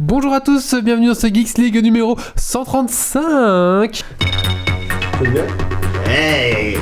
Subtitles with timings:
[0.00, 4.04] Bonjour à tous, bienvenue dans ce Geeks League numéro 135.
[6.06, 6.76] Hey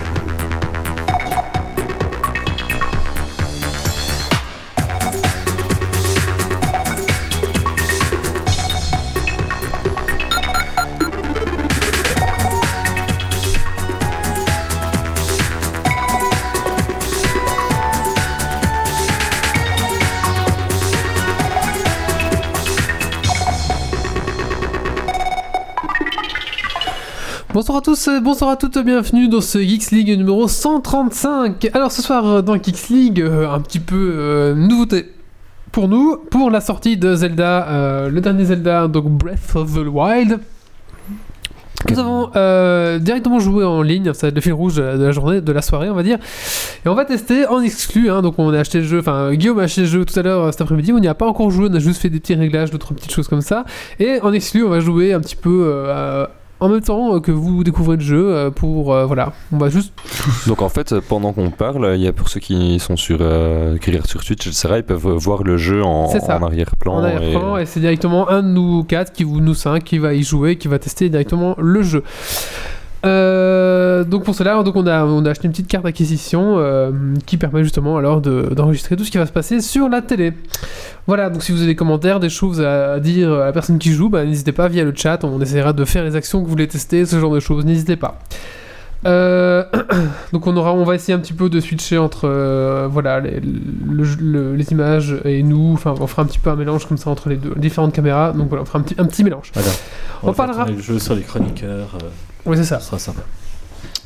[27.56, 31.70] Bonsoir à tous, euh, bonsoir à toutes, bienvenue dans ce Geeks League numéro 135.
[31.72, 35.06] Alors ce soir euh, dans Geeks League, euh, un petit peu euh, nouveauté
[35.72, 39.86] pour nous, pour la sortie de Zelda, euh, le dernier Zelda, donc Breath of the
[39.86, 40.38] Wild.
[41.88, 44.98] Nous avons euh, directement joué en ligne, ça va être le fil rouge de la,
[44.98, 46.18] de la journée, de la soirée, on va dire.
[46.84, 49.60] Et on va tester en exclu, hein, donc on a acheté le jeu, enfin Guillaume
[49.60, 51.68] a acheté le jeu tout à l'heure cet après-midi, on n'y a pas encore joué,
[51.70, 53.64] on a juste fait des petits réglages, d'autres petites choses comme ça.
[53.98, 56.26] Et en exclu, on va jouer un petit peu euh,
[56.60, 59.68] en même temps euh, que vous découvrez le jeu euh, pour euh, voilà on va
[59.68, 59.92] juste
[60.46, 63.76] Donc en fait, pendant qu'on parle, il y a pour ceux qui sont sur, euh,
[63.78, 66.38] qui regardent sur Twitch, etc., ils peuvent voir le jeu en, C'est ça.
[66.38, 66.94] en arrière-plan.
[66.94, 69.98] en arrière-plan et- et, c'est directement un de nous quatre qui vous nous cinq qui
[69.98, 72.02] va y jouer qui va tester directement le jeu
[73.04, 76.90] Euh, donc pour cela donc on a on a acheté une petite carte d'acquisition euh,
[77.26, 80.32] qui permet justement alors de- d'enregistrer tout ce qui va se passer sur la télé
[81.06, 83.92] voilà donc si vous avez des commentaires des choses à dire à la personne qui
[83.92, 86.50] joue bah, n'hésitez pas via le chat on essaiera de faire les actions que vous
[86.50, 88.18] voulez tester ce genre de choses n'hésitez pas
[89.06, 89.62] Euh,
[90.32, 93.40] donc on aura, on va essayer un petit peu de switcher entre euh, voilà les,
[93.40, 95.74] le- le- les images et nous.
[95.74, 97.92] Enfin, on fera un petit peu un mélange comme ça entre les deux les différentes
[97.92, 98.32] caméras.
[98.32, 99.52] Donc voilà, on fera un petit, un petit mélange.
[99.54, 99.68] Voilà.
[100.22, 101.98] On parlera- parlera le jeu sur les chroniqueurs.
[102.02, 102.08] euh,
[102.46, 102.80] Oui, c'est ça.
[102.80, 103.22] ça sera sympa.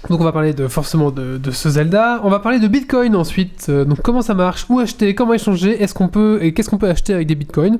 [0.08, 2.20] Donc on va parler de forcément de, de ce Zelda.
[2.24, 3.66] On va parler de Bitcoin ensuite.
[3.69, 6.78] Euh, donc comment ça marche, où acheter, comment échanger, est-ce qu'on peut et qu'est-ce qu'on
[6.78, 7.78] peut acheter avec des Bitcoins?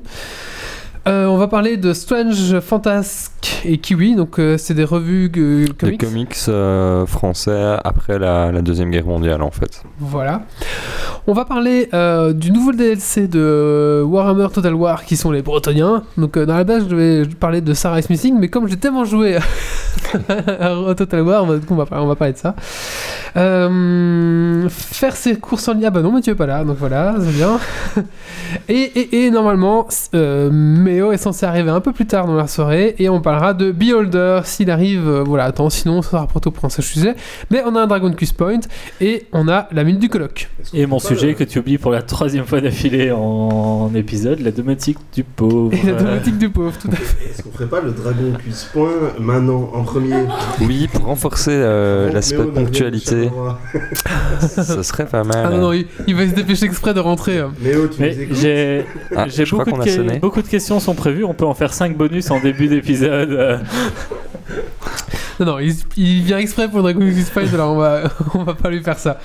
[1.07, 4.15] Euh, on va parler de Strange, Fantasque et Kiwi.
[4.15, 5.99] Donc euh, c'est des revues euh, comics.
[5.99, 9.83] comics euh, français après la, la Deuxième Guerre mondiale, en fait.
[9.99, 10.43] Voilà.
[11.27, 11.87] On va parler
[12.33, 16.03] du nouveau DLC de Warhammer Total War qui sont les Bretoniens.
[16.17, 19.05] Donc dans la base je vais parler de Sarah is Missing, mais comme j'ai tellement
[19.05, 19.37] joué
[20.29, 22.55] à Total War, on va, on va, parler de ça.
[23.33, 25.85] Faire ses courses en ligne.
[25.85, 27.59] Ah bah non, mais tu es pas là, donc voilà, c'est bien.
[28.67, 30.49] et, et, et normalement, euh,
[30.91, 33.71] Méo est censé arriver un peu plus tard dans la soirée et on parlera de
[33.71, 35.07] Beholder s'il arrive.
[35.07, 37.15] euh, voilà, attends, sinon ça sera trop tôt pour un sujet.
[37.49, 38.59] Mais on a un Dragon Quest Point
[38.99, 40.49] et on a la minute du colloque.
[40.73, 44.97] Et mon sujet que tu oublies pour la troisième fois d'affilée en épisode, la domotique
[45.13, 45.73] du pauvre.
[45.73, 47.29] Et la domotique du pauvre, tout à fait.
[47.29, 50.23] Est-ce qu'on ferait pas le Dragon Quiz Point maintenant en premier?
[50.59, 53.29] Oui, pour renforcer euh, l'aspect ponctualité,
[54.41, 55.43] ce serait pas mal.
[55.45, 57.39] Ah non, non, il, il va se dépêcher exprès de rentrer.
[57.39, 57.51] hein.
[57.61, 58.85] Méo, tu Mais j'ai
[59.15, 60.19] Ah, beaucoup, qu'on de a que- sonné.
[60.19, 61.23] beaucoup de questions sont prévues.
[61.23, 63.61] On peut en faire 5 bonus en début d'épisode.
[65.39, 68.01] Non, non, il, il vient exprès pour Dragon Quest Point, alors on va,
[68.35, 69.17] on va pas lui faire ça.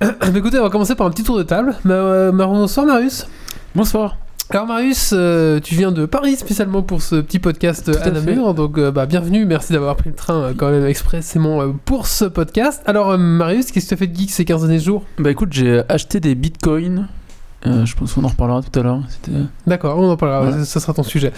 [0.00, 1.74] Mais écoutez, on va commencer par un petit tour de table.
[1.84, 3.26] Ma- euh, bonsoir Marius.
[3.74, 4.18] Bonsoir.
[4.50, 8.52] Alors Marius, euh, tu viens de Paris spécialement pour ce petit podcast à à Namur,
[8.54, 12.06] donc euh, bah, bienvenue, merci d'avoir pris le train euh, quand même expressément euh, pour
[12.06, 12.82] ce podcast.
[12.84, 15.02] Alors euh, Marius, qu'est-ce que tu as fait de geek ces 15 derniers jours?
[15.18, 17.08] Bah écoute, j'ai acheté des bitcoins.
[17.66, 19.00] Euh, je pense qu'on en reparlera tout à l'heure.
[19.08, 20.58] C'était D'accord, on en parlera, Voilà.
[20.64, 21.32] ce- ce sera ton sujet.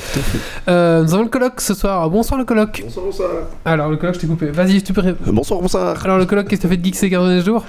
[0.69, 2.09] Euh, nous avons le colloque ce soir.
[2.11, 2.83] Bonsoir le colloque.
[2.85, 3.31] Bonsoir, bonsoir.
[3.65, 4.47] Alors le colloque, je t'ai coupé.
[4.51, 5.01] Vas-y, peux.
[5.01, 5.97] ré- Euh, Bonsoir, bonsoir.
[6.05, 7.65] Alors le colloque, qu'est-ce que tu as fait de geek ces 15 derniers jours?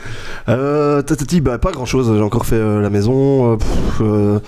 [0.50, 2.12] Euh, tatati, bah pas grand chose.
[2.16, 3.54] J'ai encore fait euh, la maison.
[3.54, 4.40] euh, pff, euh, euh,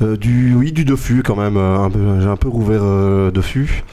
[0.00, 1.56] du, oui, du Dofus quand même.
[1.56, 3.84] euh, j'ai un peu rouvert euh, Dofus.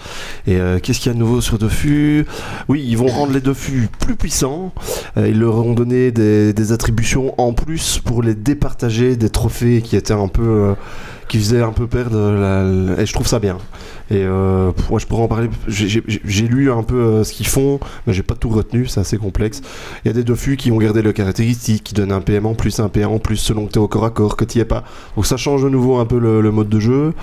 [0.48, 2.26] Et euh, qu'est-ce qu'il y a de nouveau sur Dofus
[2.68, 4.74] Oui, ils vont rendre les Dofus plus puissants.
[5.18, 9.96] Euh, ils leur ont donné des, attributions en plus pour les départager des trophées qui
[9.96, 10.74] étaient un peu, euh,
[11.28, 12.18] qui faisaient un peu perdre.
[12.18, 13.58] La, la- et je trouve ça bien.
[14.12, 15.50] Et euh, moi, je pourrais en parler.
[15.68, 16.02] J'ai,
[16.48, 18.86] lu un peu euh, ce qu'ils font, mais j'ai pas tout retenu.
[18.88, 19.62] C'est assez complexe.
[20.04, 22.54] Il y a des Dofus qui ont gardé leurs caractéristiques, qui donnent un PM en
[22.54, 24.60] plus, un PM en plus selon que tu es au corps à corps, que tu
[24.60, 24.84] es pas.
[25.16, 27.14] Donc ça change de nouveau un peu le, le mode de jeu.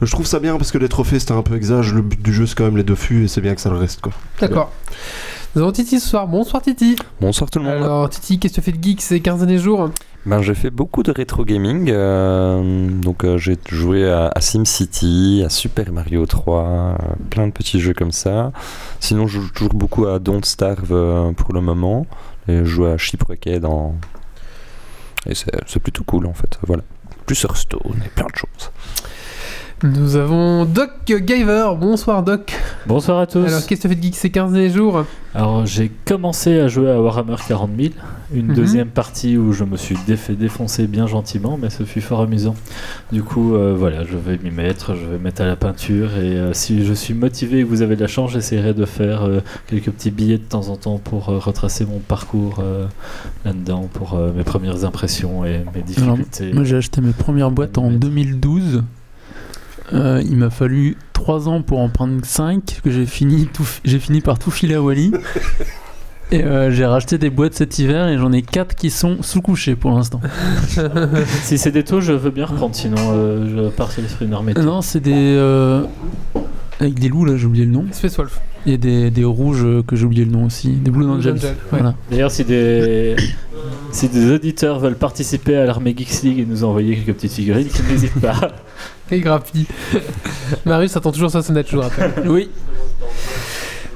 [0.00, 1.92] Je trouve ça bien parce que les trophées c'était un peu exage.
[1.94, 3.76] Le but du jeu c'est quand même les Dofus et c'est bien que ça le
[3.76, 4.12] reste quoi.
[4.40, 4.72] D'accord.
[5.54, 6.26] Nous avons Titi ce soir.
[6.26, 6.96] Bonsoir Titi.
[7.20, 7.82] Bonsoir tout le monde.
[7.82, 9.90] Alors Titi, qu'est-ce que tu fais de geek ces 15 derniers jours?
[10.24, 11.90] Ben, j'ai fait beaucoup de rétro gaming.
[11.90, 16.96] euh, donc, euh, j'ai joué à, SimCity, à Super Mario 3, euh,
[17.28, 18.52] plein de petits jeux comme ça.
[19.00, 22.06] Sinon, je joue toujours beaucoup à Don't Starve pour le moment.
[22.46, 23.96] Et je joue à Shipwrecked en.
[25.26, 26.58] Et c'est plutôt cool en fait.
[26.66, 26.82] Voilà.
[27.26, 28.70] Plus Hearthstone et plein de choses.
[29.84, 31.70] Nous avons Doc Giver.
[31.80, 32.52] Bonsoir Doc.
[32.86, 33.44] Bonsoir à tous.
[33.44, 36.60] Alors, qu'est-ce que tu as fait de geek ces 15 derniers jours Alors, j'ai commencé
[36.60, 37.92] à jouer à Warhammer 40 000,
[38.32, 38.54] une Mhm.
[38.54, 42.54] deuxième partie où je me suis défait défoncer bien gentiment, mais ce fut fort amusant.
[43.10, 46.36] Du coup, euh, voilà, je vais m'y mettre, je vais mettre à la peinture, et
[46.36, 49.24] euh, si je suis motivé et que vous avez de la chance, j'essaierai de faire
[49.24, 52.86] euh, quelques petits billets de temps en temps pour euh, retracer mon parcours euh,
[53.44, 56.52] là-dedans, pour euh, mes premières impressions et mes Alors, difficultés.
[56.52, 58.84] Moi j'ai acheté mes premières boîtes en 2012.
[59.92, 63.98] Euh, il m'a fallu 3 ans pour en prendre 5, que j'ai fini, tout, j'ai
[63.98, 65.12] fini par tout filer à Wally.
[66.32, 69.42] Et euh, j'ai racheté des boîtes cet hiver et j'en ai 4 qui sont sous
[69.42, 70.18] couchées pour l'instant.
[71.42, 74.62] si c'est des taux, je veux bien reprendre, sinon euh, je pars sur l'esprit de.
[74.62, 75.12] Non, c'est des.
[75.14, 75.84] euh,
[76.80, 77.84] avec des loups là, j'ai oublié le nom.
[77.92, 78.40] Space Wolf.
[78.64, 80.70] Et des, des rouges que j'ai oublié le nom aussi.
[80.70, 81.34] Des Blue Angels.
[81.34, 81.56] Angel, ouais.
[81.70, 81.94] Voilà.
[82.10, 83.14] D'ailleurs, si des,
[83.92, 87.68] si des auditeurs veulent participer à l'armée Geeks League et nous envoyer quelques petites figurines,
[87.68, 88.52] qu'ils n'hésitent pas.
[89.12, 89.66] Et graphie.
[90.64, 92.14] Marius attend toujours sa sonnette, je vous rappelle.
[92.26, 92.50] Oui.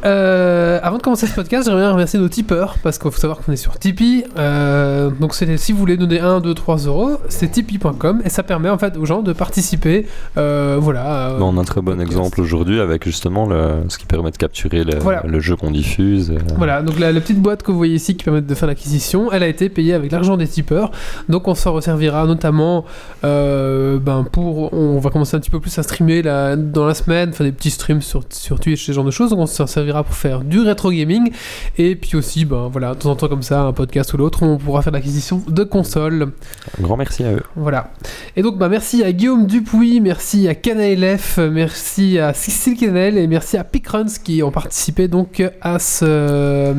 [0.06, 3.38] Euh, avant de commencer ce podcast, j'aimerais bien remercier nos tipeurs parce qu'il faut savoir
[3.41, 4.25] qu'on est sur Tipeee.
[4.38, 8.70] Euh, donc, si vous voulez donner 1, 2, 3 euros, c'est tipeee.com et ça permet
[8.70, 10.06] en fait aux gens de participer.
[10.37, 11.37] euh, voilà.
[11.41, 14.85] on a un très bon exemple aujourd'hui avec justement le, ce qui permet de capturer
[14.85, 15.23] le, Voilà.
[15.26, 16.32] le jeu qu'on diffuse.
[16.56, 19.32] Voilà, donc la, la petite boîte que vous voyez ici qui permet de faire l'acquisition,
[19.32, 20.93] elle a été payée avec l'argent des tipeurs.
[21.29, 22.85] Donc on s'en resservira notamment
[23.23, 24.73] ben pour.
[24.73, 27.53] On va commencer un petit peu plus à streamer la- dans la semaine, faire des
[27.53, 29.31] petits streams sur, sur Twitch, ce genre de choses.
[29.31, 31.31] Donc on s'en servira pour faire du rétro gaming.
[31.78, 34.43] Et puis aussi, ben voilà, de temps en temps comme ça, un podcast ou l'autre,
[34.43, 36.32] on pourra faire l'acquisition de consoles.
[36.78, 37.43] Un grand merci à eux.
[37.54, 37.90] Voilà.
[38.37, 43.26] Et donc, bah, merci à Guillaume Dupuis, merci à KNLF, merci à Cécile Canel et
[43.26, 46.72] merci à Picruns qui ont participé donc à ce.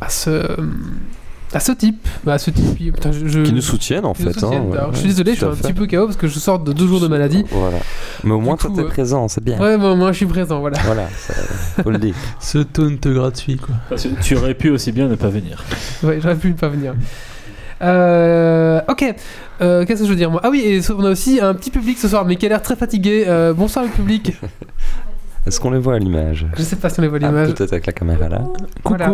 [0.00, 0.56] à ce.
[1.54, 2.06] À ce type.
[2.24, 2.94] Bah, à ce type.
[2.94, 4.40] Putain, je, je- Qui nous soutiennent en qui nous fait.
[4.40, 4.62] soutiennent.
[4.62, 5.62] hein, ouais, Alors, je suis ouais, désolé, je tout suis à un fait.
[5.62, 7.44] petit peu KO parce que je sors de deux jours de maladie.
[7.50, 7.78] Voilà.
[8.24, 9.58] Mais au moins, toi, coup, t'es euh, présent, c'est bien.
[9.58, 10.78] Ouais, moi, moi, je suis présent, voilà.
[10.84, 11.34] Voilà, ça-
[11.82, 12.14] faut le dire.
[12.40, 13.74] Ce taunt gratuit quoi.
[13.88, 15.64] Parce que tu aurais pu aussi bien ne pas venir.
[16.02, 16.94] Ouais, j'aurais pu ne pas venir.
[17.82, 19.14] Euh, ok,
[19.60, 20.40] Euh, qu'est-ce que je veux dire moi?
[20.44, 22.62] Ah oui, et on a aussi un petit public ce soir, mais qui a l'air
[22.62, 23.24] très fatigué.
[23.26, 24.32] Euh, bonsoir le public.
[25.46, 26.46] Est-ce qu'on les voit à l'image?
[26.56, 27.54] Je sais pas si on les voit Ah, l'image.
[27.54, 28.38] Peut-être avec la caméra là.
[28.84, 28.96] Coucou.
[28.98, 29.12] Voilà.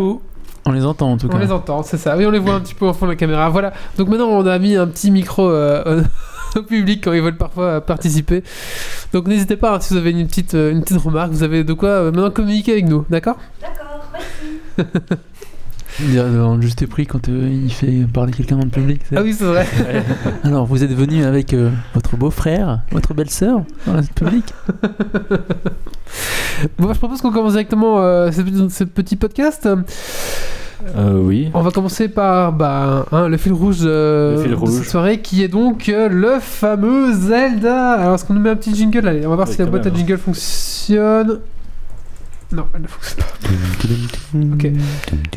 [0.67, 1.39] On les entend en tout On cas.
[1.39, 2.17] les entend, c'est ça.
[2.17, 3.49] Oui, on les voit un petit peu au fond de la caméra.
[3.51, 3.73] Voilà.
[3.99, 6.03] Donc maintenant, on a mis un petit micro euh,
[6.57, 8.43] au public quand ils veulent parfois euh, participer.
[9.13, 11.33] Donc n'hésitez pas hein, si vous avez une petite, euh, une petite remarque.
[11.33, 13.37] Vous avez de quoi euh, maintenant communiquer avec nous, d'accord?
[13.63, 14.99] On dirait
[16.01, 19.01] dans le juste prix quand euh, il fait parler quelqu'un dans le public.
[19.15, 19.67] Ah oui, c'est vrai.
[20.45, 24.45] Alors vous êtes venu avec euh, votre beau-frère, votre belle-sœur dans le public
[26.79, 29.69] Bon, je propose qu'on commence directement euh, ce, petit- ce petit podcast.
[30.97, 31.51] Euh, oui.
[31.55, 34.71] On va commencer par bah, hein, le fil rouge, euh, Le fil de rouge.
[34.71, 37.93] cette soirée qui est donc euh, le fameux Zelda.
[37.93, 39.07] Alors, est-ce qu'on nous met un petit jingle?
[39.09, 41.41] Allez, on va voir Oui, si la boîte à jingle fonctionne.
[42.53, 44.55] Non, elle ne fonctionne pas.
[44.55, 44.73] Ok.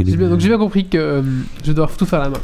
[0.05, 1.21] J'ai bien- donc j'ai bien compris que euh,
[1.63, 2.39] je dois tout faire à la main.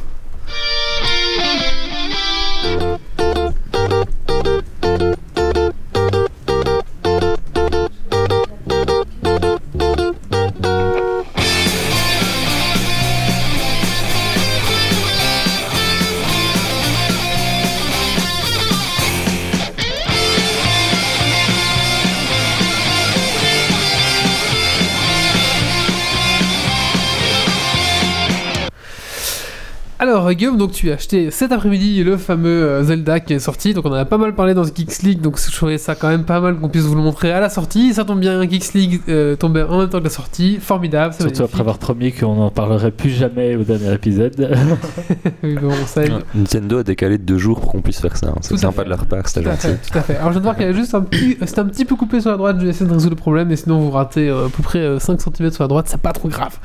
[30.03, 33.73] Alors Guillaume, donc tu as acheté cet après-midi le fameux euh, Zelda qui est sorti,
[33.73, 35.95] donc on en a pas mal parlé dans ce Geeks League, donc je trouvais ça
[35.95, 37.93] quand même pas mal qu'on puisse vous le montrer à la sortie.
[37.93, 41.13] Ça tombe bien, Geeks League euh, tombait en même temps que la sortie, formidable.
[41.13, 41.53] c'est Surtout magnifique.
[41.53, 44.35] après avoir promis qu'on n'en parlerait plus jamais au dernier épisode.
[45.41, 46.11] Oui, bon, ça aide.
[46.35, 48.27] Nintendo a décalé de deux jours pour qu'on puisse faire ça.
[48.27, 48.35] hein.
[48.41, 48.83] C'est sympa fait.
[48.83, 49.67] de leur part, c'était gentil.
[49.67, 50.15] fait, tout à fait.
[50.17, 51.95] Alors je viens de voir qu'il y avait juste un petit, c'était un petit peu
[51.95, 52.57] coupé sur la droite.
[52.59, 54.79] Je vais essayer de résoudre le problème, mais sinon vous ratez euh, à peu près
[54.79, 56.57] euh, 5 cm sur la droite, c'est pas trop grave.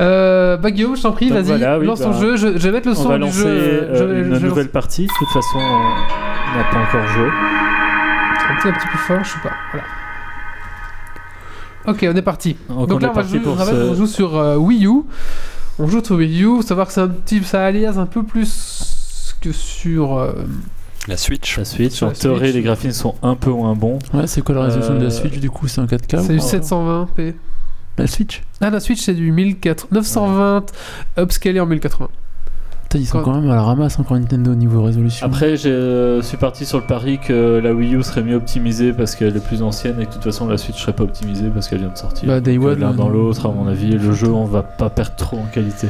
[0.00, 2.36] Euh, bah Guillaume, je t'en prie, vas-y, voilà, oui, lance bah, ton jeu.
[2.36, 3.46] Je, je vais mettre le On son va du lancer jeu.
[3.48, 5.06] euh, je vais- une je nouvelle partie.
[5.06, 7.26] De toute façon, on n'a pas encore joué.
[7.26, 9.52] un petit, un petit peu fort, je sais pas.
[9.72, 9.84] Voilà.
[11.86, 12.56] Ok, on est parti.
[12.68, 14.56] Donc, Donc on là, on, va jouer, pour je rappelle, ce- on joue sur euh,
[14.56, 15.02] Wii U.
[15.78, 16.56] On joue sur Wii U.
[16.56, 20.16] Faut savoir que c'est un petit, ça alias un peu plus que sur.
[20.18, 20.32] euh,
[21.08, 21.56] La Switch.
[21.56, 22.54] La Sur en théorie, Switch.
[22.54, 23.98] les graphismes sont un peu moins bons.
[24.12, 25.66] Ouais, c'est quoi la résolution de la Switch du coup?
[25.66, 26.44] C'est un 4K c'est ou du pas?
[26.44, 27.34] 720p.
[27.98, 30.66] La Switch Ah, la Switch, c'est du 1400 920
[31.18, 32.08] upscalé en 1080.
[32.84, 35.26] Putain, ils sont Quand- même à la ramasse encore Nintendo au niveau résolution.
[35.26, 38.92] Après, je euh, suis parti sur le pari que la Wii U serait mieux optimisée
[38.94, 41.50] parce qu'elle est plus ancienne et que de toute façon la Switch serait pas optimisée
[41.52, 42.26] parce qu'elle vient de sortir.
[42.26, 43.10] Bah, Day euh, One, L'un euh, dans non.
[43.10, 45.88] l'autre, à mon avis, le jeu, on va pas perdre trop en qualité.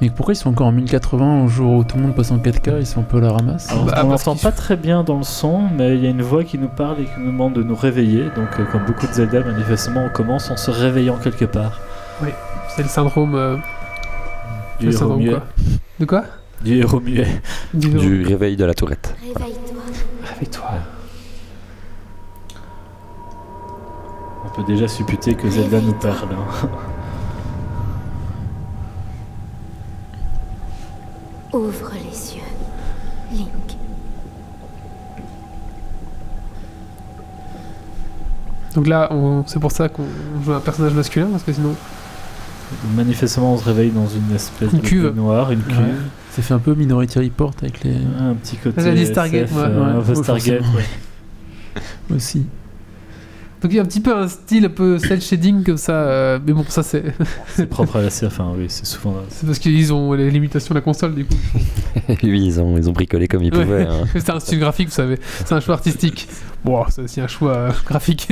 [0.00, 2.38] Et pourquoi ils sont encore en 1080 au jour où tout le monde passe en
[2.38, 3.68] 4K Ils sont un peu à la ramasse.
[3.70, 6.22] Alors, Bah, on n'entend pas très bien dans le son, mais il y a une
[6.22, 8.24] voix qui nous parle et qui nous demande de nous réveiller.
[8.36, 11.80] Donc, euh, comme beaucoup de Zelda, manifestement, on commence en se réveillant quelque part.
[12.76, 13.34] C'est le syndrome.
[13.34, 13.56] euh,
[14.78, 15.30] Du le héros syndrome muet.
[15.30, 15.42] quoi.
[15.98, 16.24] De quoi
[16.62, 17.26] Du héros muet.
[17.74, 19.16] Du réveil de la tourette.
[19.20, 19.82] Réveille-toi.
[20.32, 20.70] Réveille-toi.
[24.46, 26.28] On peut déjà supputer que Zelda nous parle.
[26.32, 26.68] hein.
[31.52, 32.42] Ouvre les yeux.
[33.32, 33.48] Link.
[38.74, 40.04] Donc là, on- c'est pour ça qu'on
[40.44, 41.74] joue un personnage masculin, parce que sinon.
[42.94, 45.14] Manifestement, on se réveille dans une espèce Une de cuve.
[45.16, 45.78] noire, une cuve.
[45.78, 45.84] Ouais.
[46.32, 47.96] Ça fait un peu Minority Report avec les.
[48.20, 48.82] Un petit côté.
[48.82, 52.14] J'ai dit Stargate, SF, ouais, euh, ouais, un peu ouais, Stargate, ouais.
[52.14, 52.46] aussi.
[53.60, 55.92] Donc il y a un petit peu un style un peu cel shading comme ça,
[55.92, 57.02] euh, mais bon, ça c'est
[57.56, 58.30] C'est propre à la série.
[58.32, 59.16] Enfin, oui, c'est souvent.
[59.30, 61.34] c'est parce qu'ils ont les limitations de la console du coup.
[62.08, 63.64] oui, ils ont, ils ont bricolé comme ils Ouais.
[63.64, 63.86] pouvaient.
[63.86, 64.04] hein.
[64.14, 65.18] C'est un style graphique, vous savez.
[65.44, 66.28] C'est un choix artistique.
[66.64, 68.28] Bon, c'est aussi un choix euh, graphique.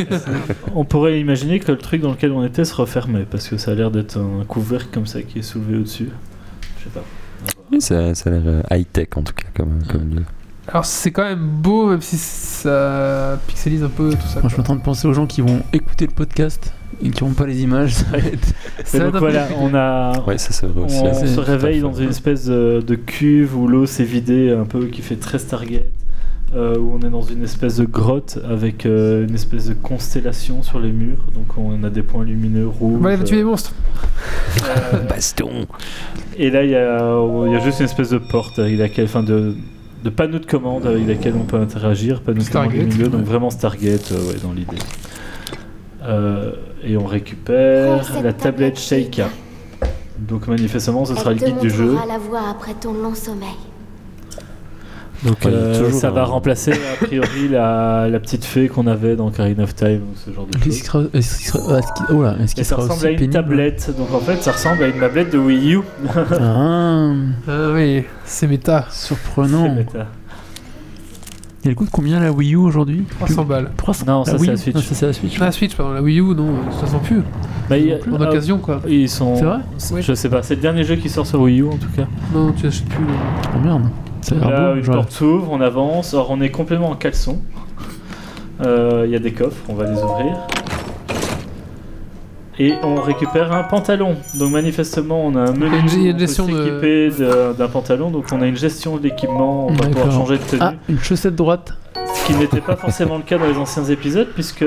[0.74, 3.70] On pourrait imaginer que le truc dans lequel on était se refermait parce que ça
[3.72, 6.08] a l'air d'être un couvercle comme ça qui est soulevé au-dessus.
[6.78, 7.04] Je sais pas.
[7.72, 10.22] Oui, ça, ça a l'air high-tech en tout cas comme, comme lieu.
[10.68, 14.40] Alors c'est quand même beau, même si ça pixelise un peu tout ça.
[14.40, 16.72] Moi, je suis en train de penser aux gens qui vont écouter le podcast
[17.04, 17.94] et qui n'ont pas les images.
[17.94, 18.52] Ça va être-
[18.84, 20.18] Ça donc voilà, on a.
[20.26, 20.98] Ouais, ça c'est vrai aussi.
[21.02, 24.86] On se réveille dans une espèce de, de cuve où l'eau s'est vidée un peu,
[24.86, 25.84] qui fait très Stargate,
[26.54, 30.62] euh, où on est dans une espèce de grotte avec euh, une espèce de constellation
[30.64, 33.00] sur les murs, donc on a des points lumineux rouges.
[33.04, 33.72] Ouais, tu es euh, monstre.
[34.64, 35.66] euh, Baston
[36.38, 39.06] et là, il y, a, il y a juste une espèce de porte avec laquelle,
[39.06, 39.54] enfin de,
[40.06, 43.50] de panneau de commande avec laquelle on peut interagir, panneau de commande milieu, donc vraiment
[43.50, 44.78] Stargate, euh, ouais, dans l'idée.
[46.04, 46.52] Euh,
[46.84, 49.30] et on récupère la tablette tablette Sheikah.
[50.16, 51.90] Donc manifestement, ce sera le guide du jeu.
[51.90, 53.48] montrera la voie après ton long sommeil.
[55.26, 59.16] Donc Ouais, euh, toujours ça va remplacer a priori la, la petite fée qu'on avait
[59.16, 60.78] dans Karine of Time ou ce genre de choses.
[60.82, 61.00] sera.
[61.14, 61.78] Est-ce qu'il sera.
[61.78, 63.94] est-ce qu'il- là, est-ce Et qu'il ça ressemble aussi à une pénible tablette.
[63.98, 65.80] Donc en fait, ça ressemble à une tablette de Wii U.
[66.32, 67.12] Ah,
[67.48, 68.86] Ah oui, c'est méta.
[68.90, 69.64] surprenant.
[69.64, 70.06] C'est méta.
[71.64, 73.04] Et elle coûte combien la Wii U aujourd'hui?
[73.18, 73.70] 300 balles.
[73.76, 74.74] 300 Non, ça, La c'est la Switch.
[74.76, 75.38] Non, ça, c'est la Switch.
[75.40, 77.22] La Switch, pardon, la Wii U, non, ça se sent plus.
[77.68, 78.80] Bah, il y a- En ah, occasion, quoi.
[78.86, 79.34] Ils sont.
[79.34, 79.58] C'est vrai?
[79.92, 80.02] Oui.
[80.02, 82.06] Je sais pas, c'est le dernier jeu qui sort sur Wii U en tout cas.
[82.32, 83.04] Non, tu achètes plus.
[83.56, 83.82] Oh merde.
[84.34, 84.76] Là, beau.
[84.80, 86.14] une porte s'ouvre, on avance.
[86.14, 87.38] Alors, on est complètement en caleçon.
[88.64, 90.34] Euh, Il y a des coffres, on va les ouvrir.
[92.58, 94.16] Et on récupère un pantalon.
[94.38, 95.66] Donc, manifestement, on a un menu.
[95.66, 97.68] Il y a une- il y a une on peut gestion de- s'équiper de- d'un
[97.68, 98.10] pantalon.
[98.10, 99.66] Donc, on a une gestion de l'équipement.
[99.66, 100.62] On va pouvoir changer de tenue.
[100.62, 101.74] Ah, une chaussette droite.
[102.14, 104.64] Ce qui n'était pas forcément le cas dans les anciens épisodes, puisque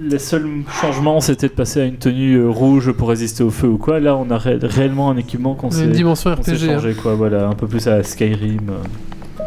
[0.00, 0.48] les seuls
[0.80, 4.00] changements c'était de passer à une tenue euh, rouge pour résister au feu ou quoi.
[4.00, 5.84] Là, on a ré- réellement un équipement qu'on s'est
[6.32, 6.68] RPG.
[6.70, 6.74] hein.
[6.74, 7.14] changé, quoi.
[7.14, 8.70] Voilà, un peu plus à Skyrim.
[8.70, 9.44] euh.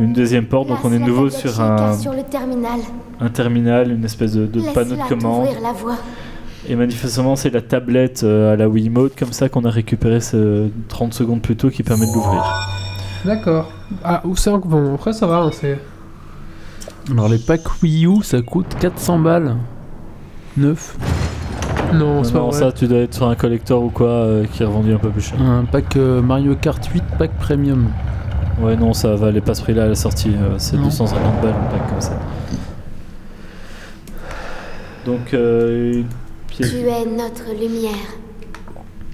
[0.00, 2.78] Une deuxième porte, donc on est nouveau sur un, sur le terminal.
[3.20, 5.46] un terminal, une espèce de, de panneau de commande.
[5.46, 5.96] t'ouvrir la voie.
[6.68, 10.68] Et manifestement, c'est la tablette euh, à la Wiimote comme ça qu'on a récupéré ce
[10.88, 12.44] 30 secondes plus tôt qui permet de l'ouvrir.
[13.24, 13.72] D'accord.
[14.04, 14.50] Ah, ou c'est.
[14.52, 15.78] Bon, après ça va, hein, c'est.
[17.10, 19.56] Alors, les packs Wii U, ça coûte 400 balles.
[20.58, 20.96] Neuf.
[21.94, 22.58] Non, c'est pas Non, vrai.
[22.58, 25.08] ça, tu dois être sur un collector ou quoi euh, qui est revendu un peu
[25.10, 25.40] plus cher.
[25.40, 27.88] Un pack euh, Mario Kart 8, pack premium.
[28.60, 30.30] Ouais, non, ça valait pas ce prix-là à la sortie.
[30.34, 30.84] euh, c'est Non.
[30.84, 32.18] 250 balles un pack comme ça.
[35.06, 36.06] Donc, euh, une
[36.48, 37.92] pièce- Tu es notre lumière.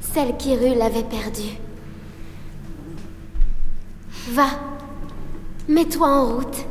[0.01, 1.59] Celle qu'Hyrule avait perdue.
[4.33, 4.47] Va.
[5.69, 6.67] Mets-toi en route.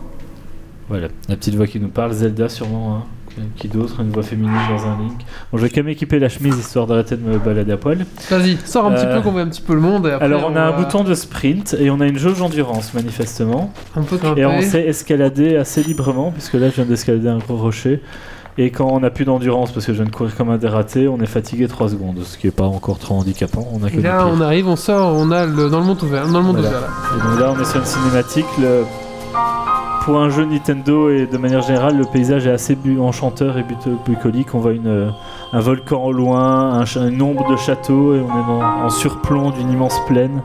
[0.90, 2.98] voilà, la petite voix qui nous parle, Zelda sûrement.
[2.98, 3.04] hein.
[3.56, 5.14] Qui d'autre Une voix féminine dans un link.
[5.52, 8.06] Bon, je vais quand même équiper la chemise histoire d'arrêter de me balader à poil.
[8.30, 10.06] Vas-y, sors un petit Euh, peu qu'on voit un petit peu le monde.
[10.08, 12.94] Et après, Alors, on a un bouton de sprint et on a une jauge d'endurance,
[12.94, 13.74] manifestement.
[13.96, 14.42] Un peu grimper.
[14.42, 18.02] Et on sait escalader assez librement, puisque là je viens d'escalader un gros rocher.
[18.60, 21.08] Et quand on n'a plus d'endurance, parce que je viens de courir comme un dératé,
[21.08, 23.68] on est fatigué 3 secondes, ce qui est pas encore trop handicapant.
[23.74, 26.04] On a que Et là, on arrive, on sort, on a le, dans le monde
[26.04, 26.28] ouvert.
[26.28, 26.70] Dans le monde Voilà.
[26.70, 26.88] ouvert, là.
[27.18, 28.46] Et donc là on est sur une cinématique.
[28.62, 28.84] Le...
[30.06, 33.66] Pour un jeu Nintendo et de manière générale, le paysage est assez bu- enchanteur et
[34.06, 34.50] bucolique.
[34.54, 35.10] On voit une, euh,
[35.54, 38.90] un volcan au loin, un, cha- une ombre de château, et on est dans- en
[38.90, 40.42] surplomb d'une immense plaine.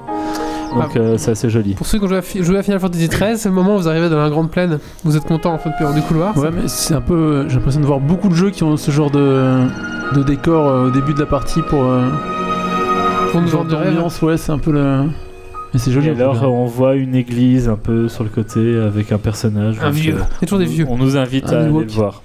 [0.75, 0.99] Donc Ah.
[0.99, 1.75] euh, c'est assez joli.
[1.75, 3.75] Pour ceux qui ont joué à, Fi- joué à Final Fantasy XIII, c'est le moment
[3.75, 4.79] où vous arrivez dans la grande plaine.
[5.05, 6.37] Vous êtes content en fait de du couloir.
[6.38, 7.47] Ouais, mais c'est un peu.
[7.49, 9.65] J'ai l'impression de voir beaucoup de jeux qui ont ce genre de,
[10.15, 11.83] de décor euh, au début de la partie pour.
[11.83, 12.07] euh,
[13.33, 13.99] Pour nous vendre du rêve.
[14.23, 15.00] ouais, c'est un peu le.
[15.75, 16.09] Mais c'est joli.
[16.09, 19.77] Et alors on voit une église un peu sur le côté avec un personnage.
[19.83, 20.15] Un vieux.
[20.15, 20.87] euh, Il y a toujours des vieux.
[20.89, 22.23] On nous invite Un à aller le voir.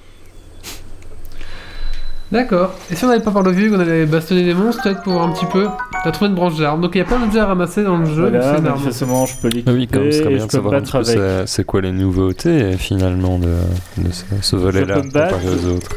[2.31, 2.73] D'accord.
[2.89, 5.21] Et si on n'avait pas par le vieux, qu'on allait bastonner des monstres, peut-être pour
[5.21, 5.67] un petit peu.
[6.03, 6.81] On a trouvé une branche d'arbre.
[6.81, 8.29] Donc il y a plein d'objets à ramasser dans le jeu.
[8.29, 11.63] Voilà, manifestement, je peux l'équiper Ah oui, comme ce serait bien de savoir c'est- c'est
[11.63, 13.53] quoi les nouveautés finalement de,
[13.99, 15.91] de ce, ce volet-là comparé aux autres.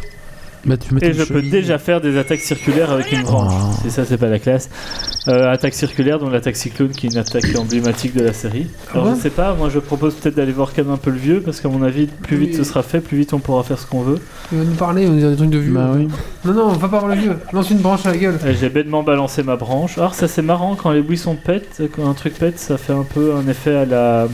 [0.66, 3.52] Bah, tu Et je peux déjà faire des attaques circulaires avec une branche.
[3.56, 3.74] Oh.
[3.82, 4.68] Si ça, c'est pas la classe.
[5.28, 8.66] Euh, attaque circulaire, dont l'attaque cyclone, qui est une attaque emblématique de la série.
[8.92, 10.96] Alors, Ah bon je sais pas, moi je propose peut-être d'aller voir quand même un
[10.96, 12.56] peu le vieux, parce qu'à mon avis, plus vite Oui.
[12.56, 14.18] ce sera fait, plus vite on pourra faire ce qu'on veut.
[14.52, 15.72] Il va nous parler, il va nous dire des trucs de vieux.
[15.72, 16.08] Bah oui.
[16.44, 17.36] Non, non, on va pas voir le vieux.
[17.52, 18.38] Lance une branche à la gueule.
[18.46, 19.98] Et J'ai bêtement balancé ma branche.
[19.98, 23.04] Alors, ça c'est marrant, quand les buissons pètent, quand un truc pète, ça fait un
[23.04, 24.28] peu un effet à la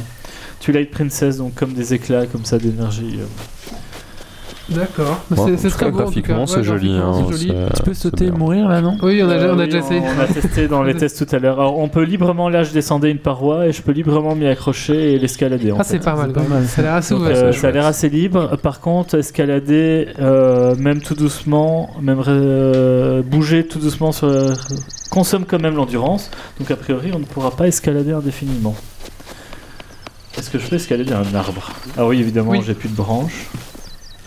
[0.60, 3.18] Twilight Princess, donc comme des éclats comme ça d'énergie.
[3.20, 3.74] euh.
[4.68, 5.20] D'accord.
[5.30, 5.98] Bon, c'est- très beau.
[5.98, 6.46] graphiquement, cas.
[6.46, 6.92] c'est Ouais, joli.
[6.96, 7.48] hein, c'est joli.
[7.48, 9.66] c'est- Tu peux sauter et mourir là, non Oui, on a, Euh, on a oui,
[9.66, 10.00] déjà essayé.
[10.00, 11.58] On a testé dans les tests tout à l'heure.
[11.60, 15.14] Alors, on peut librement, là, je descendais une paroi et je peux librement m'y accrocher
[15.14, 15.72] et l'escalader.
[15.72, 15.98] en Ah, fait.
[15.98, 16.28] c'est pas mal.
[16.34, 16.64] C'est pas mal.
[16.66, 17.36] Ça a l'air assez Donc, ouvert.
[17.36, 18.56] euh, ça a l'air assez libre.
[18.62, 24.32] Par contre, escalader, euh, même tout doucement, même euh, bouger tout doucement, sur,
[25.10, 26.30] consomme quand même l'endurance.
[26.60, 28.74] Donc, a priori, on ne pourra pas escalader indéfiniment.
[30.38, 31.70] Est-ce que je peux escalader un arbre?
[31.98, 32.62] Ah oui, évidemment, Oui.
[32.64, 33.48] j'ai plus de branches.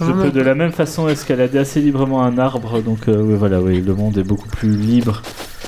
[0.02, 2.82] Je peux de la même façon escalader assez librement un arbre.
[2.82, 5.22] Donc, euh, oui, voilà, oui, le monde est beaucoup plus libre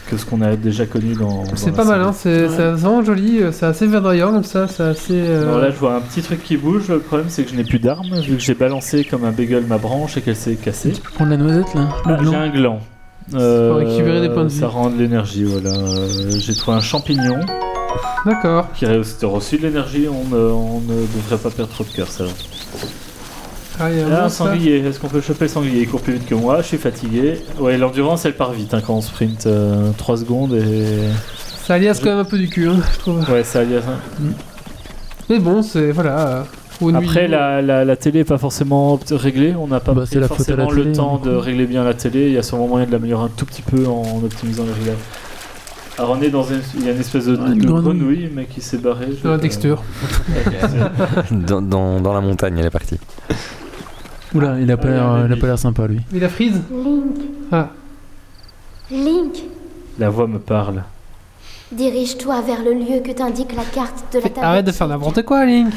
[0.09, 1.43] que ce qu'on a déjà connu dans.
[1.55, 2.11] C'est pas mal, hein.
[2.13, 3.39] c'est vraiment joli.
[3.41, 4.67] euh, C'est assez verdoyant comme ça.
[4.67, 5.13] C'est assez.
[5.13, 6.89] euh, Alors là, je vois un petit truc qui bouge.
[6.89, 9.65] Le problème, c'est que je n'ai plus d'armes, vu que j'ai balancé comme un bagel
[9.65, 10.91] ma branche et qu'elle s'est cassée.
[10.91, 12.79] Tu peux prendre la noisette là Le Ah, j'ai un gland.
[13.33, 14.59] Euh, Faut récupérer des points de vie.
[14.59, 15.69] Ça rend de l'énergie, voilà.
[15.75, 17.39] Euh, j'ai trouvé un champignon
[18.25, 18.71] D'accord.
[18.73, 20.07] qui restaure aussi de l'énergie.
[20.09, 22.29] On, ne- on ne devrait pas perdre trop de cœur, ça va.
[23.79, 24.77] Ah, il y a un Là, un sanglier.
[24.85, 25.81] Est-ce qu'on peut choper le sanglier?
[25.81, 26.61] Il court plus vite que moi.
[26.61, 27.39] Je suis fatigué.
[27.59, 29.47] Ouais, l'endurance, elle part vite hein, quand on sprint
[29.97, 31.09] 3 secondes et.
[31.65, 33.29] Ça alias quand même un peu du cul, hein, je trouve.
[33.29, 33.81] Ouais, ça alias.
[35.29, 35.91] Mais bon, c'est.
[35.91, 36.27] Voilà.
[36.29, 36.43] euh,
[36.89, 39.53] une Après, la, la, la télé est pas forcément réglée.
[39.59, 42.27] On n'a pas Bah, la à forcément le télé, temps de régler bien la télé.
[42.27, 44.95] Il y a sûrement moyen de l'améliorer un tout petit peu en optimisant les réglages.
[45.99, 48.29] Alors, on est dans une, il y a une espèce de, Ah, une de grenouille.
[48.33, 49.07] mais qui s'est barrée.
[49.23, 49.81] Dans la texture.
[51.31, 52.97] dans, dans, dans la montagne, elle est partie.
[54.35, 56.01] Oula, il a pas Ah, l'air il a il pas l'air sympa lui.
[56.13, 57.15] Il a freeze Link.
[57.51, 57.69] Ah.
[58.91, 59.35] Link,
[59.99, 60.83] La voix me parle.
[61.71, 64.45] dirige-toi vers le lieu que t'indique la carte de la table.
[64.45, 65.73] Arrête de faire n'importe quoi, Link.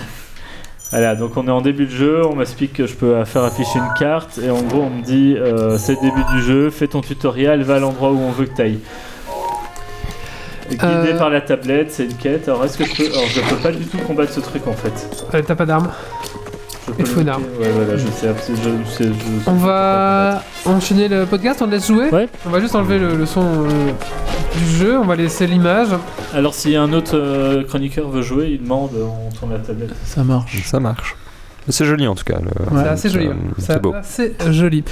[0.90, 3.78] Voilà, donc on est en début de jeu, on m'explique que je peux faire afficher
[3.78, 6.88] une carte, et en gros on me dit euh, c'est le début du jeu, fais
[6.88, 8.78] ton tutoriel, va à l'endroit où on veut que tu ailles.
[10.69, 11.19] Guidé Euh.
[11.19, 12.49] par la tablette, c'est une quête.
[12.49, 13.06] Alors est-ce que je peux.
[13.13, 15.25] Alors je peux pas du tout combattre ce truc en fait.
[15.34, 15.91] Euh, T'as pas d'arme?
[16.96, 17.20] Peux.
[17.20, 18.28] Ouais, voilà, je sais.
[18.48, 18.54] Je,
[19.04, 22.10] je- je- On va enchaîner le podcast, on laisse jouer.
[22.10, 22.28] Ouais.
[22.46, 23.92] On va juste enlever le, le son euh,
[24.58, 25.88] du jeu, on va laisser l'image.
[26.34, 29.90] Alors si un autre euh, chroniqueur veut jouer, il demande, on tourne la tablette.
[30.04, 30.62] Ça marche.
[30.64, 31.16] Ça marche.
[31.68, 32.38] C'est joli en tout cas.
[32.38, 33.26] le- Ouais, C'est assez joli.
[33.26, 33.36] euh, ouais.
[33.58, 33.94] C'est C'est beau.
[33.94, 34.84] assez joli.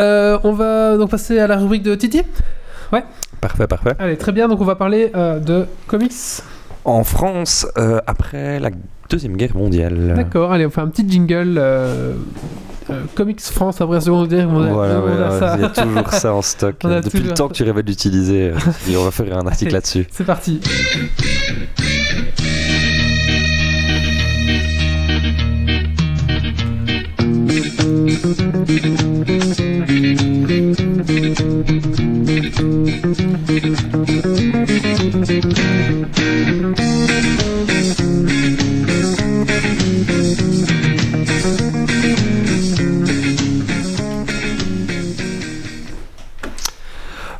[0.00, 2.22] Euh, on va donc passer à la rubrique de Titi.
[3.40, 3.92] Parfait, parfait.
[3.98, 4.48] Allez, très bien.
[4.48, 6.12] Donc on va parler euh, de comics.
[6.86, 8.70] En France, euh, après la
[9.10, 10.14] Deuxième Guerre mondiale.
[10.16, 10.52] D'accord.
[10.52, 11.56] Allez, on fait un petit jingle.
[11.58, 12.14] euh,
[12.90, 14.72] euh, comics France après la Seconde Guerre mondiale.
[14.74, 15.54] Voilà, On a ouais, ça.
[15.56, 16.76] il y a toujours ça en stock.
[16.82, 18.54] Depuis le temps que tu rêvais de l'utiliser, euh,
[18.98, 20.06] on va faire un article là-dessus.
[20.10, 20.60] C'est parti.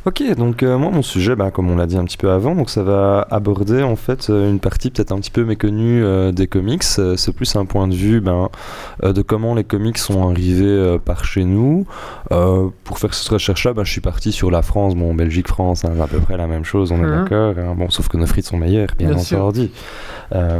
[0.07, 2.53] Ok, donc euh, moi mon sujet, bah, comme on l'a dit un petit peu avant,
[2.53, 6.31] donc ça va aborder en fait euh, une partie peut-être un petit peu méconnue euh,
[6.31, 6.83] des comics.
[6.83, 8.49] C'est plus un point de vue ben,
[9.03, 11.87] euh, de comment les comics sont arrivés par chez nous.
[12.29, 16.01] Pour faire cette recherche-là, bah, je suis parti sur la France, bon Belgique-France, hein, c'est
[16.03, 17.23] à peu près la même chose, on est Mhm.
[17.23, 17.55] d'accord.
[17.57, 17.73] hein.
[17.75, 19.71] bon, sauf que nos frites sont meilleures, bien, Bien entendu.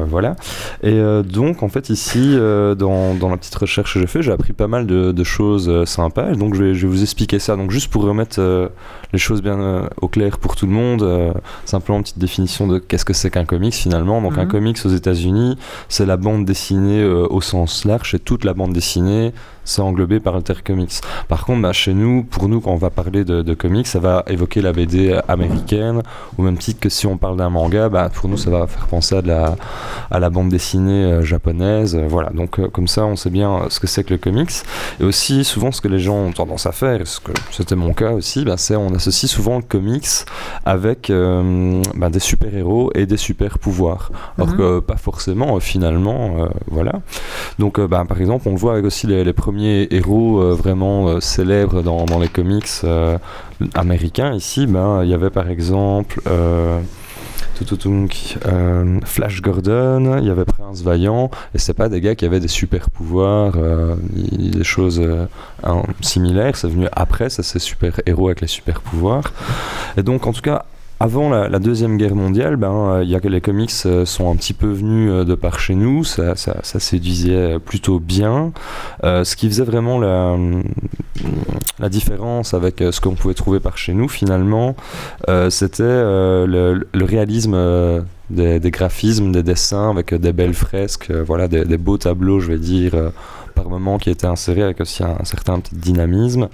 [0.08, 0.36] Voilà.
[0.82, 4.54] Et donc en fait ici, dans, dans la petite recherche que j'ai fait, j'ai appris
[4.54, 6.32] pas mal de, de choses sympas.
[6.32, 7.56] Et donc je vais, je vais vous expliquer ça.
[7.56, 8.40] Donc juste pour remettre
[9.14, 11.32] les choses bien euh, au clair pour tout le monde, euh,
[11.66, 14.22] simplement une petite définition de qu'est-ce que c'est qu'un comics finalement.
[14.22, 14.52] Donc un Mhm.
[14.52, 15.58] comics aux États-Unis,
[15.90, 19.34] c'est la bande dessinée euh, au sens large, et toute la bande dessinée,
[19.66, 21.02] c'est englobé par le terme comics.
[21.28, 24.00] Par contre, bah, chez nous, pour nous, quand on va parler de, de comics, ça
[24.00, 26.02] va évoquer la BD américaine,
[26.38, 28.88] au même titre que si on parle d'un manga, bah, pour nous, ça va faire
[28.88, 29.56] penser à, de la,
[30.12, 31.96] à la bande dessinée euh, japonaise.
[31.96, 34.52] euh, voilà, donc euh, comme ça, on sait bien ce que c'est que le comics.
[35.00, 37.76] Et aussi, souvent, ce que les gens ont tendance à faire, et ce que c'était
[37.76, 40.06] mon cas aussi, bah, c'est on associe souvent le comics
[40.64, 44.12] avec bah, des super-héros et des super-pouvoirs.
[44.38, 46.94] Alors que pas forcément, finalement, voilà.
[47.60, 51.08] Donc, bah, par exemple, on le voit avec aussi les, les premiers héros euh, vraiment
[51.08, 53.18] euh, célèbres dans, les comics euh,
[53.74, 54.34] américains.
[54.34, 56.22] Ici, ben, il y avait par exemple...
[59.06, 62.50] Flash Gordon, il y avait Prince Vaillant, et c'est pas des gars qui avaient des
[62.50, 63.54] super pouvoirs,
[64.14, 65.02] des choses
[66.02, 66.58] similaires.
[66.58, 69.32] C'est venu après, ça c'est super héros avec les super pouvoirs.
[69.98, 70.66] Et donc en tout cas.
[71.02, 75.12] Avant la, deuxième guerre mondiale, ben, euh, les comics euh, sont un petit peu venus
[75.12, 78.54] euh, de par chez nous, ça, ça, séduisait plutôt bien.
[79.04, 84.76] Ce qui faisait vraiment la, différence avec ce qu'on pouvait trouver par chez nous finalement,
[85.50, 92.40] c'était le, réalisme des, graphismes, des dessins avec des belles fresques, voilà, des, beaux tableaux,
[92.40, 92.94] je vais dire,
[93.54, 96.48] par moment qui étaient insérés avec aussi un, un certain petit dynamisme.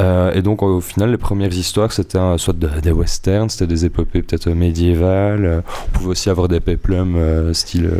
[0.00, 3.84] Euh, et donc au final, les premières histoires, c'était soit de- des westerns, c'était des
[3.84, 5.44] épopées peut-être médiévales.
[5.44, 7.90] euh, on pouvait aussi avoir des peplums euh, style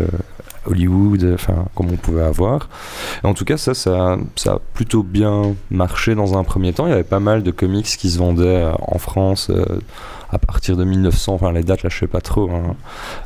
[0.66, 2.68] Hollywood, enfin comme on pouvait avoir.
[3.22, 6.86] Et en tout cas, ça, ça, ça a plutôt bien marché dans un premier temps.
[6.86, 9.64] Il y avait pas mal de comics qui se vendaient euh, en France euh,
[10.30, 11.34] à partir de 1900.
[11.34, 12.50] Enfin, les dates, là, je sais pas trop.
[12.50, 12.74] hein.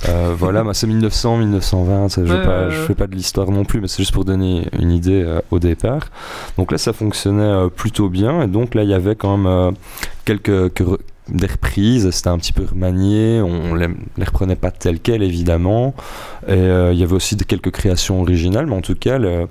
[0.08, 2.08] Euh, voilà, bah, c'est 1900, 1920.
[2.08, 2.86] ça, je, Ouais, vais pas, ouais, je ouais.
[2.86, 5.58] fais pas de l'histoire non plus, mais c'est juste pour donner une idée euh, au
[5.58, 6.02] départ.
[6.58, 8.42] Donc là, ça fonctionnait euh, plutôt bien.
[8.42, 9.74] Et donc là, il y avait quand même
[10.24, 12.10] quelques, que- des reprises.
[12.10, 13.40] C'était un petit peu remanié.
[13.40, 15.94] On les, les reprenait pas telles quelles, évidemment.
[16.48, 19.48] Et euh, il y avait aussi quelques créations originales, mais en tout cas, le,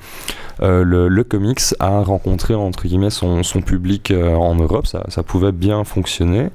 [0.62, 6.50] euh, comics a rencontré entre guillemets son, public euh, en Europe, ça, pouvait bien fonctionner.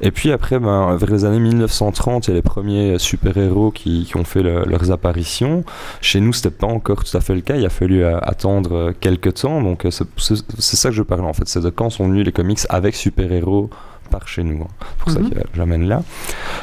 [0.00, 4.08] Et puis après, ben, vers les années 1930, il y a les premiers super-héros qui,
[4.14, 5.64] ont fait le- leurs apparitions.
[6.00, 9.34] Chez nous, c'était pas encore tout à fait le cas, il a fallu attendre quelques
[9.34, 9.62] temps.
[9.62, 12.60] Donc c'est ça que je parle en fait, c'est de quand sont venus les comics
[12.68, 13.70] avec super-héros
[14.10, 14.62] par chez nous.
[14.62, 14.68] hein.
[14.80, 15.28] C'est pour Mhm.
[15.30, 16.02] ça que j'amène là.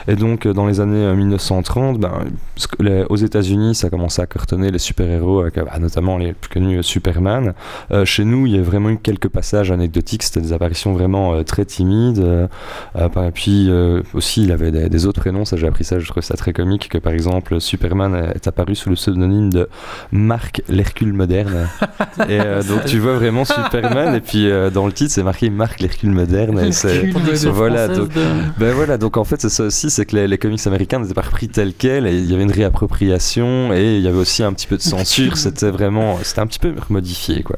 [0.07, 2.11] Et donc, euh, dans les années euh, 1930, ben,
[2.55, 6.17] parce que les- aux États-Unis, ça commençait à cartonner les super-héros, avec, euh, bah, notamment
[6.17, 7.53] les plus connus euh, Superman.
[7.91, 11.33] Euh, chez nous, il y a vraiment eu quelques passages anecdotiques, c'était des apparitions vraiment
[11.33, 12.19] euh, très timides.
[12.19, 12.47] euh,
[12.95, 15.99] euh, et puis euh, aussi, il avait des, des autres prénoms, ça j'ai appris ça,
[15.99, 19.67] je trouve ça très comique, que par exemple, Superman est apparu sous le pseudonyme de
[20.11, 21.67] Marc l'Hercule moderne.
[22.29, 25.49] et euh, donc, tu vois vraiment Superman, et puis euh, dans le titre, c'est marqué
[25.49, 26.59] Marc l'Hercule moderne.
[26.59, 27.09] et c'est-
[27.51, 28.21] Voilà, donc- de-
[28.57, 31.13] ben voilà, donc en fait c'est ça aussi, c'est que les, les comics américains n'étaient
[31.13, 34.43] pas repris tels quels, et il y avait une réappropriation, et il y avait aussi
[34.43, 37.57] un petit peu de censure, c'était vraiment, c'était un petit peu modifié quoi.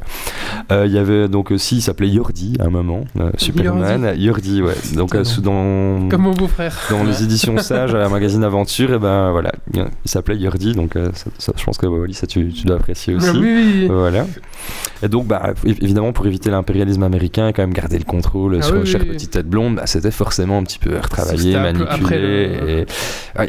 [0.71, 4.61] Euh, il y avait donc aussi, il s'appelait Yordi à un moment, euh, Superman, Yordi,
[4.61, 6.75] ouais, donc euh, dans, Comme mon beau-frère.
[6.89, 10.93] dans les éditions Sage, à la magazine Aventure, et ben voilà, il s'appelait Yordi, donc
[10.93, 13.27] ça, ça, je pense que Wally, ça tu, tu dois apprécier aussi.
[13.29, 13.87] Ah oui.
[13.87, 14.25] Voilà.
[15.03, 18.75] Et donc, bah, évidemment, pour éviter l'impérialisme américain quand même garder le contrôle Ah sur
[18.77, 19.09] oui, Chère oui.
[19.09, 21.87] Petite Tête Blonde, bah, c'était forcément un petit peu retravaillé, manipulé.
[21.91, 22.85] après le- et...
[23.39, 23.47] Oui.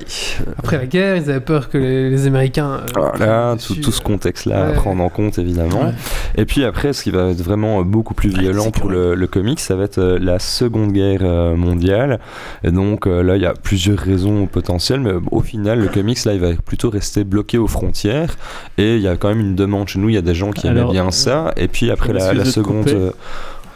[0.59, 2.81] Après la guerre, ils avaient peur que les, les Américains.
[2.97, 5.85] euh, Voilà, dessus, tout, tout ce euh, contexte-là à prendre en compte, évidemment.
[5.87, 5.93] Ouais.
[6.37, 9.27] Et puis après, ce qui va être vraiment euh, beaucoup plus violent pour le, le
[9.27, 12.21] comics, ça va être euh, la Seconde Guerre euh, mondiale.
[12.65, 15.89] Et donc euh, là, il y a plusieurs raisons potentielles, mais euh, au final, le
[15.89, 18.37] comics, là, il va plutôt rester bloqué aux frontières.
[18.79, 20.51] Et il y a quand même une demande chez nous, il y a des gens
[20.51, 21.53] qui Alors, aimaient bien ça.
[21.57, 23.13] Et puis après, la, seconde...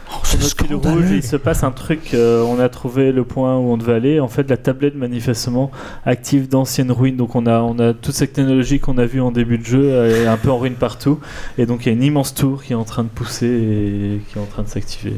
[0.09, 2.11] euh, notre fil rouge, il se passe un truc.
[2.15, 4.21] euh, on a trouvé le point où on devait aller.
[4.21, 5.71] En fait, la tablette manifestement
[6.05, 7.17] active d'anciennes ruines.
[7.17, 9.81] Donc, on a, on a toute cette technologie qu'on a vue en début de jeu
[9.83, 11.19] euh, est un peu en ruine partout.
[11.59, 14.21] Et donc, il y a une immense tour qui est en train de pousser et
[14.29, 15.15] qui est en train de s'activer.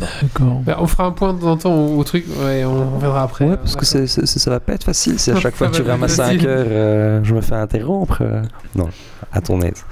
[0.00, 0.60] D'accord.
[0.66, 3.44] bah, on fera un point de temps en temps au, truc, ouais, on, verra après.
[3.46, 5.76] Ouais, parce que c'est, c'est- ça va pas être facile si à chaque fois que
[5.76, 6.48] tu ramasses 5 facile.
[6.48, 8.18] heures, euh, je me fais interrompre.
[8.22, 8.42] euh.
[8.74, 8.88] Non,
[9.32, 9.84] à ton aise.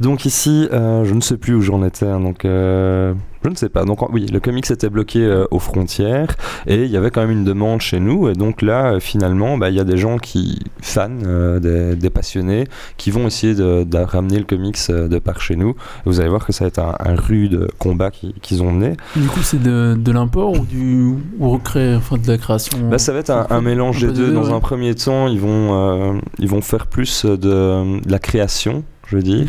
[0.00, 3.56] Donc ici, euh, je ne sais plus où j'en étais, hein, donc euh, je ne
[3.56, 3.84] sais pas.
[3.84, 6.28] Donc oui, le comics était bloqué euh, aux frontières
[6.66, 8.28] et il y avait quand même une demande chez nous.
[8.28, 11.96] Et donc là, euh, finalement, bah, il y a des gens qui, fans, euh, des,
[11.96, 15.70] des passionnés, qui vont essayer de, de ramener le comics de par chez nous.
[15.70, 15.74] Et
[16.06, 18.96] vous allez voir que ça va être un, un rude combat qui- qu'ils ont mené.
[19.16, 22.78] Du coup, c'est de, de l'import ou du ou recréer, enfin de la création?
[22.90, 24.32] Bah, ça va être un, un mélange des deux.
[24.32, 24.52] Dans ouais.
[24.52, 29.22] un premier temps, ils vont, ils vont faire plus de, de la création, je veux
[29.22, 29.46] dire.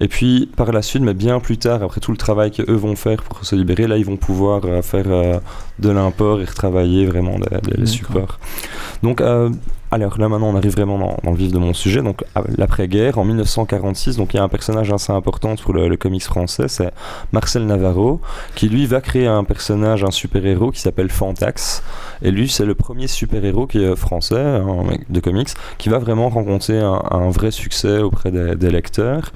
[0.00, 2.94] Et puis par la suite, mais bien plus tard, après tout le travail qu'eux vont
[2.94, 5.38] faire pour se libérer, là, ils vont pouvoir euh, faire euh,
[5.80, 8.38] de l'import et retravailler vraiment les, les- supports.
[9.02, 9.50] Donc, euh,
[9.90, 12.24] alors là maintenant on arrive vraiment dans, dans le vif de mon sujet, donc
[12.56, 16.22] l'après-guerre, en 1946, donc il y a un personnage assez important pour le, le comics
[16.24, 16.90] français, c'est
[17.32, 18.20] Marcel Navarro,
[18.54, 21.82] qui lui va créer un personnage, un super-héros qui s'appelle Fantax,
[22.22, 25.48] et lui c'est le premier super-héros qui est français, mec de comics,
[25.78, 29.32] qui va vraiment rencontrer un, un vrai succès auprès des, des lecteurs,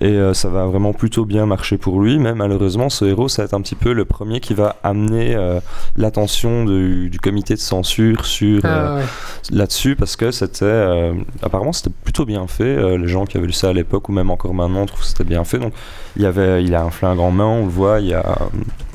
[0.00, 3.42] et euh, ça va vraiment plutôt bien marcher pour lui, mais malheureusement ce héros ça
[3.42, 5.60] va être un petit peu le premier qui va amener euh,
[5.96, 8.60] l'attention du, du comité de censure sur...
[8.64, 9.02] euh, Ah, ouais.
[9.50, 12.64] là-dessus parce que c'était euh, apparemment c'était plutôt bien fait.
[12.64, 15.06] Euh, les gens qui avaient lu ça à l'époque ou même encore maintenant trouvent que
[15.06, 15.58] c'était bien fait.
[15.58, 15.72] Donc
[16.16, 18.38] il y avait il a un flingue en main on le voit il y a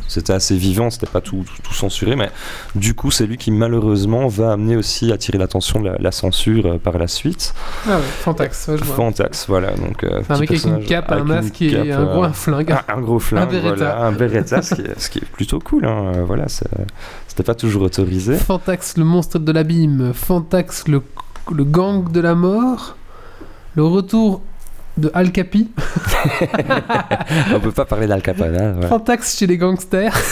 [0.10, 2.30] c'était assez vivant c'était pas tout, tout, tout censuré mais
[2.76, 6.12] du coup c'est lui qui malheureusement va amener aussi à attirer l'attention de la, la
[6.12, 7.54] censure euh, par la suite
[7.88, 8.96] Ah ouais, Fantax, ouais, je vois.
[8.96, 11.92] Fantax voilà donc euh, un petit mec avec une cape, un avec une masque et
[11.94, 12.72] un gros euh, un flingue.
[12.72, 13.76] un, un gros flingue Beretta.
[13.76, 17.44] voilà, un Beretta ce, qui est, ce qui est plutôt cool hein, euh, voilà c'était
[17.44, 20.12] pas toujours autorisé Fantax, le monstre de l'abîme.
[20.14, 21.02] Fantax, le,
[21.56, 22.96] le gang de la mort.
[23.76, 24.42] Le retour
[25.00, 25.70] de Al Capi.
[27.56, 28.88] on peut pas parler d'Al Capone hein, voilà.
[28.88, 30.16] Fantax chez les gangsters.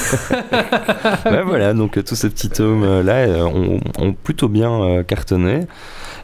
[1.26, 5.04] Ouais, voilà, donc euh, tous ces petits tomes euh, là euh, ont, plutôt bien euh,
[5.04, 5.62] cartonné.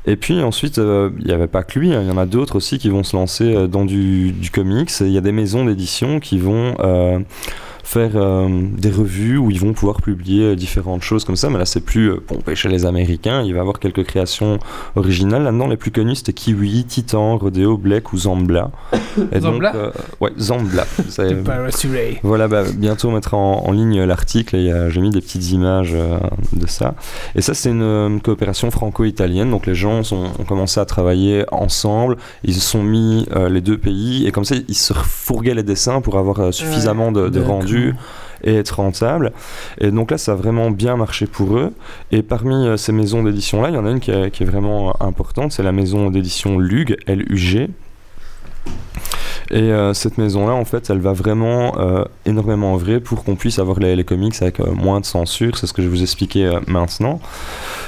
[0.06, 2.26] Et puis ensuite, euh, il n'y avait pas que lui, hein, il y en a
[2.26, 4.92] d'autres aussi qui vont se lancer euh, dans du, du comics.
[5.00, 7.20] Il y a des maisons d'édition qui vont euh,
[7.84, 11.50] faire euh, des revues où ils vont pouvoir publier euh, différentes choses comme ça.
[11.50, 13.42] Mais là, c'est plus euh, pompé chez les Américains.
[13.44, 14.58] Il va y avoir quelques créations
[14.96, 15.44] originales.
[15.44, 18.72] Là-dedans, les plus connus, c'était Kiwi, Titan, Rodeo, Black ou Zambla.
[19.34, 19.92] Et Zambla donc, euh,
[20.22, 20.86] Ouais, Zambla.
[21.18, 25.22] De voilà, bah, bientôt on mettra en, en ligne l'article et euh, j'ai mis des
[25.22, 25.94] petites images
[26.54, 26.96] de ça.
[27.36, 29.52] Et ça, c'est une, coopération franco-italienne.
[29.52, 32.18] Donc les gens sont- ont commencé à travailler ensemble.
[32.44, 36.00] Ils se sont mis les deux pays et comme ça, ils se fourguaient les dessins
[36.02, 37.56] pour avoir suffisamment de, de D'accord.
[37.56, 37.73] rendus
[38.44, 39.32] et être rentable.
[39.80, 41.74] Et donc là, ça a vraiment bien marché pour eux.
[42.12, 44.46] Et parmi euh, ces maisons d'édition-là, il y en a une qui est, qui est
[44.46, 45.52] vraiment euh, importante.
[45.52, 47.70] C'est la maison d'édition LUG, L-U-G.
[49.52, 53.60] Et euh, cette maison-là, en fait, elle va vraiment euh, énormément œuvrer pour qu'on puisse
[53.60, 55.58] avoir les, les comics avec euh, moins de censure.
[55.58, 57.20] C'est ce que je vais vous expliquer euh, maintenant.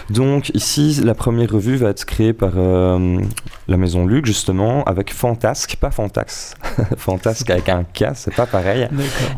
[0.10, 5.78] Donc ici, la première revue va être créée par la maison Luc, justement, avec Fantasque,
[5.80, 6.54] pas Fantax.
[6.98, 8.88] Fantasque avec un K, c'est pas pareil.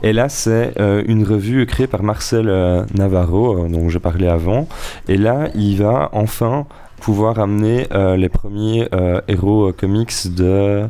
[0.04, 4.28] Et là, c'est euh, une revue créée par Marcel euh, Navarro, euh, dont j'ai parlé
[4.28, 4.68] avant.
[5.08, 6.66] Et là, il va enfin
[7.00, 8.90] pouvoir amener les premiers
[9.28, 10.86] héros comics de-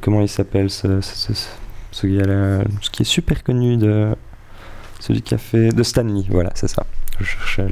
[0.00, 1.48] Comment il s'appelle ce, ce, ce-
[1.92, 4.08] ce qui, ce est super connu de.
[5.00, 5.70] Celui qui a fait.
[5.70, 6.84] De Stanley, voilà, c'est ça.
[7.20, 7.66] Je cherchais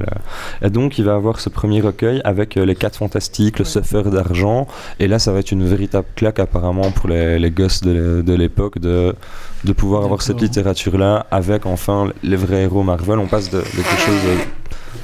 [0.61, 4.03] Et donc, il va avoir ce premier recueil avec euh, les 4 fantastiques, le Suffer
[4.03, 4.67] d'argent.
[4.99, 8.23] Et là, ça va être une véritable claque, apparemment, pour les, les gosses de l'é-
[8.23, 9.15] de l'époque de,
[9.63, 13.17] de pouvoir avoir cette littérature-là avec enfin les vrais héros Marvel.
[13.17, 14.60] On passe de, de quelque chose de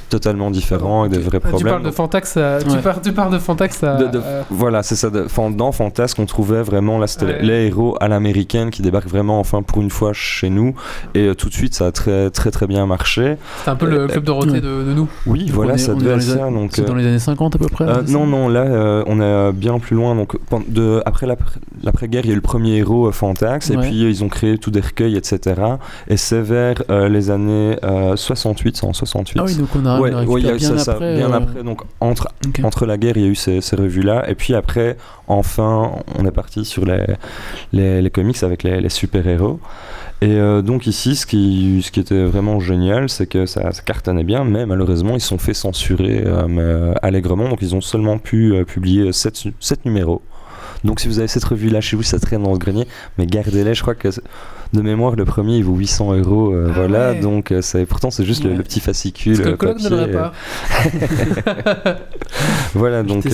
[0.08, 1.72] totalement différent avec des vrais Ah, tu problèmes.
[1.74, 2.58] parles de Fantax à...
[2.58, 3.96] tu, pars, tu pars de Fantax à...
[3.96, 5.10] De- de- à- Voilà, c'est ça.
[5.10, 7.42] De, dans Fantasque, on trouvait vraiment, là, c'était Ouais.
[7.42, 10.74] les héros à l'américaine qui débarquent vraiment, enfin, pour une fois chez nous.
[11.14, 13.36] Et euh, tout de suite, ça a très, très, très bien marché.
[13.64, 15.08] C'est un peu le club Dorothée de, de nous.
[15.26, 16.46] Oui, Donc voilà, est- ça devait dans être les ça.
[16.46, 18.48] a- Donc, C'est euh, dans les années 50 à peu près euh, ça non, non,
[18.48, 20.14] là, euh, on est euh, bien plus loin.
[20.14, 20.36] Donc,
[20.68, 23.86] de, après l'après- l'après-guerre, il y a eu le premier héros, euh, Fantax, et Ouais.
[23.88, 25.60] puis euh, ils ont créé tout des recueils, etc.
[26.08, 29.38] Et c'est vers euh, les années euh, 68, c'est en 68.
[29.40, 30.78] Ah oui, donc on a Ouais, on a ouais, il y a eu bien ça,
[30.78, 31.16] ça, après.
[31.16, 31.62] bien euh, après.
[31.62, 32.28] Donc, entre,
[32.62, 34.28] entre la guerre, il y a eu ces, ces revues-là.
[34.28, 37.04] Et puis après, enfin, on est parti sur les,
[37.72, 39.60] les, les comics avec les, les super-héros.
[40.20, 43.82] Et euh, donc ici, ce qui, ce qui était vraiment génial, c'est que ça, ça
[43.82, 47.48] cartonnait bien, mais malheureusement, ils se sont fait censurer euh, allègrement.
[47.48, 49.48] Donc ils ont seulement pu euh, publier 7,
[49.84, 50.22] numéros.
[50.82, 53.74] Donc si vous avez cette revue-là chez vous, ça traîne dans ce grenier, mais gardez-les.
[53.74, 54.08] Je crois que
[54.72, 56.52] de mémoire, le premier, il vaut 800 euros.
[56.52, 57.20] euh, Ah voilà, ouais.
[57.20, 58.56] donc euh, c'est, pourtant, c'est juste le, Ouais.
[58.56, 59.36] le petit fascicule.
[59.38, 61.96] Que le euh, ne papier, euh, pas.
[62.74, 63.24] voilà, donc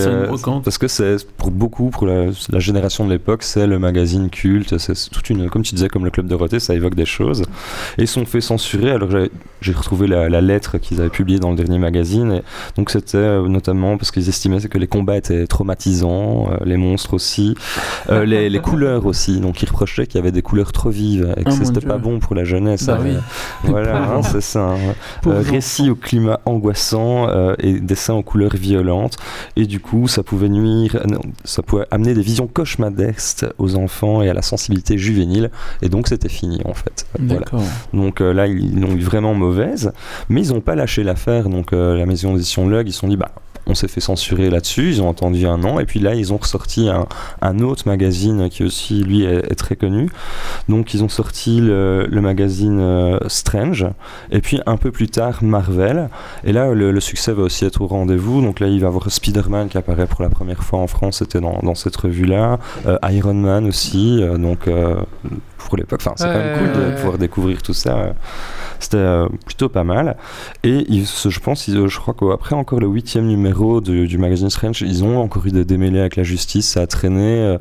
[0.65, 4.79] parce que c'est pour beaucoup, pour la, la génération de l'époque, c'est le magazine culte,
[4.79, 7.43] c'est toute une, comme tu disais, comme le club Dorothée, ça évoque des choses.
[7.99, 8.91] Et ils sont fait censurer.
[8.91, 12.33] Alors j'ai- retrouvé la, la lettre qu'ils avaient publiée dans le dernier magazine.
[12.33, 12.43] Et
[12.77, 17.55] donc c'était notamment parce qu'ils estimaient que les combats étaient traumatisants, euh, les monstres aussi,
[18.11, 19.41] euh, les, les couleurs aussi.
[19.41, 21.99] Donc ils reprochaient qu'il y avait des couleurs trop vives et que Ah, c'était pas
[21.99, 22.87] bon pour la jeunesse.
[22.87, 23.05] Bah hein.
[23.05, 23.17] oui.
[23.65, 24.61] Voilà, hein, c'est ça.
[24.73, 24.95] hein.
[25.27, 29.17] Euh, récit au climat angoissant euh, et dessins aux couleurs violentes.
[29.57, 33.77] Et du coup, ça pouvait nuire, euh, non, ça pouvait amener des visions cauchemardesques aux
[33.77, 35.51] enfants et à la sensibilité juvénile.
[35.83, 37.07] Et donc, c'était fini en fait.
[37.19, 37.47] Voilà.
[37.93, 39.93] Donc euh, là, ils l'ont eu vraiment mauvaise,
[40.29, 41.49] mais ils n'ont pas lâché l'affaire.
[41.49, 43.31] Donc euh, la maison d'édition Lug, ils se sont dit, bah,
[43.67, 44.89] on s'est fait censurer là-dessus.
[44.89, 48.65] Ils ont attendu un an et puis là ils ont ressorti un, autre magazine qui
[48.65, 50.11] aussi lui est, très connu.
[50.69, 53.87] Donc ils ont sorti le, magazine euh, Strange
[54.31, 56.09] et puis un peu plus tard Marvel.
[56.45, 58.41] Et là le, succès va aussi être au rendez-vous.
[58.43, 61.19] Donc là il va y avoir Spider-Man qui apparaît pour la première fois en France.
[61.19, 62.59] C'était dans, cette revue-là.
[62.87, 64.23] Euh, Iron Man aussi.
[64.23, 64.69] euh, donc
[65.69, 67.97] pour l'époque, enfin c'est quand même Ouais, cool de pouvoir découvrir tout ça.
[67.99, 68.13] euh,
[68.81, 70.17] C'était euh, plutôt pas mal.
[70.63, 74.83] Et ils, je pense, ils- je crois qu'après encore le huitième numéro du magazine Strange,
[74.83, 76.69] ils ont encore eu des démêlés avec la justice.
[76.69, 77.39] Ça a traîné.
[77.39, 77.59] euh,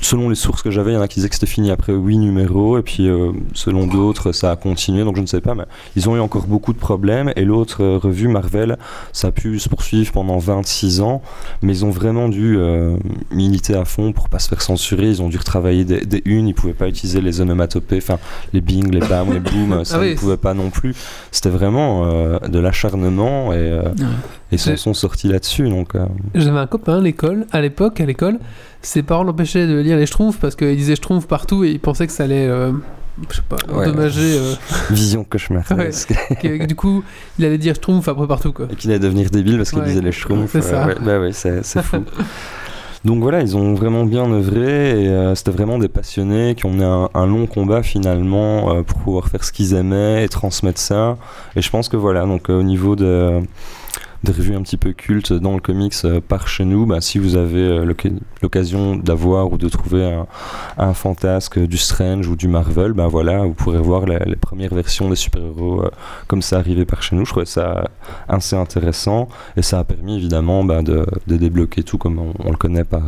[0.00, 1.92] selon les sources que j'avais, il y en a qui disaient que c'était fini après
[1.92, 2.78] huit numéros.
[2.78, 5.04] Et puis euh, selon d'autres, ça a continué.
[5.04, 5.64] Donc je ne sais pas, mais
[5.96, 7.32] ils ont eu encore beaucoup de problèmes.
[7.36, 8.78] Et l'autre euh, revue, Marvel,
[9.12, 11.22] ça a pu se poursuivre pendant 26 ans.
[11.62, 12.96] Mais ils ont vraiment dû euh,
[13.30, 15.08] militer à fond pour pas se faire censurer.
[15.08, 16.46] Ils ont dû retravailler des, des unes.
[16.46, 18.18] Ils pouvaient pas utiliser les onomatopées, enfin
[18.52, 19.84] les bing, les bam, les boom.
[19.84, 20.94] Ça Ah oui, ils pouvaient pas non plus.
[21.30, 24.06] C'était vraiment euh, de l'acharnement et, euh, Ouais.
[24.52, 25.68] et ils sont sortis là-dessus.
[25.68, 28.38] Donc, euh, J'avais un copain à l'école, à l'époque, à l'école,
[28.82, 32.06] ses parents l'empêchaient de lire les Schtroumpfs parce qu'il disait Schtroumpf partout et il pensait
[32.06, 32.72] que ça allait, euh,
[33.30, 33.86] je sais pas, Ouais.
[33.86, 34.36] endommager.
[34.38, 34.54] euh,
[34.90, 36.12] vision cauchemardesque.
[36.42, 37.04] que- du coup,
[37.38, 38.66] il allait dire Schtroumpf après partout quoi.
[38.70, 40.50] et qu'il allait devenir débile parce qu'il Ouais, disait les schtroumpfs.
[40.52, 40.86] c'est ça.
[40.86, 41.98] ouais, bah c'est fou.
[43.04, 46.70] Donc voilà, ils ont vraiment bien œuvré et euh, c'était vraiment des passionnés qui ont
[46.70, 51.16] mené un, long combat finalement euh, pour pouvoir faire ce qu'ils aimaient et transmettre ça.
[51.56, 53.40] Et je pense que voilà, donc euh, au niveau de
[54.24, 57.18] des revues un petit peu cultes dans le comics euh, par chez nous, bah, si
[57.18, 58.06] vous avez euh, l'oc-
[58.40, 60.22] l'occasion d'avoir ou de trouver
[60.78, 65.08] un, fantasque du Strange ou du Marvel, bah voilà, vous pourrez voir les premières versions
[65.08, 65.90] des super-héros euh,
[66.28, 67.24] comme ça arrivé par chez nous.
[67.24, 67.88] Je trouvais ça
[68.28, 72.84] assez intéressant et ça a permis évidemment bah, de, débloquer tout comme on, le connaît
[72.84, 73.02] par,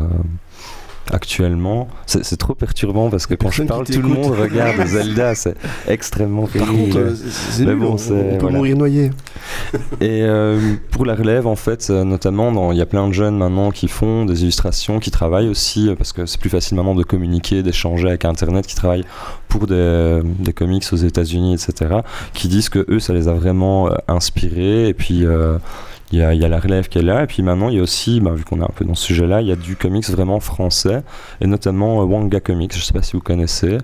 [1.13, 1.89] actuellement.
[2.07, 5.55] C'est trop perturbant parce que quand je parle, tout le monde regarde Zelda, c'est
[5.89, 6.83] extrêmement Par pénible.
[6.85, 8.57] contre, euh, c'est nul, bon, on, c'est- on peut voilà.
[8.57, 9.11] mourir noyé.
[10.01, 13.37] Et euh, pour la relève, en fait, euh, notamment, il y a plein de jeunes
[13.37, 17.03] maintenant qui font des illustrations, qui travaillent aussi, parce que c'est plus facile maintenant de
[17.03, 19.05] communiquer, d'échanger avec Internet, qui travaillent
[19.49, 21.97] pour des, des comics aux États-Unis, etc.,
[22.33, 24.89] qui disent que eux, ça les a vraiment euh, inspirés.
[24.89, 25.59] Et puis, euh,
[26.13, 27.25] il y, a, il y a la relève qui est là.
[27.25, 29.05] Et puis maintenant, il y a aussi, bah, vu qu'on est un peu dans ce
[29.07, 31.03] sujet-là, il y a du comics vraiment français,
[31.41, 33.79] et notamment euh, Wanga Comics, je sais pas si vous connaissez.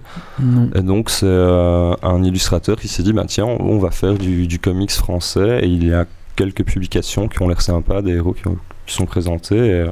[0.74, 4.14] Et donc c'est euh, un illustrateur qui s'est dit bah tiens on, on va faire
[4.14, 6.04] du, du comics français et il y a
[6.36, 8.56] quelques publications qui ont l'air sympas, des héros qui, ont-
[8.86, 9.56] qui sont présentés.
[9.56, 9.90] et, euh,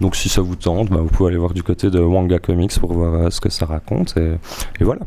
[0.00, 2.78] donc si ça vous tente, bah, vous pouvez aller voir du côté de Wanga Comics
[2.78, 4.34] pour voir euh, ce que ça raconte et,
[4.80, 5.00] et voilà.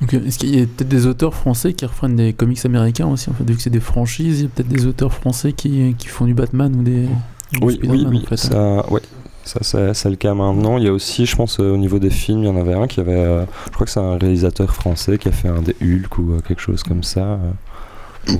[0.00, 3.32] Est-ce qu'il y a peut-être des auteurs français qui reprennent des comics américains aussi en
[3.32, 6.06] fait, Vu que c'est des franchises, il y a peut-être des auteurs français qui, qui
[6.06, 7.06] font du Batman ou des.
[7.52, 8.82] du Oui oui en fait, hein.
[8.84, 9.02] ça ouais.
[9.44, 10.76] Ça, c'est c'est le cas maintenant.
[10.76, 12.74] Il y a aussi, je pense, euh, au niveau des films, il y en avait
[12.74, 13.12] un qui avait.
[13.12, 16.32] euh, je crois que c'est un réalisateur français qui a fait un des Hulk ou
[16.32, 17.38] euh, quelque chose comme ça.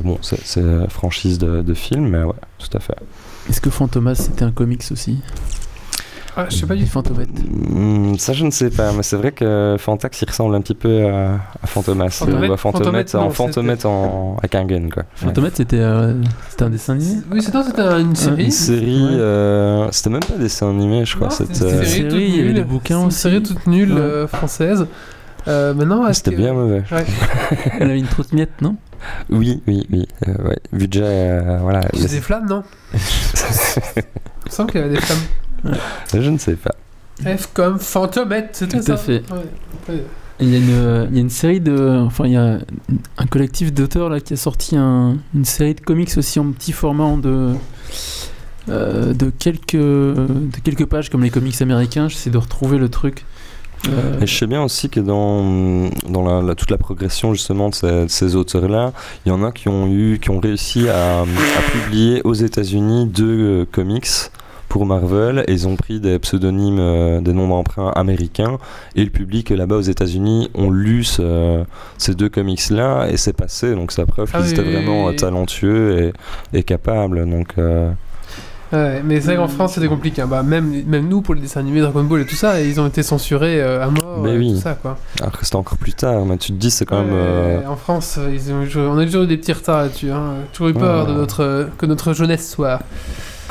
[0.04, 2.96] Bon, c'est franchise de, de film, mais ouais, tout à fait.
[3.48, 5.18] Est-ce que Fantomas c'était un comics aussi?
[6.40, 6.86] Ah, je sais pas du.
[6.86, 7.28] Fantomettes.
[7.50, 10.76] Hmm, ça, je ne sais pas, mais c'est vrai que Fantax, il ressemble un petit
[10.76, 12.08] peu à, à Fantomas.
[12.10, 15.02] Fantomette- ou à Fantomette Fantomette, en non, Fantomette en, à Kangen, quoi.
[15.16, 16.14] Fantomettes c'était euh,
[16.48, 18.44] c'était un dessin animé Oui, c'était c'était une série.
[18.44, 19.10] Une série, Ouais.
[19.20, 21.26] euh, c'était même pas dessin animé, je crois.
[21.28, 23.18] Non, C'était c'était une euh, série série, il y avait des bouquins C'est une aussi.
[23.18, 24.00] série toute nulle Ouais.
[24.00, 24.86] euh, française.
[25.48, 26.84] Euh, maintenant, c'était que- bien mauvais.
[26.92, 27.04] Ouais.
[27.80, 28.76] Elle avait une miette, non?
[29.28, 30.06] Oui, oui, oui.
[30.28, 30.58] euh, ouais.
[30.72, 31.80] Budget, euh, voilà.
[31.94, 32.62] C'est des flammes, non?
[32.94, 32.98] Il
[34.46, 35.18] me semble qu'il y avait des flammes.
[36.14, 36.74] Je ne sais pas.
[37.36, 39.22] F comme Fantomette, c'était Tout ça à fait.
[39.32, 39.38] Ouais.
[39.94, 40.04] Ouais.
[40.40, 41.98] Et Il y, a une, il y a une série de.
[42.06, 42.58] Enfin, il y a
[43.16, 46.70] un collectif d'auteurs là qui a sorti un- une série de comics aussi en petit
[46.72, 47.54] format de.
[48.68, 52.08] euh, de, quelques, de quelques pages comme les comics américains.
[52.08, 53.24] J'essaie de retrouver le truc.
[53.88, 57.68] Euh, Et je sais bien aussi que dans, dans la, la- toute la progression justement
[57.70, 58.92] de ces, de ces auteurs-là,
[59.24, 61.24] il y en a qui ont eu, qui ont réussi à, à
[61.72, 63.24] publier aux États-Unis deux
[63.62, 64.06] euh, comics
[64.68, 68.58] pour Marvel et ils ont pris des pseudonymes, euh, des noms d'emprunt américains
[68.94, 71.64] et le public là-bas aux États-Unis ont lu ce-
[71.96, 75.16] ces deux comics-là et c'est passé donc ça preuve Ah qu'ils oui, étaient vraiment oui.
[75.16, 76.12] talentueux
[76.52, 77.90] et, et capables donc euh,
[78.70, 80.20] Ouais, mais c'est vrai qu'en France c'était compliqué.
[80.20, 80.26] hein.
[80.28, 82.86] Bah, même, même nous pour les dessins animés Dragon Ball et tout ça, ils ont
[82.86, 84.52] été censurés euh, à mort Mais et oui.
[84.56, 84.98] tout ça quoi.
[85.22, 87.76] alors que c'était encore plus tard mais tu te dis c'est quand même euh, En
[87.76, 90.10] France, ils ont toujours- on a toujours eu des petits retards là-dessus.
[90.10, 90.34] Hein.
[90.52, 91.12] Toujours eu peur Ouais.
[91.14, 92.80] de notre, que notre jeunesse soit.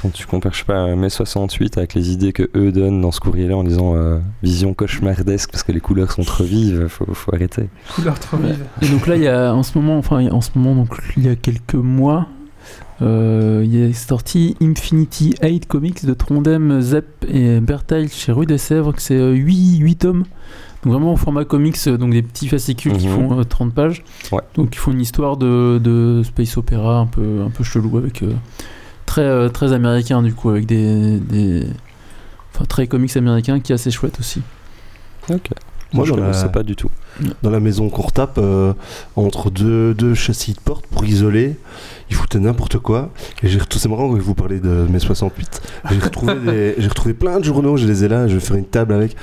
[0.01, 3.11] Quand tu compares, je sais pas, mai 68 avec les idées que eux donnent dans
[3.11, 7.05] ce courrier-là en disant euh, vision cauchemardesque parce que les couleurs sont trop vives, faut,
[7.13, 7.69] faut arrêter.
[7.95, 8.47] couleur trop Ouais.
[8.53, 8.65] vive.
[8.83, 11.25] Et donc là, il y a en ce moment, enfin en ce moment, donc il
[11.25, 12.27] y a quelques mois,
[13.01, 18.57] euh, il est sorti Infinity 8 Comics de Trondheim, Zepp et Berthail chez Rue des
[18.57, 20.23] Sèvres, que c'est 8, 8 tomes.
[20.83, 23.13] Donc vraiment au format comics, euh, donc des petits fascicules qui Mhm.
[23.29, 24.03] font euh, 30 pages.
[24.31, 24.41] Ouais.
[24.55, 28.21] Donc ils font une histoire de, de space opéra un peu, un peu chelou avec
[28.21, 28.31] euh,
[29.07, 31.65] très, euh, très américain du coup, avec des, des...
[32.53, 34.43] Enfin, très comics américains qui est assez chouette aussi.
[35.29, 35.49] Ok.
[35.93, 36.89] Moi, je la- connaissais pas du tout.
[37.41, 38.73] Dans la maison qu'on retape, euh,
[39.15, 41.55] entre deux, deux châssis de porte pour isoler,
[42.09, 43.09] ils foutaient n'importe quoi.
[43.41, 45.61] Et j'ai retrouvé, c'est marrant que vous parlez de mai 68.
[45.89, 48.55] J'ai retrouvé, des- j'ai retrouvé plein de journaux, je les ai là, je vais faire
[48.57, 49.15] une table avec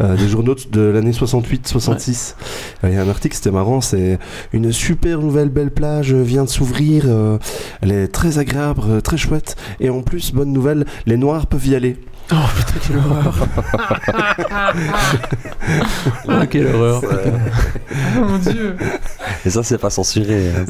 [0.00, 2.34] euh, des journaux de l'année 68-66.
[2.82, 4.18] Il y a un article, c'était marrant, c'est
[4.52, 7.04] une super nouvelle belle plage vient de s'ouvrir.
[7.06, 7.38] euh,
[7.80, 9.56] elle est très agréable, euh, très chouette.
[9.80, 11.96] Et en plus, bonne nouvelle, les noirs peuvent y aller.
[12.32, 13.34] Oh putain, quelle horreur!
[16.28, 17.00] ah, quelle horreur!
[17.04, 18.76] Oh mon dieu
[19.44, 20.50] Et ça, c'est pas censuré.
[20.50, 20.64] hein.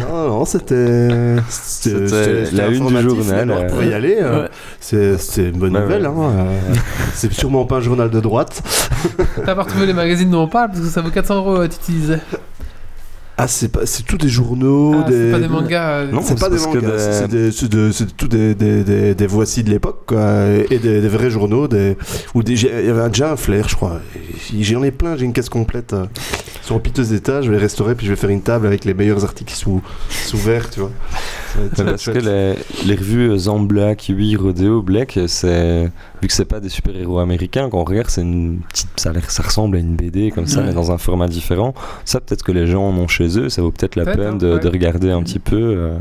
[0.00, 1.08] non, non, c'était.
[1.48, 4.18] C'était la une du journal, euh, pouvaient y aller.
[4.20, 4.48] euh, Ouais.
[4.80, 6.06] C'est c'est une bonne Ouais, nouvelle.
[6.06, 6.24] ouais.
[6.26, 6.74] hein, euh,
[7.14, 8.62] c'est sûrement pas un journal de droite.
[9.46, 11.68] T'as pas retrouvé les magazines dont on parle parce que ça vaut 400 euros, euh,
[11.86, 12.20] tu disais.
[13.40, 14.94] Ah, c'est pas, c'est tous des journaux.
[14.96, 15.90] Ah, c'est pas des mangas.
[16.00, 18.82] euh, Non, C'est pas des mangas, des- c'est des- c'est de- c'est tout des, des,
[18.82, 21.96] des, des voici de l'époque, quoi, et des, des vrais journaux, des,
[22.34, 24.00] ou des, j'ai- il y avait déjà un flair, je crois.
[24.60, 25.92] J'en ai plein, j'ai une caisse complète.
[25.92, 26.06] euh,
[26.64, 28.66] Ils sont en piteux état, je vais les restaurer, puis je vais faire une table
[28.66, 29.80] avec les meilleurs articles sous,
[30.10, 30.90] sous verre, tu vois.
[31.54, 32.54] Ça ça Parce que les,
[32.86, 35.90] les revues euh, Zambla, Kiwi, Rodeo, Black, c'est
[36.22, 39.42] vu que c'est pas des super-héros américains, quand on regarde, c'est une petite, ça, ça
[39.42, 40.66] ressemble à une BD comme ça, Ouais.
[40.66, 41.74] mais dans un format différent.
[42.04, 44.58] Ça, peut-être que les gens en ont chez eux, ça vaut peut-être la peine hein,
[44.58, 45.96] de regarder un petit peu, euh,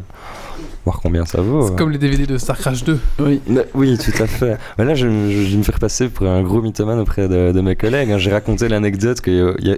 [0.88, 1.64] voir combien ça vaut.
[1.64, 1.76] C'est ouais.
[1.78, 2.98] comme les DVD de Star Crash 2.
[3.20, 3.42] Oui.
[3.48, 4.58] Mais oui, tout à fait.
[4.78, 7.52] Mais là, je, je- je vais me faire passer pour un gros mythomane auprès de,
[7.52, 8.12] de mes collègues.
[8.12, 8.18] hein.
[8.18, 9.78] J'ai raconté l'anecdote qu'il y a- il y a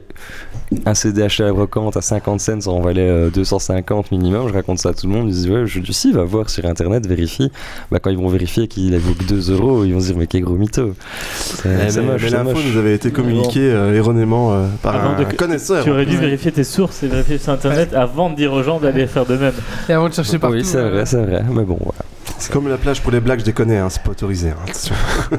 [0.85, 4.47] un CD acheté à la brocante à 50 cents, ça en valait euh, 250 minimum.
[4.47, 5.27] Je raconte ça à tout le monde.
[5.29, 7.51] Ils disent, ouais, je dis, si, va voir sur internet, vérifie.
[7.91, 10.17] Bah, quand ils vont vérifier qu'il a vaut que 2 euros, ils vont se dire,
[10.17, 10.93] mais quel gros mytho.
[11.35, 15.83] C'est Eh, l'info nous avait été communiquée euh, erronément euh, par Avant un de- connaisseur.
[15.83, 16.21] Tu aurais dû Ouais.
[16.25, 19.35] vérifier tes sources et vérifier sur internet avant de dire aux gens d'aller faire de
[19.37, 19.53] même.
[19.87, 20.55] Et avant de chercher partout.
[20.57, 21.43] Oui, c'est euh, vrai, c'est vrai.
[21.49, 21.99] Mais bon, voilà.
[22.37, 24.49] C'est comme la plage pour les blagues, je déconne, hein, c'est pas autorisé.
[24.49, 24.95] hein, attention.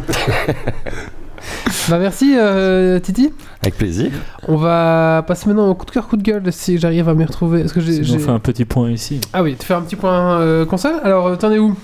[1.89, 3.33] Bah merci euh, Titi.
[3.63, 4.11] Avec plaisir.
[4.47, 7.25] On va passer maintenant au coup de cœur, coup de gueule si j'arrive à m'y
[7.25, 7.63] retrouver.
[7.63, 8.01] Est-ce que j'ai.
[8.15, 9.21] On fait un petit point ici.
[9.33, 11.75] Ah oui, tu fais un petit point euh, console Alors euh, t'en es où?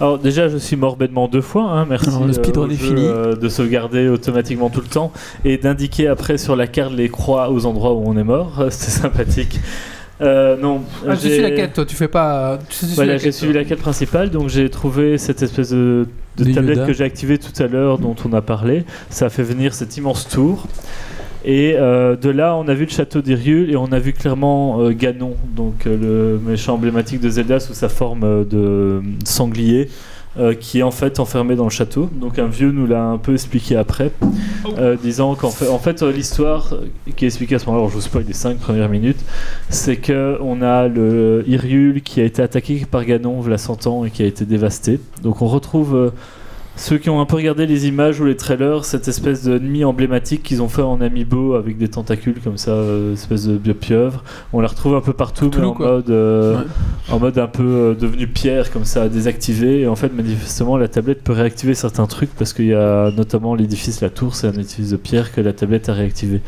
[0.00, 1.64] Alors déjà, je suis mort bêtement deux fois.
[1.70, 3.06] Hein, merci Alors, le speedrun au est jeu, fini.
[3.06, 5.10] euh, de sauvegarder automatiquement tout le temps
[5.44, 8.66] et d'indiquer après sur la carte les croix aux endroits où on est mort.
[8.70, 9.58] C'était sympathique.
[10.20, 12.58] Euh, non, Ah, j'ai- suis la quête, toi, tu fais pas.
[12.68, 16.06] Tu suis Voilà, j'ai suivi la quête principale, donc j'ai trouvé cette espèce de,
[16.36, 16.86] tablette Yoda.
[16.86, 18.84] que j'ai activée tout à l'heure, dont on a parlé.
[19.10, 20.66] Ça a fait venir cet immense tour.
[21.44, 24.80] Et euh, de là, on a vu le château d'Iriul et on a vu clairement
[24.80, 29.88] euh, Ganon, donc euh, le méchant emblématique de Zelda sous sa forme euh, de sanglier.
[30.38, 32.10] Euh, qui est en fait enfermé dans le château.
[32.12, 34.12] Donc un vieux nous l'a un peu expliqué après,
[34.78, 36.74] euh, disant qu'en fait, en fait euh, l'histoire
[37.16, 39.20] qui est expliquée à ce moment-là, alors je vous spoil les 5 premières minutes,
[39.70, 44.04] c'est que on a le Hyrule qui a été attaqué par Ganon, voilà 100 ans,
[44.04, 45.00] et qui a été dévasté.
[45.22, 46.12] Donc on retrouve
[46.76, 50.42] ceux qui ont un peu regardé les images ou les trailers, cette espèce d'ennemi emblématique
[50.42, 54.22] qu'ils ont fait en amiibo avec des tentacules comme ça, euh, espèce de pieuvre.
[54.52, 55.86] On la retrouve un peu partout, mais en quoi.
[55.92, 56.64] mode, euh, Ouais.
[57.12, 59.80] en mode un peu euh, devenu pierre comme ça, désactivé.
[59.80, 63.54] Et en fait, manifestement, la tablette peut réactiver certains trucs parce qu'il y a notamment
[63.54, 66.40] l'édifice La Tour, c'est un édifice de pierre que la tablette a réactivé.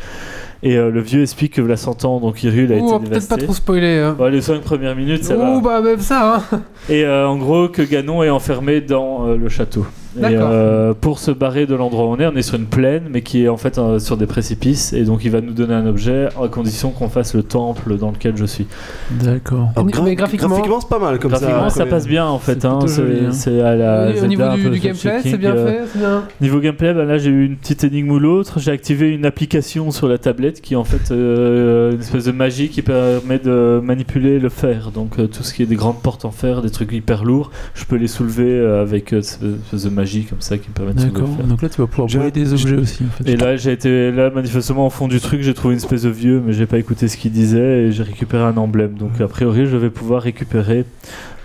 [0.61, 2.99] Et euh, le vieux explique que voilà 100 ans, donc Hyrule a Ouh, été peut-être
[2.99, 3.43] pas dévasté.
[3.45, 3.97] trop spoiler.
[3.99, 4.15] Hein.
[4.19, 5.51] Ouais, les 5 premières minutes, ça va.
[5.55, 6.61] Ouh, bah même ça, hein.
[6.89, 9.85] Et euh, en gros, que Ganon est enfermé dans euh, le château.
[10.17, 13.03] Et euh, pour se barrer de l'endroit où on est, on est sur une plaine,
[13.11, 14.91] mais qui est en fait euh, sur des précipices.
[14.93, 18.11] Et donc, il va nous donner un objet à condition qu'on fasse le temple dans
[18.11, 18.65] lequel je suis.
[19.11, 19.69] D'accord.
[19.75, 21.77] Alors, Mais gra- graphiquement- c'est pas mal comme Graphiquement, ça.
[21.79, 22.61] ça, passe bien en fait.
[22.61, 23.31] C'est hein, hein.
[23.31, 24.11] c'est à la.
[24.11, 26.23] Au- Au niveau un du, gameplay, c'est bien euh, fait, bien.
[26.41, 28.59] Niveau gameplay, ben là j'ai eu une petite énigme ou l'autre.
[28.59, 32.31] J'ai activé une application sur la tablette qui est en fait euh, une espèce de
[32.31, 34.91] magie qui permet de manipuler le fer.
[34.93, 37.51] Donc euh, tout ce qui est des grandes portes en fer, des trucs hyper lourds,
[37.75, 40.93] je peux les soulever avec euh, cette espèce de magie comme ça qui me permet
[40.93, 41.35] de le D'accord.
[41.35, 41.45] fer.
[41.45, 43.03] Donc là, tu vas pouvoir voler des objets aussi.
[43.03, 43.29] En fait.
[43.29, 46.09] Et là, j'ai été là manifestement au fond du truc, j'ai trouvé une espèce de
[46.09, 48.93] vieux, mais j'ai pas écouté ce qu'il disait et j'ai récupéré un emblème.
[48.93, 50.85] Donc a priori, je vais pouvoir récupérer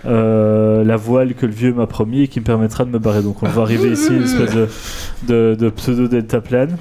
[0.05, 3.21] euh, la voile que le vieux m'a promis et qui me permettra de me barrer.
[3.21, 4.67] Donc on va arriver ici, une espèce de,
[5.27, 6.77] de, de pseudo delta plane.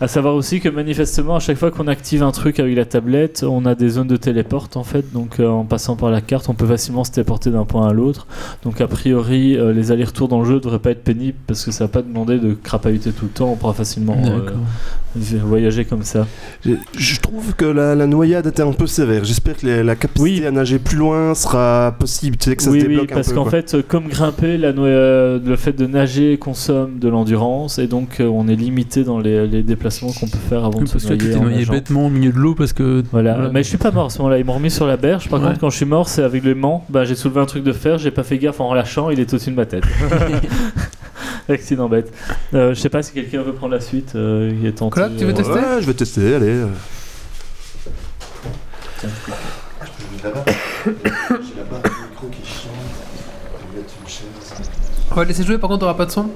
[0.00, 3.44] À savoir aussi que manifestement, à chaque fois qu'on active un truc avec la tablette,
[3.48, 5.12] on a des zones de téléporte en fait.
[5.12, 7.92] Donc euh, en passant par la carte, on peut facilement se téléporter d'un point à
[7.92, 8.28] l'autre.
[8.62, 11.64] Donc a priori, euh, les allers-retours dans le jeu ne devraient pas être pénibles parce
[11.64, 13.50] que ça va pas demander de crapahuter tout le temps.
[13.50, 14.50] On pourra facilement euh,
[15.44, 16.28] voyager comme ça.
[16.64, 19.24] Je, je trouve que la, la noyade était un peu sévère.
[19.24, 20.46] J'espère que les- la capacité Oui.
[20.46, 22.36] à nager plus loin sera possible.
[22.36, 23.36] Tu sais que ça oui, se oui, débloque parce un peu.
[23.38, 28.28] qu'en fait, comme grimper, la le fait de nager consomme de l'endurance et donc euh,
[28.28, 31.08] on est limité dans les, les déplacements déplacements qu'on peut faire avant de Parce se
[31.08, 31.30] que tu noyer.
[31.32, 31.72] t'es en noyé nageant.
[31.72, 33.02] bêtement au milieu de l'eau parce que.
[33.12, 33.34] Voilà.
[33.34, 33.50] Voilà.
[33.50, 34.38] mais je suis pas mort à ce moment-là.
[34.38, 35.28] Ils m'ont remis sur la berge.
[35.28, 35.46] Par Ouais.
[35.48, 36.84] contre, quand je suis mort, c'est avec l'aimant.
[36.88, 39.32] Bah, j'ai soulevé un truc de fer, j'ai pas fait gaffe en relâchant, il est
[39.32, 39.84] au-dessus de ma tête.
[41.48, 42.12] Accident bête.
[42.52, 44.12] Euh, je sais pas si quelqu'un veut prendre la suite.
[44.16, 45.00] euh, il est tenté.
[45.00, 46.56] Coloc, tu veux tester Ouais, je vais tester, allez.
[49.00, 49.08] tiens.
[50.24, 52.74] La barre du micro qui est chiante.
[53.52, 54.68] Je vais mettre une chaise.
[55.10, 56.26] On va laisser jouer, par contre, on aura pas de son.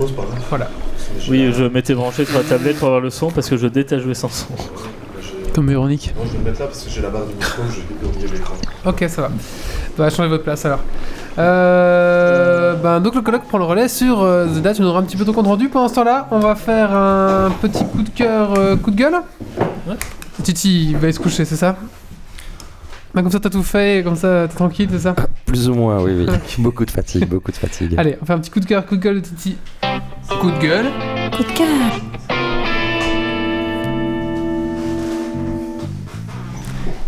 [0.00, 0.26] Oh, grave.
[0.48, 0.68] Voilà.
[1.28, 4.02] Oui, je m'étais branché sur la tablette pour avoir le son parce que je déteste
[4.02, 4.46] jouer sans son.
[5.54, 6.14] Comme Véronique.
[6.16, 8.28] Non, je vais le mettre là parce que j'ai la barre du micro, je vais
[8.28, 8.54] de l'écran.
[8.86, 9.30] Ok, ça va.
[9.98, 10.80] On va changer votre place alors.
[11.38, 15.00] Euh, ben, donc le colloque prend le relais sur euh, The Date, tu nous auras
[15.00, 15.68] un petit peu ton compte rendu.
[15.68, 19.16] Pendant ce temps-là, on va faire un petit coup de cœur, euh, coup de gueule.
[19.86, 19.96] Ouais.
[20.42, 21.76] Titi, il va aller se coucher, c'est ça?
[23.14, 26.02] Ben, Comme ça, t'as tout fait, comme ça, t'es tranquille, c'est ça Plus ou moins,
[26.02, 26.26] oui, oui.
[26.58, 27.94] beaucoup de fatigue, beaucoup de fatigue.
[27.98, 29.56] Allez, on fait un petit coup de cœur, coup de gueule de Titi.
[30.40, 30.86] Coup de gueule.
[31.36, 31.68] Coup de cœur.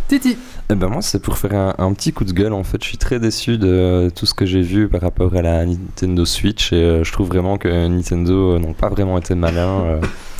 [0.08, 0.36] Titi.
[0.70, 2.52] Eh ben moi, c'est pour faire un, un petit coup de gueule.
[2.52, 5.40] En fait, je suis très déçu de tout ce que j'ai vu par rapport à
[5.40, 9.34] la Nintendo Switch et euh, je trouve vraiment que Nintendo euh, n'ont pas vraiment été
[9.34, 10.00] malins.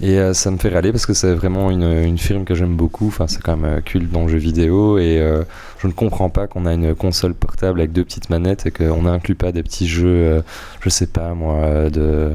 [0.00, 2.76] et euh, ça me fait râler parce que c'est vraiment une, une firme que j'aime
[2.76, 3.08] beaucoup.
[3.08, 5.42] Enfin, c'est quand même euh, culte dans le jeu vidéo et euh,
[5.80, 9.02] je ne comprends pas qu'on a une console portable avec deux petites manettes et qu'on
[9.02, 10.40] n'inclut pas des petits jeux, euh,
[10.80, 12.30] je sais pas moi, de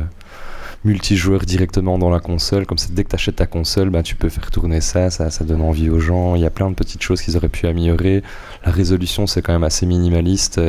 [0.83, 2.65] multijoueur directement dans la console.
[2.65, 5.29] Comme ça, dès que tu achètes ta console, bah, tu peux faire tourner ça, ça,
[5.29, 6.35] ça donne envie aux gens.
[6.35, 8.23] Il y a plein de petites choses qu'ils auraient pu améliorer.
[8.65, 10.59] La résolution, c'est quand même assez minimaliste.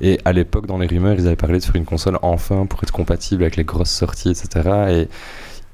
[0.00, 2.82] Et à l'époque, dans les rumeurs, ils avaient parlé de faire une console enfin pour
[2.82, 4.68] être compatible avec les grosses sorties, etc.
[4.90, 5.08] Et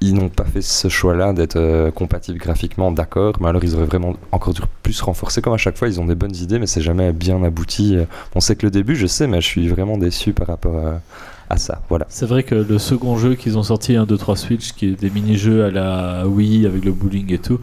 [0.03, 3.85] ils n'ont pas fait ce choix-là d'être euh, compatible graphiquement, d'accord, mais alors ils auraient
[3.85, 5.41] vraiment encore dû plus renforcer.
[5.41, 7.97] Comme à chaque fois, ils ont des bonnes idées, mais c'est jamais bien abouti.
[8.35, 11.01] On sait que le début, je sais, mais je suis vraiment déçu par rapport à,
[11.49, 11.81] à ça.
[11.89, 12.05] Voilà.
[12.09, 14.99] C'est vrai que le second jeu qu'ils ont sorti, 1, 2, 3 Switch, qui est
[14.99, 17.59] des mini-jeux à la Wii avec le bowling et tout,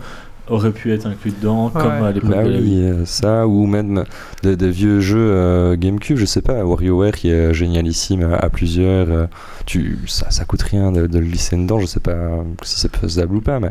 [0.50, 1.80] aurait pu être inclus dedans, Ouais.
[1.80, 2.84] comme à l'époque Bah de la oui, Wii.
[2.84, 4.04] euh, ça, ou même
[4.42, 8.48] des, des vieux jeux euh, GameCube, je sais pas, WarioWare qui est génialissime à, à
[8.50, 9.08] plusieurs.
[9.10, 9.26] euh,
[9.66, 12.16] tu, ça, ça coûte rien de, de le glisser dedans, je sais pas
[12.62, 13.70] si c'est faisable ou pas, mais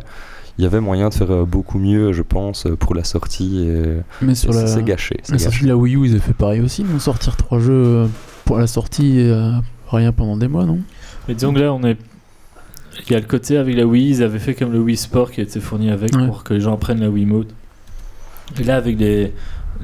[0.58, 3.66] il y avait moyen de faire beaucoup mieux, je pense, pour la sortie.
[3.66, 3.82] Et,
[4.20, 5.16] Mais sur c'est la, c'est gâché.
[5.30, 5.62] la sortie gâché.
[5.64, 6.82] de la Wii U, ils ont fait pareil aussi.
[6.82, 8.08] Ils vont sortir trois jeux
[8.44, 9.52] pour la sortie euh,
[9.88, 10.78] rien pendant des mois, non?
[11.28, 11.96] Mais disons que là, on est.
[13.06, 15.30] Il y a le côté avec la Wii, ils avaient fait comme le Wii Sport
[15.32, 16.26] qui a été fourni avec Ouais.
[16.26, 17.48] pour que les gens apprennent la Wii Mode.
[18.60, 19.32] Et là, avec les,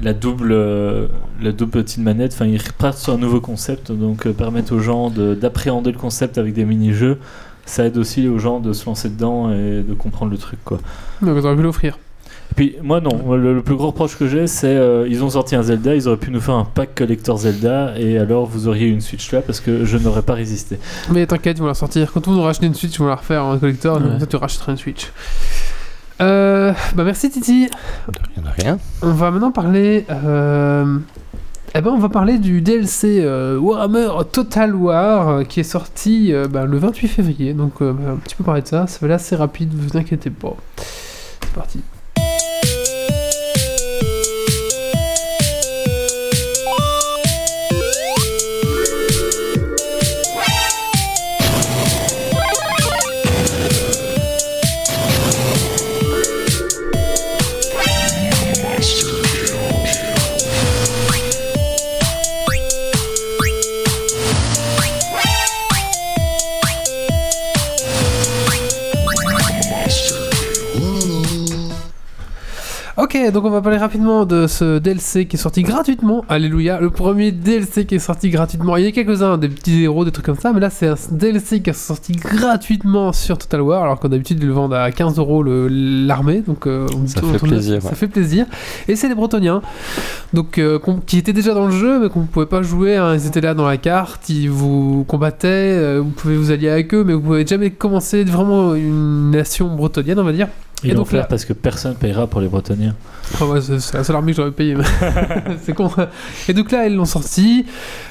[0.01, 1.07] la, double, euh,
[1.41, 4.79] la double petite manette, enfin, ils repartent sur un nouveau concept, donc euh, permettre aux
[4.79, 7.17] gens de- d'appréhender le concept avec des mini-jeux.
[7.65, 10.77] Ça aide aussi aux gens de se lancer dedans et de comprendre le truc, quoi.
[11.21, 11.97] Donc, on aurait pu l'offrir.
[12.57, 15.55] Puis moi non, le, le plus gros reproche que j'ai c'est euh, ils ont sorti
[15.55, 18.87] un Zelda, ils auraient pu nous faire un pack collector Zelda et alors vous auriez
[18.87, 20.79] une Switch là parce que je n'aurais pas résisté.
[21.11, 22.11] Mais t'inquiète, ils vont la sortir.
[22.11, 23.97] Quand on nous racheter une Switch, ils vont la refaire en collector.
[23.97, 24.09] Ouais.
[24.09, 25.11] Donc, toi, tu rachèteras une Switch.
[26.19, 27.69] Euh, bah merci Titi.
[28.35, 28.79] Il y en a rien.
[29.01, 30.05] On va maintenant parler.
[30.09, 30.97] Euh...
[31.75, 36.33] Eh ben, on va parler du DLC euh, Warhammer Total War euh, qui est sorti
[36.33, 37.53] euh, bah, le 28 février.
[37.53, 38.87] Donc, euh, on va un petit peu parler de ça.
[38.87, 40.55] Ça va aller assez rapide, vous inquiétez pas.
[40.77, 41.81] C'est parti.
[73.07, 76.25] Ok, donc on va parler rapidement de ce DLC qui est sorti gratuitement.
[76.27, 78.75] Alléluia, le premier DLC qui est sorti gratuitement.
[78.75, 80.95] Il y a quelques-uns, des petits héros, des trucs comme ça, mais là c'est un
[81.11, 84.91] DLC qui est sorti gratuitement sur Total War, alors qu'en d'habitude ils le vendent à
[84.91, 86.41] 15 euros l'armée.
[86.45, 87.95] Donc euh, on Ça fait plaisir, Ça ouais.
[87.95, 88.45] fait plaisir.
[88.89, 89.61] Et c'est les Bretoniens,
[90.33, 92.97] donc euh, qu'on- qui étaient déjà dans le jeu, mais qu'on ne pouvait pas jouer.
[92.97, 93.13] hein.
[93.15, 96.93] Ils étaient là dans la carte, ils vous combattaient, euh, vous pouvez vous allier avec
[96.93, 100.49] eux, mais vous pouvez jamais commencer vraiment une nation bretonienne, on va dire.
[100.83, 102.95] Ils Et donc faire là- parce que personne payera pour les Bretoniens.
[103.41, 104.75] Ah ouais, c'est c'est la seule armée que j'aurais payé.
[105.63, 105.89] c'est con.
[106.47, 107.65] Et donc là, ils l'ont sorti.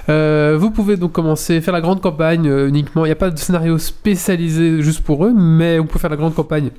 [0.09, 3.05] Euh, vous pouvez donc commencer, faire la grande campagne euh, uniquement.
[3.05, 6.17] Il n'y a pas de scénario spécialisé juste pour eux, mais vous pouvez faire la
[6.17, 6.71] grande campagne,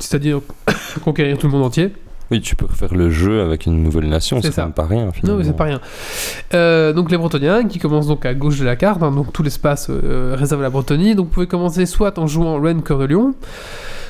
[0.00, 0.40] c'est-à-dire
[1.04, 1.92] conquérir tout le monde entier.
[2.30, 4.66] Oui, tu peux refaire le jeu avec une nouvelle nation, C'est ça.
[4.66, 5.06] pas rien.
[5.06, 5.38] Non, Finalement.
[5.38, 5.80] mais c'est pas rien.
[6.54, 9.42] Euh, donc les Bretoniens qui commencent donc à gauche de la carte, hein, donc tout
[9.44, 11.14] l'espace euh, réservé à la Bretonie.
[11.14, 13.34] Donc vous pouvez commencer soit en jouant Ren Cœur de Lion,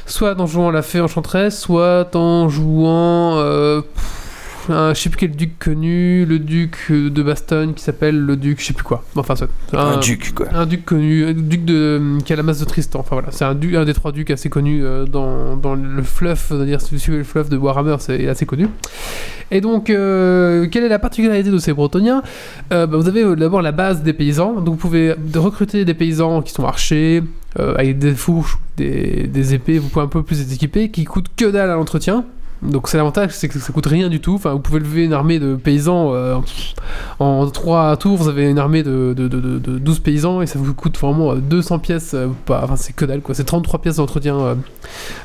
[0.06, 3.36] soit en jouant la Fée Enchanteresse, soit en jouant.
[3.38, 4.22] euh, pff,
[4.70, 8.36] un, je sais plus quel duc connu, le duc euh, de Bastogne qui s'appelle le
[8.36, 9.04] duc, je sais plus quoi.
[9.16, 9.48] Enfin, soit.
[9.72, 10.46] Un duc, quoi.
[10.52, 13.00] Un duc connu, un duc de, qui a la masse de Tristan.
[13.00, 16.46] Enfin voilà, c'est un, un des trois ducs assez connus euh, dans, dans le fluff,
[16.48, 18.68] c'est-à-dire si vous suivez le fluff de Warhammer, c'est assez connu.
[19.50, 22.22] Et donc, euh, quelle est la particularité de ces Bretoniens
[22.72, 25.94] Euh, bah, Vous avez euh, d'abord la base des paysans, donc vous pouvez recruter des
[25.94, 27.22] paysans qui sont archers,
[27.58, 31.04] euh, avec des fourches, des, des épées, vous pouvez un peu plus les équiper, qui
[31.04, 32.24] coûtent que dalle à l'entretien.
[32.62, 34.34] Donc c'est l'avantage, c'est que ça coûte rien du tout.
[34.34, 36.36] Enfin, vous pouvez lever une armée de paysans euh,
[37.18, 40.46] en 3 tours, vous avez une armée de, de, de, de- de 12 paysans et
[40.46, 42.14] ça vous coûte vraiment euh, 200 pièces.
[42.14, 44.54] euh, pas, enfin, c'est que dalle quoi, c'est 33 pièces d'entretien euh,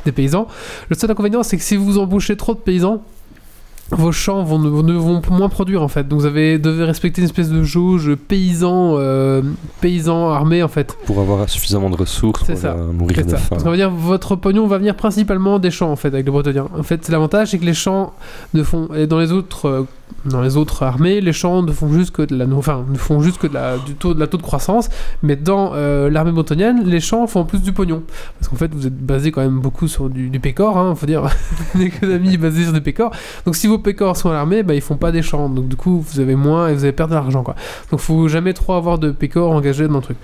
[0.05, 0.47] des paysans.
[0.89, 3.01] Le seul inconvénient, c'est que si vous embauchez trop de paysans,
[3.91, 6.07] vos champs vont, vont, vont moins produire en fait.
[6.07, 9.41] Donc vous avez, devez respecter une espèce de jauge paysan, euh,
[9.81, 10.97] paysan armé en fait.
[11.05, 12.69] Pour avoir suffisamment de ressources C'est pour ça.
[12.77, 13.37] euh, mourir C'est de ça.
[13.37, 13.47] faim.
[13.51, 16.31] Parce qu'on va dire votre pognon va venir principalement des champs en fait avec les
[16.31, 16.67] Bretoniens.
[16.77, 18.13] En fait, l'avantage c'est que les champs
[18.53, 19.83] ne font et dans les autres euh,
[20.25, 23.21] dans les autres armées, les champs ne font juste que de la enfin ne font
[23.21, 24.89] juste que de la du taux de la taux de croissance,
[25.23, 28.03] mais dans euh, l'armée bretonienne, les champs font plus du pognon
[28.37, 31.05] parce qu'en fait vous êtes basé quand même beaucoup sur du, du pécor, hein, faut
[31.05, 31.23] dire
[31.75, 33.11] une économie basée sur du pécor.
[33.45, 35.75] Donc si vos pécors sont à l'armée, bah, ils font pas des champs, donc du
[35.75, 37.55] coup vous avez moins et vous allez perdre de l'argent quoi.
[37.91, 40.17] Donc faut jamais trop avoir de pécor engagés dans le truc.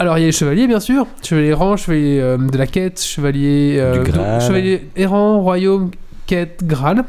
[0.00, 3.00] Alors il y a les chevaliers bien sûr, chevaliers errants, chevaliers euh, de la quête,
[3.00, 4.04] chevaliers, euh,
[4.40, 5.90] chevaliers errants, royaume,
[6.26, 7.04] quête, Graal.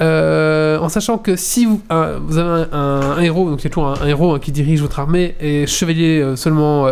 [0.00, 3.64] Euh, en sachant que si vous, un- vous avez un, un- un héros, donc il
[3.64, 6.86] y a toujours un, héros hein, qui dirige votre armée, et chevalier euh, seulement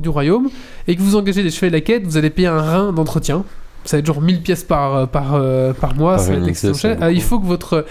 [0.00, 0.48] du royaume,
[0.88, 3.44] et que vous engagez des chevaliers de la quête, vous allez payer un rein d'entretien.
[3.84, 6.38] Ça va être genre 1000 pièces par, euh, par, euh, par mois, Par ça va
[6.38, 6.98] être extrêmement cher.
[7.00, 7.84] Ah, il faut que votre.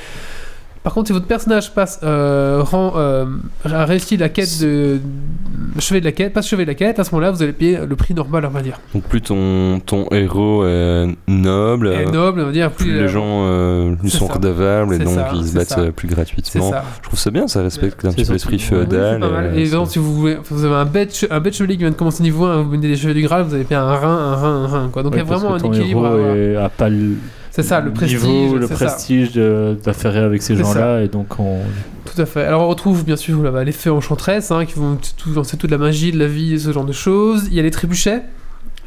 [0.84, 3.25] Par contre, si votre personnage passe, euh, rend, euh,
[3.65, 4.99] a réussi la quête de,
[5.77, 7.79] chevalier de la quête, passe chevalier de la quête, à ce moment-là, vous allez payer
[7.88, 8.79] le prix normal, on va dire.
[8.95, 13.43] Donc plus ton, ton héros est noble, on va dire, plus, plus euh, les gens
[13.45, 14.34] euh, lui sont ça.
[14.34, 15.91] redevables et donc ça, ils se battent ça.
[15.95, 16.71] plus gratuitement.
[16.71, 16.84] ça.
[16.97, 19.19] Je trouve ça bien, ça respecte un petit peu l'esprit Oui, féodal.
[19.19, 19.59] mal.
[19.59, 21.95] et, c'est- si vous, voulez, vous avez un bête, un bête chevalier qui vient de
[21.95, 24.36] commencer niveau 1, vous menez des chevaliers du Graal, vous avez payé un rein, un
[24.36, 24.89] rein, un rein.
[24.91, 25.03] Quoi.
[25.03, 26.07] Donc il y a vraiment un équilibre.
[26.59, 26.89] à a pas
[27.52, 28.24] C'est ça, le prestige.
[28.24, 31.60] niveau, le prestige de- d'affairer avec ces gens-là, et donc on.
[32.06, 32.43] Tout à fait.
[32.45, 35.70] Alors on retrouve bien sûr là-bas les fées enchanteresses hein, qui vont tout, lancer toute
[35.70, 37.47] la magie de la vie, ce genre de choses.
[37.52, 38.22] Il y a les trébuchets.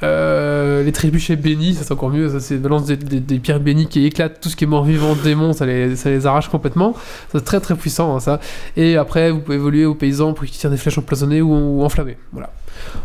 [0.03, 3.61] Euh, les trébuchets bénis, ça c'est encore mieux, ça c'est balance des, des- des pierres
[3.61, 6.95] bénies qui éclatent tout ce qui est mort-vivant, démon, ça les, ça les arrache complètement.
[7.33, 8.41] C'est très très puissant hein, ça.
[8.77, 11.85] Et après vous pouvez évoluer aux paysans pour qu'ils tirent des flèches empoisonnées ou, ou
[11.85, 12.17] enflammées.
[12.33, 12.51] Voilà.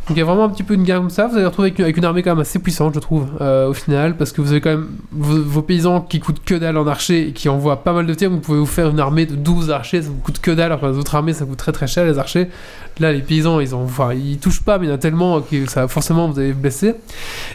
[0.07, 1.28] Donc il y a vraiment un petit peu une gamme comme ça.
[1.28, 4.17] Vous allez retrouver avec, une armée quand même assez puissante, je trouve, euh, au final,
[4.17, 7.32] parce que vous avez quand même vos, paysans qui coûtent que dalle en archer et
[7.34, 8.30] qui envoient pas mal de tirs.
[8.30, 10.67] Vous pouvez vous faire une armée de 12 archers, ça vous coûte que dalle.
[10.72, 12.49] Alors que les autres armées, ça coûte très très cher les archers.
[12.99, 15.41] Là, les paysans, ils ont, enfin, ils touchent pas, mais il y en a tellement
[15.41, 16.95] que ça, forcément, vous allez blesser.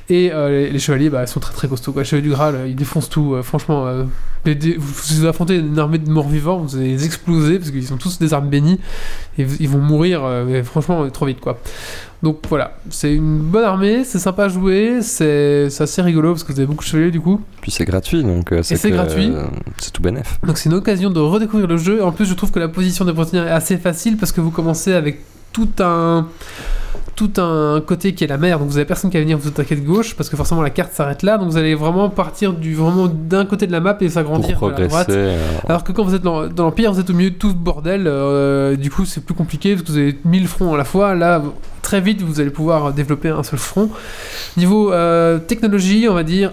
[0.09, 1.93] Et euh, les, chevaliers, bah, ils sont très très costauds.
[1.93, 2.03] Quoi.
[2.03, 3.35] Les chevaliers du Graal, euh, ils défoncent tout.
[3.35, 3.87] euh, franchement,
[4.45, 7.87] les dé- vous, affrontez une armée de morts vivants, vous allez les exploser parce qu'ils
[7.87, 8.79] sont tous des armes bénies
[9.39, 11.59] et ils vont mourir, euh, franchement, trop vite quoi.
[12.23, 16.53] Donc voilà, c'est une bonne armée, c'est sympa à jouer, c'est assez rigolo parce que
[16.53, 17.41] vous avez beaucoup de chevaliers du coup.
[17.61, 19.31] Puis c'est gratuit, donc euh, c'est gratuit.
[19.31, 19.45] euh,
[19.79, 20.39] c'est tout bénef.
[20.47, 22.03] Donc c'est une occasion de redécouvrir le jeu.
[22.03, 24.51] En plus, je trouve que la position des Bretoniens est assez facile parce que vous
[24.51, 25.21] commencez avec
[25.53, 26.27] tout un
[27.17, 29.49] tout un côté qui est la mer, donc vous avez personne qui va venir vous
[29.49, 32.53] attaquer de gauche parce que forcément la carte s'arrête là, donc vous allez vraiment partir
[32.53, 35.09] du vraiment d'un côté de la map et s'agrandir vers la droite.
[35.11, 35.39] euh,
[35.69, 37.55] Alors que quand vous êtes dans, dans l'Empire, vous êtes au milieu de tout ce
[37.55, 40.85] bordel, euh, du coup c'est plus compliqué parce que vous avez 1000 fronts à la
[40.85, 41.15] fois.
[41.15, 41.43] Là,
[41.83, 43.91] très vite, vous allez pouvoir développer un seul front.
[44.57, 46.51] Niveau euh, technologie, on va dire.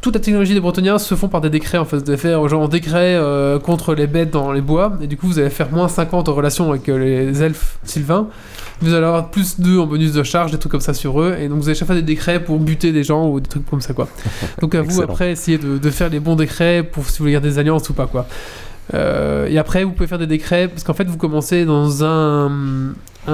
[0.00, 1.96] toute la technologie des Bretoniens se font par des décrets en fait.
[1.96, 5.16] Vous allez faire genre un décret euh, contre les bêtes dans les bois, et du
[5.16, 8.26] coup vous allez faire moins 50 en relation avec euh, les elfes sylvains.
[8.80, 11.36] Vous allez avoir plus 2 en bonus de charge, des trucs comme ça sur eux,
[11.40, 13.64] et donc vous allez chaque fois des décrets pour buter des gens ou des trucs
[13.66, 14.08] comme ça quoi.
[14.60, 17.32] Donc à vous après essayer de, de faire les bons décrets pour si vous voulez
[17.32, 18.26] garder des alliances ou pas quoi.
[18.92, 22.50] Euh, et après, vous pouvez faire des décrets, parce qu'en fait, vous commencez dans un,
[23.26, 23.32] un,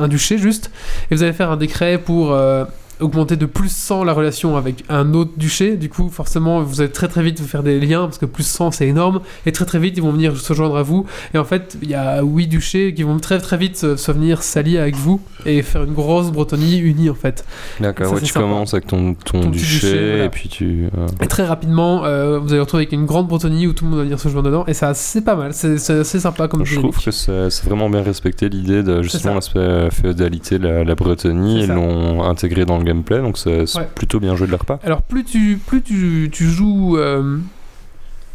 [0.00, 0.70] un duché juste,
[1.10, 2.64] et vous allez faire un décret pour euh,
[3.00, 5.76] augmenter de plus 100 la relation avec un autre duché.
[5.76, 8.46] Du coup, forcément, vous allez très très vite vous faire des liens, parce que plus
[8.46, 11.06] 100 c'est énorme, et très très vite ils vont venir se joindre à vous.
[11.34, 14.12] Et en fait, il y a 8 duchés qui vont très très vite se, se
[14.12, 17.44] venir s'allier avec vous et faire une grosse Bretonie unie en fait.
[17.80, 18.40] D'accord, ouais, tu sympa.
[18.40, 20.24] commences avec ton, ton, duché, duché, voilà.
[20.24, 20.88] et puis tu.
[20.96, 23.90] euh, Et très rapidement, euh, vous allez retrouver avec une grande Bretonie où tout le
[23.90, 26.78] monde va venir se joindre dedans, et ça c'est pas mal, c'est sympa comme je
[26.80, 31.62] trouve que c'est vraiment bien respecté l'idée de justement l'aspect euh, féodalité, la, la Bretonie,
[31.64, 33.88] ils l'ont intégré dans le gameplay, donc c'est Ouais.
[33.94, 34.78] plutôt bien joué de leur part.
[34.84, 37.38] Alors plus tu, plus tu, tu joues euh,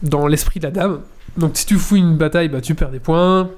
[0.03, 0.99] dans l'esprit de la dame,
[1.37, 3.49] donc si tu fous une bataille, bah, tu perds des points.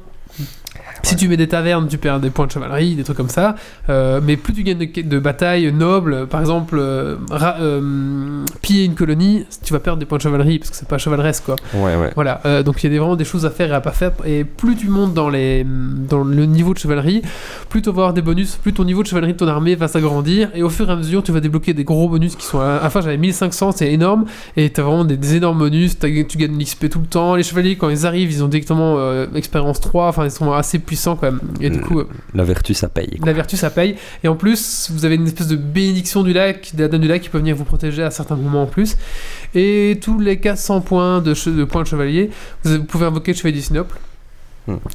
[1.06, 3.56] Si tu mets des tavernes, tu perds des points de chevalerie, des trucs comme ça.
[3.90, 8.86] Euh, mais plus tu gagnes de, de batailles nobles, par exemple, euh, ra- euh, piller
[8.86, 11.56] une colonie, tu vas perdre des points de chevalerie parce que c'est pas chevaleresque quoi.
[11.74, 12.12] Ouais, ouais.
[12.16, 14.14] Voilà, donc il y a des- vraiment des choses à faire et à pas faire.
[14.26, 17.22] Et plus tu montes dans, les, dans le niveau de chevalerie,
[17.70, 19.90] plus tu vas avoir des bonus, plus ton niveau de chevalerie de ton armée va
[19.90, 20.50] s'agrandir.
[20.56, 22.62] Et au fur et à mesure, tu vas débloquer des gros bonus qui sont.
[22.62, 24.24] À, à la fin, j'avais 1500, c'est énorme.
[24.56, 26.00] Et tu as vraiment des, des énormes bonus.
[26.00, 27.36] t'as- tu gagnes de l'XP tout le temps.
[27.36, 28.98] Les chevaliers, quand ils arrivent, ils ont directement
[29.36, 30.08] expérience 3.
[30.08, 31.40] Enfin, ils sont assez puissants quand même.
[31.62, 31.82] Et du Mm.
[31.82, 32.00] coup.
[32.00, 33.18] euh, La vertu, ça paye.
[33.18, 33.26] quoi.
[33.28, 33.96] la vertu, ça paye.
[34.24, 37.08] Et en plus, vous avez une espèce de bénédiction du lac, de la dame du
[37.08, 38.96] lac qui peut venir vous protéger à certains moments en plus.
[39.56, 42.30] Et tous les 400 points de, de points de chevalier,
[42.64, 43.98] vous vous pouvez invoquer le chevalier du Sinople.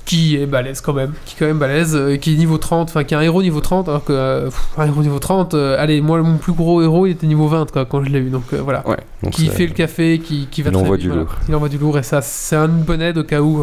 [0.07, 2.89] Qui est balèze quand même, qui est quand même balèze, euh, qui est niveau 30,
[2.89, 5.53] enfin qui est un héros niveau 30, alors que euh, pff, un héros niveau 30,
[5.53, 8.19] euh, allez, moi mon plus gros héros il était niveau 20 quoi, quand je l'ai
[8.19, 8.97] eu, donc voilà Ouais.
[9.23, 11.25] donc qui fait le café, qui, qui va Il très envoie du voilà.
[11.25, 11.35] lourd.
[11.51, 13.63] Il envoie du lourd et ça, c'est une bonne aide au cas où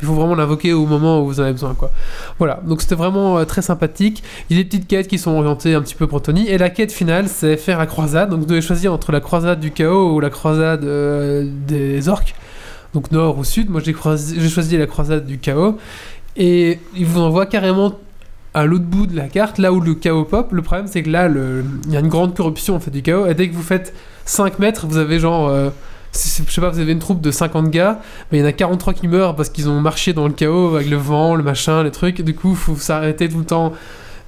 [0.00, 1.74] il faut vraiment l'invoquer au moment où vous en avez besoin.
[1.74, 1.90] Quoi.
[2.38, 4.22] Voilà, donc c'était vraiment très sympathique.
[4.48, 6.56] Il y a des petites quêtes qui sont orientées un petit peu pour Tony et
[6.56, 8.30] la quête finale c'est faire la croisade.
[8.30, 10.84] Donc vous devez choisir entre la croisade du chaos ou la croisade
[11.66, 12.36] des orques,
[12.94, 13.70] donc nord ou sud.
[13.70, 15.78] Moi j'ai croisé- j'ai choisi la croisade du chaos
[16.36, 17.98] et il vous envoie carrément
[18.54, 20.52] à l'autre bout de la carte, là où le chaos pop.
[20.52, 23.26] Le problème, c'est que là, il y a une grande corruption en fait, du chaos.
[23.26, 23.94] Et dès que vous faites
[24.26, 25.48] 5 mètres, vous avez genre.
[25.48, 25.70] euh,
[26.14, 28.52] je sais pas, vous avez une troupe de 50 gars, mais il y en a
[28.52, 31.82] 43 qui meurent parce qu'ils ont marché dans le chaos avec le vent, le machin,
[31.82, 32.20] les trucs.
[32.20, 33.72] Du coup, faut s'arrêter tout le temps,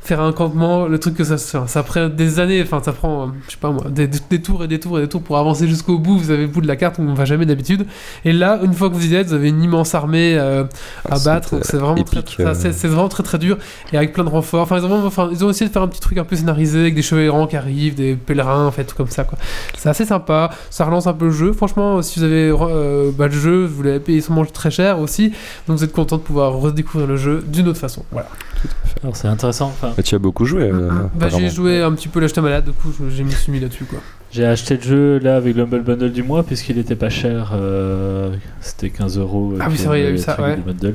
[0.05, 3.23] faire un campement, le truc que ça se Ça prend des années, enfin, ça prend,
[3.23, 5.39] euh, je sais pas moi, des, des tours et des tours et des tours pour
[5.39, 6.19] avancer jusqu'au bout.
[6.19, 7.87] Vous avez le bout de la carte où on va jamais d'habitude.
[8.27, 10.65] Et là, une fois que vous y êtes, vous avez une immense armée euh,
[11.09, 11.55] à c'est, battre.
[11.63, 12.55] C'est vraiment très, épique, très- euh.
[12.55, 13.57] c'est- vraiment très très dur
[13.95, 14.61] et avec plein de renforts.
[14.63, 16.81] Enfin, ils ont, enfin, ils ont essayé de faire un petit truc un peu scénarisé
[16.81, 19.25] avec des cheveux errants qui arrivent, des pèlerins, en fait, tout comme ça.
[19.25, 19.39] quoi.
[19.79, 20.51] C'est assez sympa.
[20.69, 21.53] Ça relance un peu le jeu.
[21.55, 25.33] Franchement, si vous avez euh, bah, le jeu, vous l'avez payé sûrement très cher aussi.
[25.67, 28.05] Donc vous êtes content de pouvoir redécouvrir le jeu d'une autre façon.
[28.13, 28.29] Voilà.
[29.03, 29.67] Alors c'est intéressant.
[29.67, 30.62] Enfin, Tu as beaucoup joué.
[30.64, 33.53] euh, Bah, j'ai joué un petit peu l'acheter malade, du coup, je- j'ai me suis
[33.53, 33.84] mis là-dessus.
[33.84, 33.99] quoi.
[34.32, 37.53] J'ai acheté le jeu là avec le Humble Bundle du mois puisqu'il était pas cher.
[37.55, 39.55] euh, C'était 15 euros.
[39.61, 40.57] Ah oui, c'est vrai, il y a eu ça, ouais.
[40.57, 40.95] bundle.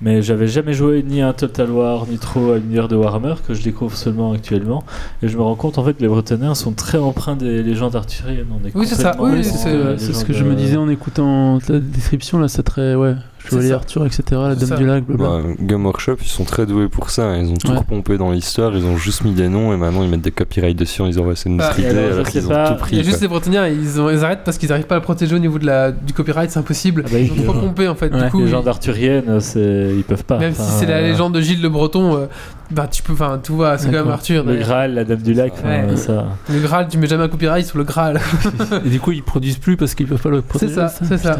[0.00, 3.34] Mais j'avais jamais joué ni à un Total War ni trop à l'univers de Warhammer
[3.46, 4.84] que je découvre seulement actuellement.
[5.22, 7.94] Et je me rends compte en fait que les Bretonnais sont très empreints des légendes
[7.94, 8.46] arthuriennes.
[8.50, 11.80] On est Oui, c'est ça, oui, c'est- ce que je me disais en écoutant la
[11.80, 13.14] description là, c'est très ouais.
[13.50, 13.72] Chevalier.
[13.72, 14.22] Arthur, etc.
[14.32, 14.76] La Dame ça.
[14.76, 15.28] du Lac, blabla.
[15.28, 17.36] Bah, Game Workshop, ils sont très doués pour ça.
[17.36, 17.78] Ils ont tout Ouais.
[17.78, 18.76] repompé dans l'histoire.
[18.76, 21.24] Ils ont juste mis des noms et maintenant ils mettent des copyrights dessus en disant
[21.24, 23.00] ouais, c'est Bah, notre et idée alors, alors qu'ils ont pas, tout Il y pris.
[23.00, 25.34] a juste les Bretoniens, ils, ont- ils arrêtent parce qu'ils n'arrivent pas à le protéger
[25.34, 27.04] au niveau de la, du copyright, c'est impossible.
[27.06, 28.12] Ah bah, Ils ont trop pompé en fait.
[28.12, 28.24] Ouais.
[28.24, 30.38] Du coup, arthuriennes, c'est- ils peuvent pas.
[30.38, 32.26] Même si c'est la euh, légende de Gilles le Breton, euh,
[32.70, 34.12] bah tu peux, enfin tu vois, c'est quand même D'accord.
[34.14, 34.44] Arthur.
[34.44, 34.56] Le.
[34.56, 35.96] Graal, la Dame du Lac, Ouais.
[35.96, 36.26] ça.
[36.52, 38.20] Le Graal, tu mets jamais un copyright sur le Graal.
[38.84, 40.74] Et du coup, ils produisent plus parce qu'ils peuvent pas le protéger.
[40.74, 41.38] ça, c'est ça.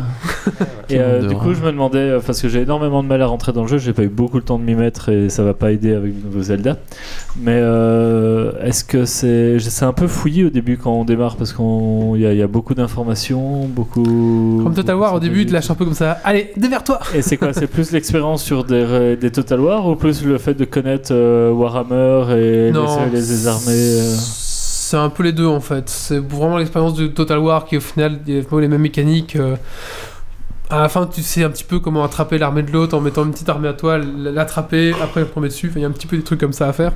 [0.90, 3.26] Et euh, du coup, je me demandais, euh, parce que j'ai énormément de mal à
[3.26, 5.42] rentrer dans le jeu, j'ai pas eu beaucoup le temps de m'y mettre et ça
[5.42, 6.76] va pas aider avec le nouveau Zelda.
[7.40, 9.58] Mais euh, est-ce que c'est.
[9.58, 11.64] C'est un peu fouillé au début quand on démarre parce qu'il
[12.20, 14.60] y, a- il y a beaucoup d'informations, beaucoup.
[14.64, 16.18] Comme Total War, au début, tu lâches un peu comme ça.
[16.24, 20.24] Allez, dévers-toi Et c'est quoi C'est plus l'expérience sur des, des Total War ou plus
[20.24, 25.22] le fait de connaître euh, Warhammer et Non, les, les armées euh, C'est un peu
[25.22, 25.88] les deux en fait.
[25.88, 29.36] C'est vraiment l'expérience du Total War qui au final il y a les mêmes mécaniques.
[29.36, 29.56] euh.
[30.70, 33.24] À la fin, tu sais un petit peu comment attraper l'armée de l'autre en mettant
[33.24, 35.68] une petite armée à toi, l'attraper, après le tomber dessus.
[35.70, 36.92] Enfin, Il y a un petit peu des trucs comme ça à faire.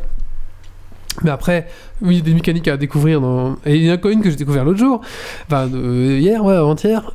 [1.22, 1.68] Mais après,
[2.02, 3.20] oui, il y a des mécaniques à découvrir.
[3.22, 3.56] Dans...
[3.64, 5.00] Et il y en a une que j'ai découvert l'autre jour,
[5.46, 7.12] enfin euh, hier, ouais, avant-hier.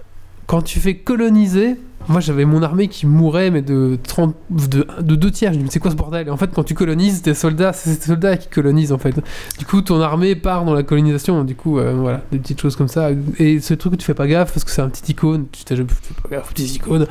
[0.47, 1.75] Quand tu fais coloniser,
[2.07, 5.51] moi j'avais mon armée qui mourait, mais de, 30, de, de deux tiers.
[5.51, 6.25] Je me dis, mais c'est quoi ce bordel?
[6.27, 9.13] Et en fait, quand tu colonises, tes soldats, c'est tes soldats qui colonisent en fait.
[9.59, 11.43] Du coup, ton armée part dans la colonisation.
[11.43, 13.09] Du coup, euh, voilà, des petites choses comme ça.
[13.39, 15.47] Et ce truc que tu fais pas gaffe parce que c'est un petit icône.
[15.51, 17.07] Tu t'as jamais- tu fais pas gaffe aux petits icônes.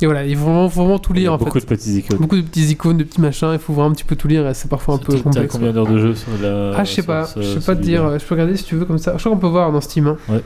[0.00, 1.60] Et voilà, il faut vraiment, faut vraiment tout lire en beaucoup fait.
[1.60, 2.18] de petits icônes.
[2.18, 3.50] Beaucoup de petits icônes, de petits machins.
[3.52, 5.52] Il faut vraiment un petit peu tout lire et c'est parfois un peu complexe.
[5.52, 6.72] combien d'heures de jeu sur la.
[6.76, 8.74] Ah, je sais pas, ce- je sais pas te dire, je peux regarder si tu
[8.74, 9.12] veux comme ça.
[9.16, 10.08] Je crois qu'on peut voir dans Steam.
[10.08, 10.16] hein.
[10.28, 10.42] Ouais.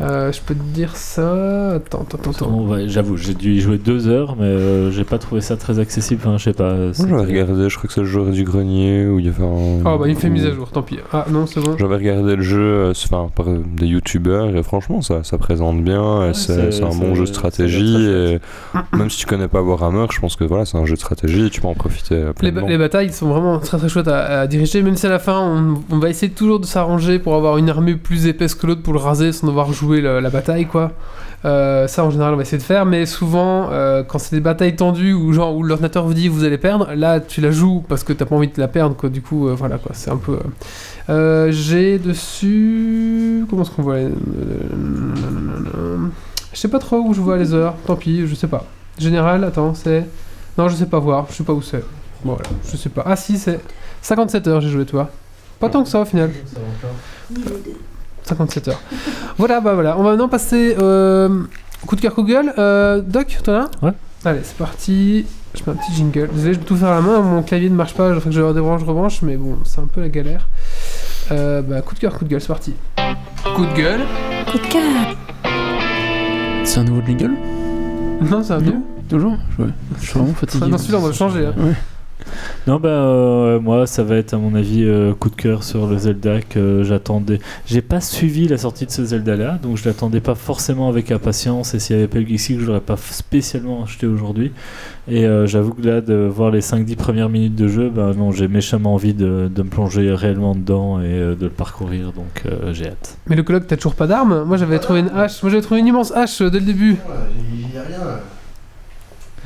[0.00, 1.74] Euh, je peux te dire ça.
[1.74, 2.30] Attends, attends, attends.
[2.32, 2.50] attends.
[2.50, 5.56] Bon, ouais, J'avoue, j'ai dû y jouer deux heures, mais euh, j'ai pas trouvé ça
[5.56, 6.20] très accessible.
[6.24, 6.92] Enfin, je sais pas.
[6.92, 9.82] J'avais regardé, je crois que c'est le joueur du grenier où il y avait un.
[9.84, 10.98] Oh bah il me fait mise à jour, tant pis.
[11.12, 11.76] Ah non, c'est bon.
[11.78, 16.20] J'avais regardé le jeu euh, enfin, par des youtubeurs et franchement ça, ça présente bien,
[16.20, 18.40] Ouais, c'est un bon jeu de stratégie et
[18.92, 21.46] même si tu connais pas Warhammer, je pense que voilà, c'est un jeu de stratégie
[21.46, 22.66] et tu peux en profiter Les, ba- pleinement.
[22.66, 25.40] les batailles sont vraiment très très chouettes à, à diriger, même si à la fin
[25.40, 28.82] on, on va essayer toujours de s'arranger pour avoir une armée plus épaisse que l'autre
[28.82, 30.92] pour le raser sans devoir jouer la, la bataille quoi.
[31.44, 34.40] Euh, ça en général on va essayer de faire, mais souvent euh, quand c'est des
[34.40, 37.84] batailles tendues ou genre où l'ordinateur vous dit vous allez perdre, là tu la joues
[37.86, 39.10] parce que t'as pas envie de la perdre quoi.
[39.10, 40.32] Du coup euh, voilà quoi, c'est un peu.
[40.32, 40.38] euh,
[41.10, 44.08] euh, J'ai dessus comment est-ce qu'on voit les...
[46.52, 48.64] Je sais pas trop où je vois les heures, tant pis, je sais pas.
[48.98, 50.06] Général, attends, c'est
[50.56, 51.82] Non, je sais pas voir, je sais pas où c'est.
[52.24, 53.02] Bon, voilà, je sais pas.
[53.06, 53.60] Ah si, c'est
[54.02, 55.10] 57 heures j'ai joué, toi.
[55.58, 56.30] Pas tant que ça au final.
[58.24, 58.80] 57 heures.
[59.38, 59.96] voilà, bah voilà.
[59.98, 61.28] On va maintenant passer euh,
[61.82, 62.52] au coup de cœur Google.
[62.58, 63.92] Euh, Doc, t'en as Ouais.
[64.24, 65.26] Allez, c'est parti.
[65.54, 66.28] Je mets un petit jingle.
[66.32, 67.20] Désolé, je vais tout faire à la main.
[67.20, 68.08] Mon clavier ne marche pas.
[68.12, 69.22] Il faut que je redébranche, rebranche.
[69.22, 70.48] Mais bon, c'est un peu la galère.
[71.30, 72.74] Euh, bah, coup de cœur, coup de gueule, c'est parti.
[73.54, 74.00] Coup de gueule.
[74.50, 74.82] Coup de cœur.
[76.64, 77.32] C'est un nouveau jingle?
[78.22, 78.80] Non, ça va bien.
[79.08, 79.36] Toujours?
[79.58, 79.66] Ouais.
[80.00, 80.66] Je suis vraiment fatigué.
[80.66, 81.46] Non, celui-là, on va le changer.
[81.46, 81.52] hein.
[82.66, 85.86] Non, bah, euh, moi, ça va être à mon avis euh, coup de cœur sur
[85.86, 87.38] le Zelda que j'attendais.
[87.66, 91.74] J'ai pas suivi la sortie de ce Zelda-là, donc je l'attendais pas forcément avec impatience.
[91.74, 94.52] Et s'il y avait pas eu Geeksy, je l'aurais pas spécialement acheté aujourd'hui.
[95.06, 98.32] Et euh, j'avoue que là, de voir les 5-10 premières minutes de jeu, bah non,
[98.32, 102.42] j'ai méchamment envie de, de me plonger réellement dedans et euh, de le parcourir, donc
[102.46, 103.18] euh, j'ai hâte.
[103.26, 105.42] Mais le coloc, t'as toujours pas d'arme Moi, j'avais trouvé une hache.
[105.42, 106.96] Moi, j'avais trouvé une immense hache dès le début.
[107.52, 108.00] Il y a rien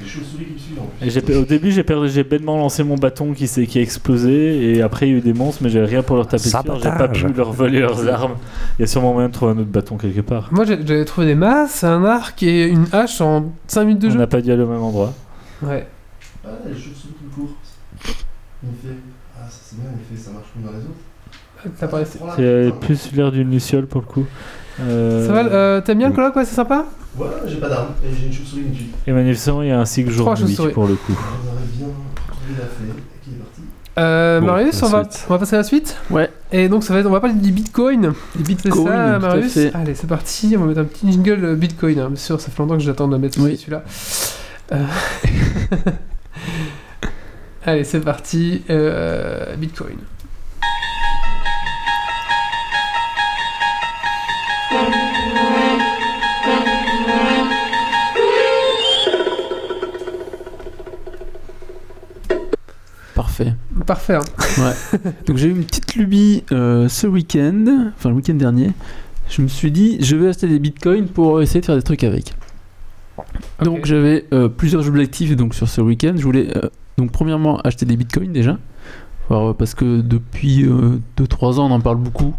[0.07, 1.07] chauves-souris qui me suivent en plus.
[1.07, 3.82] Et j'ai- au début, j'ai perdu, j'ai bêtement lancé mon bâton qui, s'est- qui a
[3.82, 6.44] explosé, et après, il y a eu des monstres, mais j'avais rien pour leur taper
[6.44, 6.57] dessus.
[6.57, 7.26] alors J'ai pas Sabotage.
[7.26, 8.36] pu leur voler leurs armes.
[8.78, 10.49] Il y a sûrement moyen de trouver un autre bâton quelque part.
[10.53, 14.09] Moi, j'ai- j'avais trouvé des masses, un arc et une hache en 5 minutes de
[14.09, 14.18] On jeu.
[14.18, 15.12] n'a pas dû aller au même endroit.
[15.62, 15.86] Ouais.
[16.44, 17.57] Ah, les chauves-souris qui me courent.
[18.62, 18.99] Il me fait.
[19.36, 20.94] Ah, ça c'est bien, il fait, ça marche comme dans les autres.
[21.78, 24.24] Ça, Prends la- C'est euh, plus l'air d'une luciole pour le coup.
[24.80, 26.86] Euh, Ça va, euh, t'aimes bien le coloc Ouais, c'est sympa?
[27.19, 28.91] Ouais, j'ai pas d'arme et j'ai une chauve-souris qui me suit.
[29.07, 30.73] Et manifestement, il y a un cycle Trois jour-nuit chauves-souris.
[30.75, 31.12] pour le coup.
[31.19, 31.87] On aurait bien
[32.27, 33.61] trouvé la fée et qui est parti.
[33.99, 35.25] Euh, Bon, Marius, la on va, suite.
[35.29, 35.97] on va passer à la suite?
[36.11, 36.31] Ouais.
[36.53, 38.12] Et donc, ça va être, on va parler du Bitcoin.
[38.37, 39.73] Du Bitcoin, ça, tout à Marius fait.
[39.75, 40.55] Allez, c'est parti.
[40.57, 41.99] On va mettre un petit jingle euh, Bitcoin.
[41.99, 42.07] hein.
[42.09, 43.57] Bien sûr, ça fait longtemps que j'attends de mettre Oui.
[43.57, 43.83] celui-là.
[44.73, 44.85] Euh,
[47.64, 48.62] Allez, c'est parti.
[48.71, 49.97] Euh, Bitcoin.
[63.19, 63.53] Parfait.
[63.85, 64.14] Parfait.
[64.14, 64.73] hein.
[65.27, 68.71] Donc j'ai eu une petite lubie euh, ce week-end, enfin le week-end dernier.
[69.29, 72.05] Je me suis dit, je vais acheter des bitcoins pour essayer de faire des trucs
[72.05, 72.33] avec.
[73.64, 76.12] Donc j'avais euh, plusieurs objectifs donc sur ce week-end.
[76.16, 78.57] Je voulais euh, donc premièrement acheter des bitcoins déjà,
[79.29, 80.64] Alors, parce que depuis
[81.19, 82.37] 2-3 ans on en parle beaucoup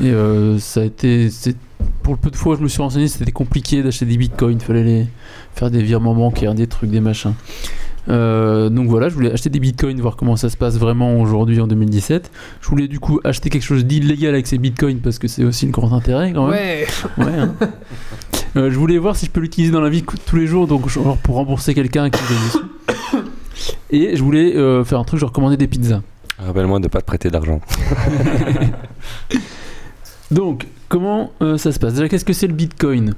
[0.00, 0.12] et
[0.60, 1.28] ça a été,
[2.04, 4.58] pour le peu de fois où je me suis renseigné, c'était compliqué d'acheter des bitcoins.
[4.60, 5.06] Il fallait les
[5.56, 7.34] faire des virements bancaires, des trucs, des machins.
[8.08, 11.60] Euh, donc voilà, je voulais acheter des bitcoins, voir comment ça se passe vraiment aujourd'hui
[11.60, 12.30] en 2017.
[12.60, 15.66] Je voulais du coup acheter quelque chose d'illégal avec ces bitcoins parce que c'est aussi
[15.66, 16.58] le grand intérêt quand même.
[16.58, 16.86] Ouais.
[17.18, 17.54] Ouais, hein.
[18.56, 20.88] Euh, je voulais voir si je peux l'utiliser dans la vie tous les jours, donc
[20.88, 23.22] genre pour rembourser quelqu'un qui me.
[23.90, 26.00] Et je voulais euh, faire un truc, genre commander des pizzas.
[26.38, 27.60] Rappelle-moi de pas te prêter d'argent.
[30.30, 31.94] Donc, comment euh, ça se passe?
[31.94, 33.14] Déjà, qu'est-ce que c'est le Bitcoin?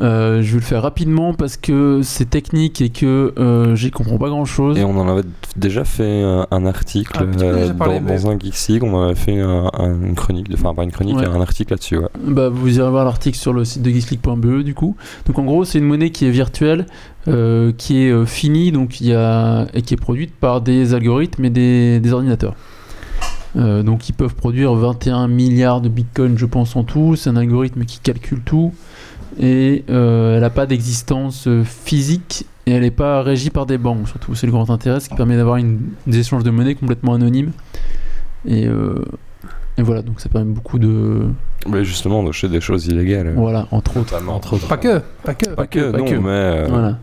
[0.00, 4.16] Euh, Je vais le faire rapidement parce que c'est technique et que euh, j'y comprends
[4.16, 4.78] pas grand-chose.
[4.78, 5.26] Et on en avait
[5.56, 9.14] déjà fait un, un article Ah, euh, parlé, dans, mais- dans un Geeksig, on avait
[9.14, 11.26] fait un- un- une chronique, enfin pas une chronique, Ouais.
[11.26, 11.98] un article là-dessus.
[11.98, 12.08] Ouais.
[12.26, 14.96] Bah, vous irez voir l'article sur le site de geeksleague.be du coup.
[15.26, 16.86] Donc en gros, c'est une monnaie qui est virtuelle,
[17.28, 20.94] euh, qui est euh, finie, donc il y a et qui est produite par des
[20.94, 22.54] algorithmes et des, des ordinateurs.
[23.56, 27.16] Euh, donc ils peuvent produire 21 milliards de bitcoins, je pense en tout.
[27.16, 28.72] C'est un algorithme qui calcule tout
[29.38, 33.78] et euh, elle n'a pas d'existence euh, physique et elle n'est pas régie par des
[33.78, 34.34] banques surtout.
[34.34, 37.52] C'est le grand intérêt, ce qui permet d'avoir une, des échanges de monnaie complètement anonymes.
[38.46, 39.04] Et, euh,
[39.78, 41.26] et voilà, donc ça permet beaucoup de
[41.68, 43.32] Mais justement, d'acheter des choses illégales.
[43.36, 44.12] voilà entre autres.
[44.14, 44.36] Notamment.
[44.36, 44.68] Entre autres.
[44.68, 45.00] Pas que.
[45.24, 45.50] Pas que.
[45.50, 46.14] Pas que, pas non, que.
[46.14, 46.28] mais.
[46.28, 46.98] euh, Voilà.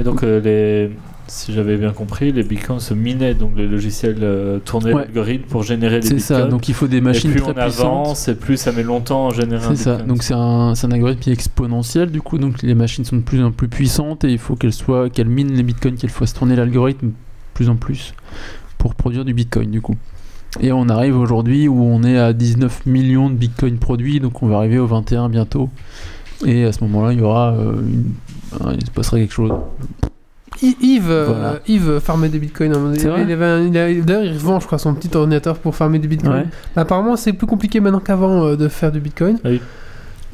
[0.00, 0.94] Et donc, euh, les...
[1.34, 4.92] si j'avais bien compris, les bitcoins se minaient, donc les logiciels euh, Ouais.
[4.92, 6.40] l'algorithme pour générer des C'est bitcoins.
[6.42, 7.80] ça, donc il faut des et machines plus très on puissantes.
[7.80, 10.08] avance, et plus ça met longtemps à générer C'est ça, bitcoin.
[10.08, 13.16] donc c'est un, c'est un algorithme qui est exponentiel du coup, donc les machines sont
[13.16, 16.10] de plus en plus puissantes et il faut qu'elles soient, qu'elles minent les bitcoins, qu'elles
[16.10, 17.12] fassent tourner l'algorithme de
[17.54, 18.12] plus en plus
[18.78, 19.96] pour produire du bitcoin du coup.
[20.60, 24.48] Et on arrive aujourd'hui où on est à 19 millions de bitcoins produits, donc on
[24.48, 25.70] va arriver au 21 bientôt.
[26.44, 28.12] Et à ce moment-là, il y aura euh, une-
[28.78, 29.50] il se passera quelque chose.
[30.60, 31.58] Yves, euh, Voilà.
[31.68, 32.72] Yves farmait des bitcoins.
[32.94, 35.74] Il, il avait un- il a- D'ailleurs, il revend, je crois, son petit ordinateur pour
[35.74, 36.32] farmer des bitcoins.
[36.32, 36.46] Ouais.
[36.76, 39.38] Bah, apparemment, c'est plus compliqué maintenant qu'avant euh, de faire du bitcoin.
[39.44, 39.60] Ah oui.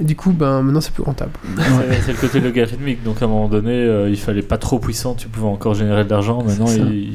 [0.00, 1.32] Et du coup, ben, maintenant, c'est plus rentable.
[1.56, 4.78] C'est- C'est le côté logarithmique, donc à un moment donné, euh, il fallait pas trop
[4.78, 6.42] puissant, tu pouvais encore générer de l'argent.
[6.44, 6.66] Maintenant,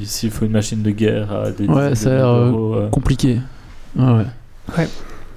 [0.03, 3.39] s'il faut une machine de guerre à des Ouais, ça a l'air, euh, euh, compliqué.
[3.97, 4.87] Ouais.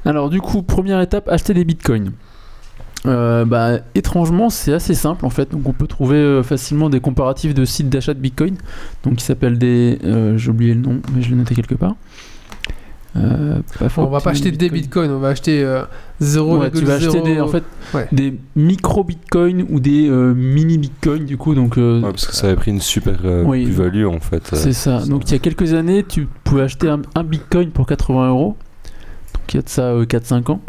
[0.04, 2.12] Alors du coup, première étape, acheter des bitcoins.
[3.06, 5.50] Euh, bah, étrangement, c'est assez simple en fait.
[5.52, 8.56] Donc on peut trouver euh, facilement des comparatifs de sites d'achat de bitcoin.
[9.04, 9.98] Donc qui s'appellent des...
[10.04, 11.94] euh, J'ai oublié le nom, mais je l'ai noté quelque part.
[13.16, 13.60] Euh,
[13.96, 15.84] On va pas acheter des bitcoins, on va acheter euh,
[16.20, 16.58] 0,0.
[16.58, 18.06] Ouais, tu vas acheter des, en fait, Ouais.
[18.12, 21.54] des micro bitcoins ou des euh, mini bitcoins du coup.
[21.54, 23.64] Donc, euh, Ouais, parce que ça avait pris une super euh, Oui.
[23.64, 24.50] plus-value en fait.
[24.52, 25.00] c'est ça.
[25.06, 28.54] Donc il y a quelques années, tu pouvais acheter un, un bitcoin pour 80 euros.
[29.32, 30.60] Donc il y a de ça euh, 4-5 ans.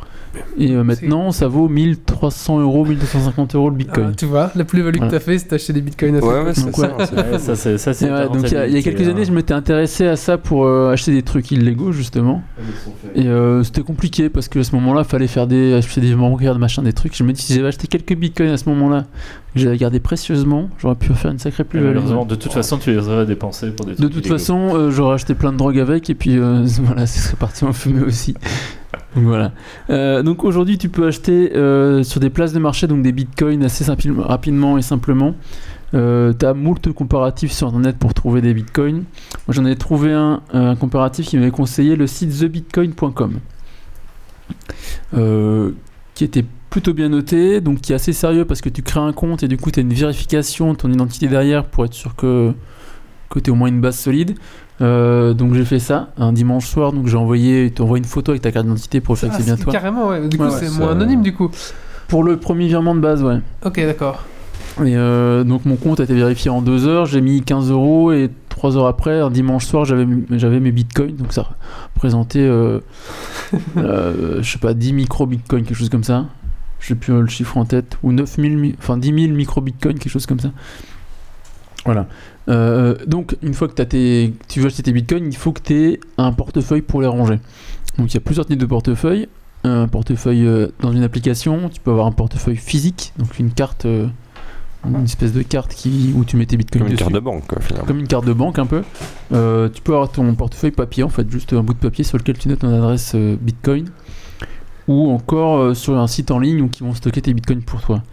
[0.57, 4.07] Et euh, maintenant, ça vaut 1300 euros, 1250 euros le bitcoin.
[4.11, 5.11] Ah, tu vois, la plus-value Voilà.
[5.11, 6.43] que t'as fait, c'est d'acheter des bitcoins à Ouais, ça.
[6.43, 6.95] ouais, c'est Donc, ça.
[6.97, 7.05] ouais.
[7.05, 9.07] c'est- ça, c'est, ça, c'est ouais, ta donc il y, a- il y a quelques
[9.07, 9.35] années, je hein.
[9.35, 12.41] m'étais intéressé à ça pour euh, acheter des trucs illégaux justement.
[13.15, 16.13] Et euh, c'était compliqué parce que à ce moment-là, il fallait faire des, acheter des
[16.15, 17.15] bancaires, de machin, des trucs.
[17.15, 19.05] Je me dis si j'avais acheté quelques bitcoins à ce moment-là,
[19.53, 21.89] que j'avais gardé précieusement, j'aurais pu faire une sacrée plus-value.
[21.95, 24.37] Malheureusement, de toute façon, tu les aurais dépensés pour des De trucs toute illégaux.
[24.37, 27.63] façon, euh, j'aurais acheté plein de drogue avec et puis euh, voilà, ce serait parti
[27.65, 28.33] en fumée aussi.
[29.15, 29.51] Voilà.
[29.89, 33.63] Euh, donc aujourd'hui, tu peux acheter euh, sur des places de marché donc des bitcoins
[33.63, 35.35] assez rapidement et simplement.
[35.93, 39.03] Euh, tu as moult comparatifs sur internet pour trouver des bitcoins.
[39.47, 43.39] Moi j'en ai trouvé un, un comparatif qui m'avait conseillé le site thebitcoin.com
[45.13, 45.71] euh,
[46.13, 49.13] qui était plutôt bien noté, donc qui est assez sérieux parce que tu crées un
[49.13, 52.15] compte et du coup tu as une vérification de ton identité derrière pour être sûr
[52.15, 52.53] que,
[53.29, 54.37] que tu as au moins une base solide.
[54.79, 58.51] Euh, donc j'ai fait ça un dimanche soir, donc j'ai envoyé, une photo avec ta
[58.51, 59.73] carte d'identité pour faire que Ah, c'est bien toi.
[59.73, 60.27] Carrément, ouais.
[60.27, 61.49] Du coup, Ouais, c'est moins anonyme, du coup.
[62.07, 63.39] Pour le premier virement de base, ouais.
[63.65, 64.23] Ok, d'accord.
[64.85, 68.11] Et euh, donc mon compte a été vérifié en deux heures, j'ai mis 15 euros
[68.11, 71.47] et trois heures après, un dimanche soir, j'avais j'avais mes bitcoins, donc ça
[71.95, 72.79] représentait, euh,
[73.77, 76.25] euh, je sais pas, 10 micro bitcoins, quelque chose comme ça.
[76.79, 79.97] Je sais plus le chiffre en tête, ou 9000, mi- enfin 10 000 micro bitcoins,
[79.97, 80.51] quelque chose comme ça.
[81.85, 82.05] Voilà.
[82.49, 85.61] Euh, donc une fois que as tes, tu veux acheter tes bitcoins, il faut que
[85.61, 87.39] tu aies un portefeuille pour les ranger.
[87.97, 89.27] Donc il y a plusieurs types de portefeuilles.
[89.63, 93.85] Un portefeuille euh, dans une application, tu peux avoir un portefeuille physique, donc une carte,
[93.85, 94.07] euh,
[94.85, 97.03] une espèce de carte qui, où tu mets tes bitcoins Comme une dessus.
[97.03, 97.87] carte de banque, quoi, finalement.
[97.87, 98.83] Comme une carte de banque un peu.
[99.33, 102.17] Euh, tu peux avoir ton portefeuille papier, en fait, juste un bout de papier sur
[102.17, 103.89] lequel tu notes ton adresse Bitcoin.
[104.87, 107.81] Ou encore euh, sur un site en ligne où qui vont stocker tes bitcoins pour
[107.81, 108.03] toi.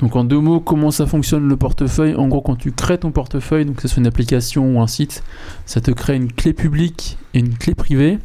[0.00, 2.16] Donc en deux mots, comment ça fonctionne le portefeuille?
[2.16, 4.88] En gros, quand tu crées ton portefeuille, donc que ce soit une application ou un
[4.88, 5.22] site,
[5.64, 8.18] ça te crée une clé publique et une clé privée.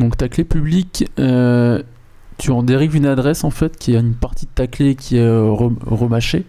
[0.00, 1.80] Donc ta clé publique, euh,
[2.36, 5.16] tu en dérives une adresse en fait qui est une partie de ta clé qui
[5.16, 6.46] est euh, rem- remâchée.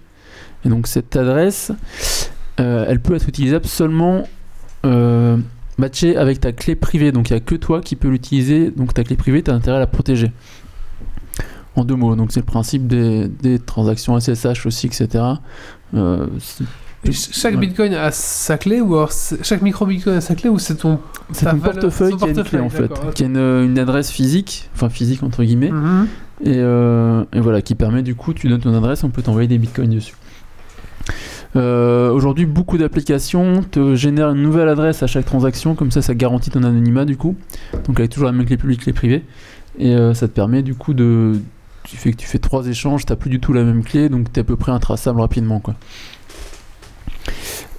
[0.65, 1.71] Et donc cette adresse,
[2.57, 4.23] elle peut être utilisable seulement
[5.77, 7.11] matchée avec ta clé privée.
[7.11, 8.71] Donc il n'y a que toi qui peux l'utiliser.
[8.71, 10.31] Donc ta clé privée, tu as intérêt à la protéger.
[11.75, 15.23] En deux mots, donc c'est le principe des, des transactions SSH aussi, etc.
[15.93, 16.27] Euh,
[17.05, 17.59] Et chaque Ouais.
[17.61, 19.11] bitcoin a sa clé ou alors
[19.41, 20.99] chaque micro bitcoin a sa clé ou c'est ton.
[21.31, 24.11] c'est ton valeur- portefeuille qui a une clé en fait, qui a une, une adresse
[24.11, 26.07] physique, enfin physique entre guillemets, Mhm.
[26.43, 29.47] et, euh, et voilà, qui permet du coup, tu donnes ton adresse, on peut t'envoyer
[29.47, 30.13] des bitcoins dessus.
[31.55, 36.13] Euh, Aujourd'hui, beaucoup d'applications te génèrent une nouvelle adresse à chaque transaction, comme ça, ça
[36.13, 37.35] garantit ton anonymat du coup.
[37.87, 39.23] Donc, avec toujours la même clé publique, clé privée,
[39.79, 41.33] et euh, ça te permet du coup de.
[41.83, 44.31] Tu fais que tu fais trois échanges, t'as plus du tout la même clé, donc
[44.31, 45.75] t'es à peu près intraçable rapidement quoi.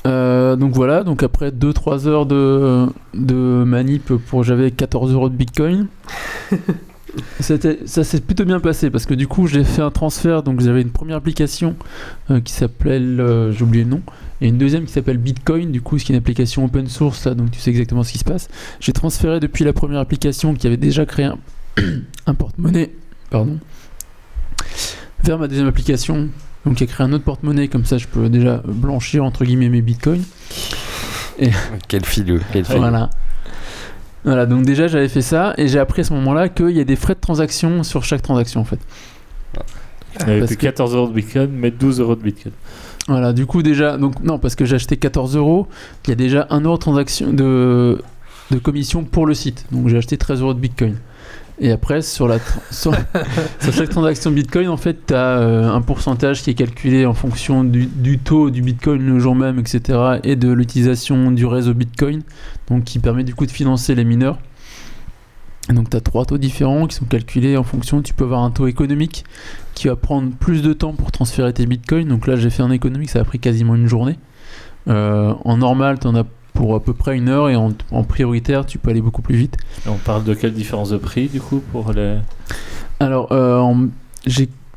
[0.07, 5.37] Euh, donc voilà, donc après 2-3 heures de, de manip pour j'avais 14 euros de
[5.37, 5.87] bitcoin.
[7.41, 10.81] Ça s'est plutôt bien passé parce que du coup j'ai fait un transfert, donc j'avais
[10.81, 11.77] une première application
[12.31, 14.03] euh, qui s'appelle, euh, j'ai oublié le nom,
[14.41, 17.27] et une deuxième qui s'appelle Bitcoin, du coup ce qui est une application open source
[17.27, 18.49] là, donc tu sais exactement ce qui se passe.
[18.81, 21.39] J'ai transféré depuis la première application qui avait déjà créé un,
[22.27, 22.93] un porte-monnaie,
[23.29, 23.59] pardon,
[25.25, 26.29] vers ma deuxième application,
[26.67, 29.69] donc qui a créé un autre porte-monnaie, comme ça je peux déjà blanchir entre guillemets
[29.69, 30.23] mes bitcoins.
[31.89, 32.65] Quel fileux, quel.
[32.65, 33.11] Voilà.
[34.25, 36.85] Voilà, donc déjà j'avais fait ça et j'ai appris à ce moment-là qu'il y a
[36.85, 38.79] des frais de transaction sur chaque transaction en fait.
[40.21, 42.53] Il avait plus que- 14 euros de bitcoin, mais 12 euros de bitcoin.
[43.09, 45.67] Voilà, du coup déjà, donc non, parce que j'ai acheté 14 euros,
[46.07, 48.01] il y a déjà 1 euro de transaction de,
[48.53, 49.65] de commission pour le site.
[49.73, 50.97] Donc j'ai acheté 13 euros de bitcoin.
[51.65, 52.39] Et après, sur, la
[52.73, 58.19] chaque transaction bitcoin, en fait, tu as un pourcentage qui est calculé en fonction du,
[58.19, 60.19] taux du bitcoin le jour même, etc.
[60.25, 62.23] et de l'utilisation du réseau bitcoin,
[62.69, 64.41] donc qui permet du coup de financer les mineurs.
[65.69, 68.03] Donc tu as trois taux différents qui sont calculés en fonction.
[68.03, 69.25] Tu peux avoir un taux économique
[69.75, 72.09] qui va prendre plus de temps pour transférer tes bitcoins.
[72.09, 74.19] Donc là, j'ai fait un économique, ça a pris quasiment une journée.
[74.89, 76.25] Euh, en normal, tu en as
[76.55, 79.37] pour à peu près une heure et en, en prioritaire, tu peux aller beaucoup plus
[79.37, 79.57] vite.
[79.87, 82.19] Et on parle de quelle différence de prix du coup pour les.
[83.01, 83.75] Alors, euh,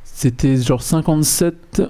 [0.03, 1.83] c'était genre 57.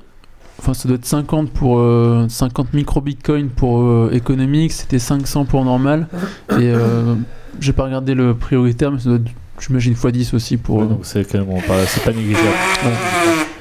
[0.60, 5.46] Enfin, ça doit être 50 pour euh, 50 micro bitcoin pour euh, économique, c'était 500
[5.46, 6.08] pour normal.
[6.52, 7.16] Et euh,
[7.60, 10.78] j'ai pas regardé le prioritaire, mais ça doit être, j'imagine, x10 aussi pour.
[10.78, 12.48] Ouais, euh, donc c'est quand même, on parle, c'est pas négligeable.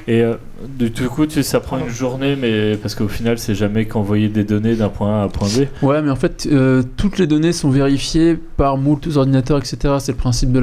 [0.07, 0.35] Et euh,
[0.77, 4.75] du coup, ça prend une journée, mais parce qu'au final, c'est jamais qu'envoyer des données
[4.75, 5.83] d'un point A à un point B.
[5.83, 9.95] Ouais, mais en fait, euh, toutes les données sont vérifiées par moult ordinateurs, etc.
[9.99, 10.55] C'est le principe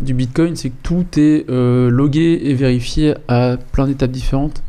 [0.00, 4.62] du Bitcoin, c'est que tout est euh, logué et vérifié à plein d'étapes différentes.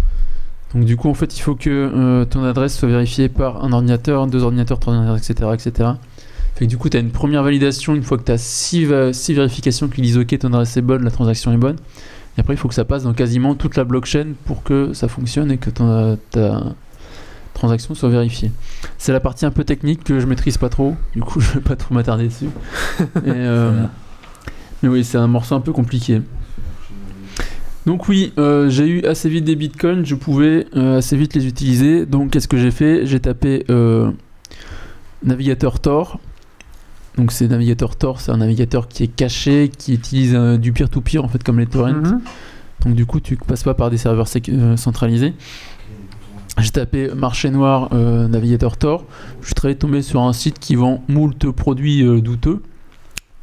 [0.74, 3.72] Donc du coup, en fait, il faut que euh, ton adresse soit vérifiée par un
[3.72, 5.52] ordinateur, deux ordinateurs, trois ordinateurs, etc.
[5.54, 5.90] etc.
[6.56, 8.86] Fait que du coup, tu as une première validation une fois que tu as six,
[9.14, 11.78] six vérifications qui disent OK, ton adresse est bonne, la transaction est bonne.
[12.40, 15.10] Et après, il faut que ça passe dans quasiment toute la blockchain pour que ça
[15.10, 16.16] fonctionne et que ta
[17.54, 18.50] transaction soit vérifiée.
[18.98, 21.60] C'est la partie un peu technique que je maîtrise pas trop, du coup je vais
[21.60, 22.46] pas trop m'attarder dessus.
[23.02, 23.84] Et, euh,
[24.82, 26.22] mais oui, c'est un morceau un peu compliqué.
[27.86, 31.46] Donc oui, euh, j'ai eu assez vite des bitcoins, je pouvais euh, assez vite les
[31.46, 32.06] utiliser.
[32.06, 33.06] Donc qu'est-ce que j'ai fait?
[33.06, 33.66] J'ai tapé
[35.26, 36.22] navigateur Tor.
[37.20, 41.22] Donc c'est navigateur Tor, c'est un navigateur qui est caché, qui utilise euh, du peer-to-peer
[41.22, 41.92] en fait comme les torrents.
[41.92, 42.22] Mhm.
[42.86, 45.34] Donc du coup, tu passes pas par des serveurs euh, centralisés.
[46.60, 49.04] J'ai tapé marché noir euh, navigateur Tor.
[49.42, 52.62] Je suis très tombé sur un site qui vend moult produits euh, douteux,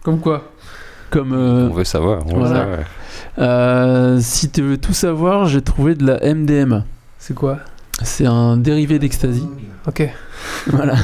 [0.03, 0.51] Comme quoi?
[1.11, 2.23] Comme euh, On veut savoir.
[2.27, 2.61] on veut voilà.
[2.61, 2.79] savoir.
[3.41, 6.85] euh, si tu veux tout savoir, j'ai trouvé de la MDMA.
[7.19, 7.59] C'est quoi?
[8.03, 9.47] C'est un dérivé d'ecstasy.
[9.87, 10.09] Ok.
[10.69, 10.95] voilà.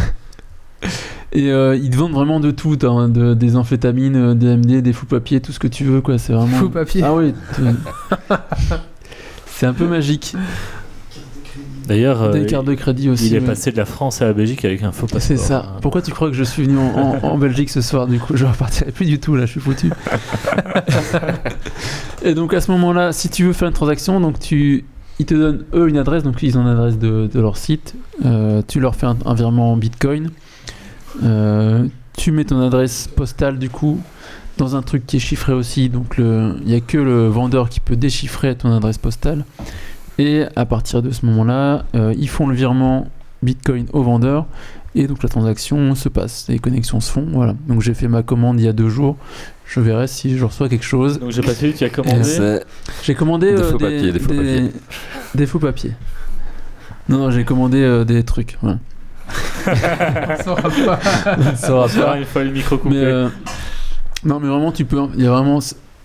[1.34, 4.82] Et euh, ils te vendent vraiment de tout, hein, de- des amphétamines, euh, des MD,
[4.82, 6.18] des fous papiers, tout ce que tu veux quoi.
[6.18, 6.58] C'est vraiment.
[6.58, 7.02] Faux papier.
[7.04, 7.32] Ah oui.
[9.46, 10.34] C'est un peu magique.
[11.88, 13.26] D'ailleurs, euh, Des cartes de crédit aussi.
[13.26, 13.46] il est ouais.
[13.46, 15.20] passé de la France à la Belgique avec un faux passeport.
[15.22, 15.76] C'est ça.
[15.82, 18.36] Pourquoi tu crois que je suis venu en, en- en Belgique ce soir Du coup,
[18.36, 19.90] je repartirai plus du tout là, je suis foutu.
[22.24, 24.84] et donc à ce moment-là, si tu veux faire une transaction, donc tu,
[25.18, 27.94] ils te donnent eux une adresse, donc ils ont l'adresse de, de leur site.
[28.24, 30.30] Euh, tu leur fais un, un virement en Bitcoin.
[31.22, 31.86] Euh,
[32.16, 34.00] tu mets ton adresse postale du coup
[34.58, 35.88] dans un truc qui est chiffré aussi.
[35.88, 39.44] Donc il n'y a que le vendeur qui peut déchiffrer ton adresse postale.
[40.18, 43.08] Et à partir de ce moment-là, euh, ils font le virement
[43.42, 44.46] Bitcoin au vendeur.
[44.94, 47.26] Et donc la transaction se passe, les connexions se font.
[47.32, 47.54] Voilà.
[47.66, 49.16] Donc j'ai fait ma commande il y a deux jours.
[49.66, 51.18] Je verrai si je reçois quelque chose.
[51.18, 52.22] Donc j'ai pas suivi, tu as commandé.
[52.24, 52.62] C'est-
[53.02, 54.70] J'ai commandé Des euh, faux papiers, des faux papiers.
[55.34, 55.92] des faux papiers.
[57.08, 58.58] Non, non, j'ai commandé euh, des trucs.
[58.60, 58.78] Voilà.
[60.38, 61.00] On saura pas.
[61.38, 62.18] On ne saura pas.
[62.18, 62.94] une fois le micro coupé.
[62.94, 63.28] Mais euh,
[64.24, 65.00] non, mais vraiment, tu peux.
[65.16, 65.58] Il y a vraiment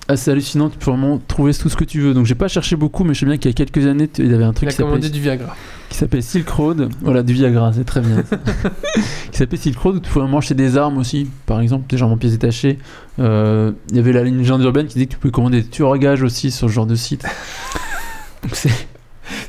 [0.08, 0.70] assez hallucinant.
[0.70, 2.14] Tu peux vraiment trouver tout ce que tu veux.
[2.14, 4.24] Donc j'ai pas cherché beaucoup, mais je sais bien qu'il y a quelques années, tu-
[4.24, 5.56] il y avait un Il truc a qui s'appelait commandé du Viagra.
[5.90, 6.90] qui s'appelle Silk Road.
[7.02, 8.24] Voilà, du Viagra, c'est très bien.
[9.32, 12.02] qui s'appelait Silk Road où tu pouvais vraiment acheter des armes aussi, par exemple, des
[12.02, 12.80] armes en pièces détachées.
[13.20, 15.92] Euh, Il y avait la légende urbaine qui disait que tu pouvais commander des tueurs
[15.94, 17.24] à gages aussi sur ce genre de site.
[18.44, 18.70] Donc c'est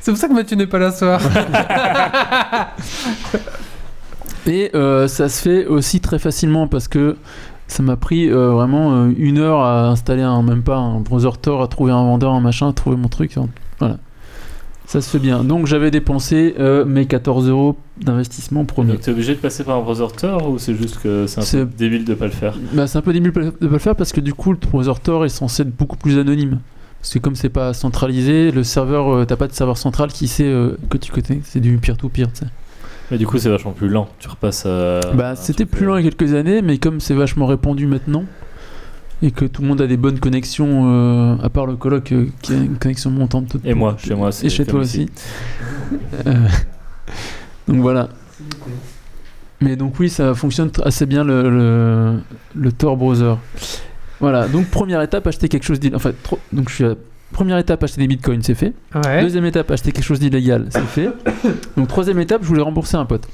[0.01, 1.21] C'est pour ça que Mathieu n'est pas là ce soir.
[4.47, 7.17] Et euh, ça se fait aussi très facilement parce que
[7.67, 11.29] ça m'a pris euh, vraiment euh, une heure à installer un, même pas un browser
[11.41, 13.35] Tor, à trouver un vendeur, un machin, à trouver mon truc.
[13.79, 13.97] Voilà.
[14.85, 15.43] Ça se fait bien.
[15.43, 16.55] Donc j'avais dépensé
[16.87, 18.93] mes 14 euros d'investissement premier.
[18.93, 21.65] Donc t'es obligé de passer par un browser Tor ou c'est juste que c'est un
[21.65, 22.55] peu débile de pas le faire?
[22.73, 24.93] Bah, c'est un peu débile de pas le faire parce que du coup le browser
[25.03, 26.59] Tor est censé être beaucoup plus anonyme.
[27.01, 30.51] Parce que comme c'est pas centralisé, le serveur, t'as pas de serveur central qui sait
[30.89, 31.39] que tu connais.
[31.43, 32.47] C'est du peer-to-peer, tu sais.
[33.11, 34.07] Mais du coup c'est vachement plus lent.
[34.19, 34.99] Tu repasses à.
[35.13, 37.87] Bah, c'était plus euh, loin il y a quelques années, mais comme c'est vachement répandu
[37.87, 38.25] maintenant,
[39.21, 42.27] et que tout le monde a des bonnes connexions, euh, à part le coloc euh,
[42.41, 43.55] qui a une connexion montante.
[43.65, 45.09] Et moi, chez moi, c'est Et chez toi aussi.
[46.27, 46.47] Euh,
[47.67, 48.09] donc voilà.
[49.61, 52.19] Mais donc oui, ça fonctionne assez bien le, le,
[52.55, 53.33] le Tor browser.
[54.21, 55.97] Voilà, donc première étape, acheter quelque chose d'illégal.
[55.97, 56.95] Enfin, tro- donc je suis à...
[57.33, 58.73] Première étape, acheter des bitcoins, c'est fait.
[58.95, 59.21] Ouais.
[59.21, 61.09] Deuxième étape, acheter quelque chose d'illégal, c'est fait.
[61.77, 63.27] Donc troisième étape, je voulais rembourser un pote.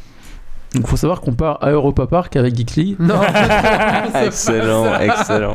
[0.73, 2.95] Donc faut savoir qu'on part à Europa Park avec Geek League.
[2.99, 3.15] Non.
[4.11, 5.05] c'est Excellent, ça.
[5.05, 5.53] excellent.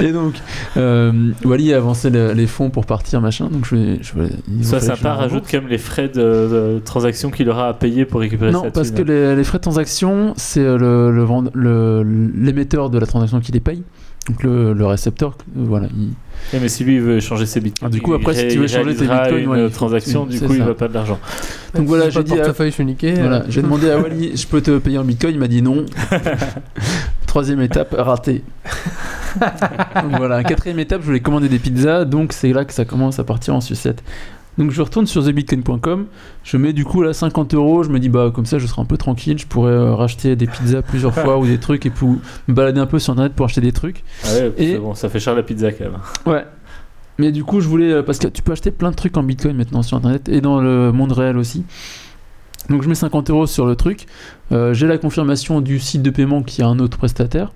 [0.00, 0.36] Et donc,
[0.78, 3.48] euh, Wally a avancé le- les fonds pour partir, machin.
[3.50, 3.98] Donc je vais.
[4.00, 7.68] Je vais je sympa, le rajoute quand même les frais de, de transaction qu'il aura
[7.68, 10.78] à payer pour récupérer Non, sa parce que les, les frais de transaction, c'est euh,
[10.78, 12.02] le, le, vend- le-
[12.34, 13.82] l'émetteur de la transaction qui les paye.
[14.28, 15.88] Donc le, le récepteur, euh, voilà.
[15.96, 16.10] il-
[16.52, 18.48] Eh, mais si lui il veut échanger ses bitcoins, Ah, du coup, après, si il
[18.52, 20.66] tu veux changer tes bitcoins, une ouais, il transaction, du coup il ça.
[20.66, 21.18] va pas de l'argent.
[21.74, 23.14] Donc voilà, J'ai dit à- je suis niqué.
[23.14, 23.46] Voilà, euh.
[23.48, 25.86] j'ai demandé à Wally, je peux te payer en bitcoin, il m'a dit non.
[27.26, 28.42] Troisième étape, raté.
[29.40, 33.18] donc voilà, quatrième étape, je voulais commander des pizzas, donc c'est là que ça commence
[33.18, 34.02] à partir en sucette.
[34.58, 36.06] Donc je retourne sur thebitcoin.com,
[36.42, 38.82] je mets du coup là 50 euros, je me dis bah comme ça je serai
[38.82, 41.90] un peu tranquille, je pourrais euh, racheter des pizzas plusieurs fois ou des trucs et
[41.90, 42.06] puis
[42.48, 44.02] me balader un peu sur internet pour acheter des trucs.
[44.24, 45.98] Ah ouais, Et- c'est bon, ça fait cher la pizza quand même.
[46.26, 46.44] Ouais.
[47.20, 47.92] Mais du coup, je voulais.
[47.92, 50.40] euh, Parce que tu peux acheter plein de trucs en bitcoin maintenant sur internet et
[50.40, 51.64] dans le monde réel aussi.
[52.68, 54.06] Donc je mets 50 euros sur le truc.
[54.52, 57.52] Euh, J'ai la confirmation du site de paiement qui a un autre prestataire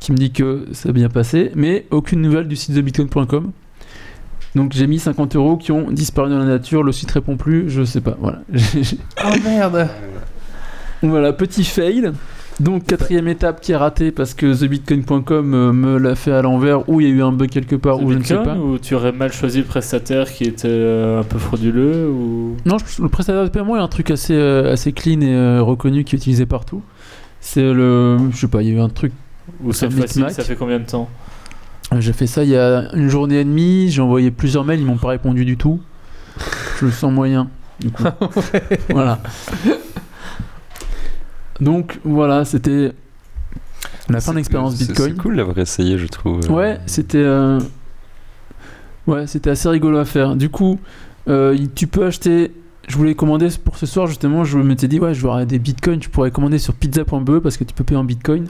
[0.00, 3.52] qui me dit que ça a bien passé, mais aucune nouvelle du site de bitcoin.com.
[4.54, 7.68] Donc j'ai mis 50 euros qui ont disparu dans la nature, le site répond plus,
[7.70, 8.16] je sais pas.
[8.20, 8.40] Voilà.
[9.24, 9.88] Oh merde
[11.02, 12.12] voilà, petit fail.
[12.60, 16.88] Donc quatrième étape qui est ratée parce que thebitcoin.com euh, me l'a fait à l'envers
[16.88, 18.54] ou il y a eu un bug quelque part ou je ne sais pas.
[18.56, 22.56] Ou tu aurais mal choisi le prestataire qui était euh, un peu frauduleux ou...
[22.64, 25.62] Non, je- le prestataire de paiement est un truc assez, euh, assez clean et euh,
[25.62, 26.80] reconnu qui est utilisé partout.
[27.40, 28.16] C'est le.
[28.30, 29.12] Je sais pas, il y a eu un truc.
[29.62, 30.30] Ou micmac.
[30.30, 31.08] ça fait combien de temps?
[31.10, 31.33] euh,
[31.98, 34.86] J'ai fait ça il y a une journée et demie, j'ai envoyé plusieurs mails, ils
[34.86, 35.80] m'ont pas répondu du tout.
[36.80, 37.48] Je le sens moyen.
[37.80, 38.04] Du coup.
[38.90, 39.20] voilà.
[41.60, 42.92] Donc voilà, c'était
[44.08, 45.14] la fin d'expérience Bitcoin.
[45.14, 46.50] C'est cool d'avoir essayé, je trouve.
[46.50, 47.60] Ouais, c'était euh,
[49.06, 50.36] ouais, c'était assez rigolo à faire.
[50.36, 50.78] Du coup,
[51.28, 52.52] euh, tu peux acheter.
[52.86, 54.44] Je voulais commander pour ce soir justement.
[54.44, 55.98] Je m'étais dit ouais, je vais avoir des bitcoins.
[55.98, 58.48] Tu pourrais commander sur pizza.be parce que tu peux payer en bitcoin.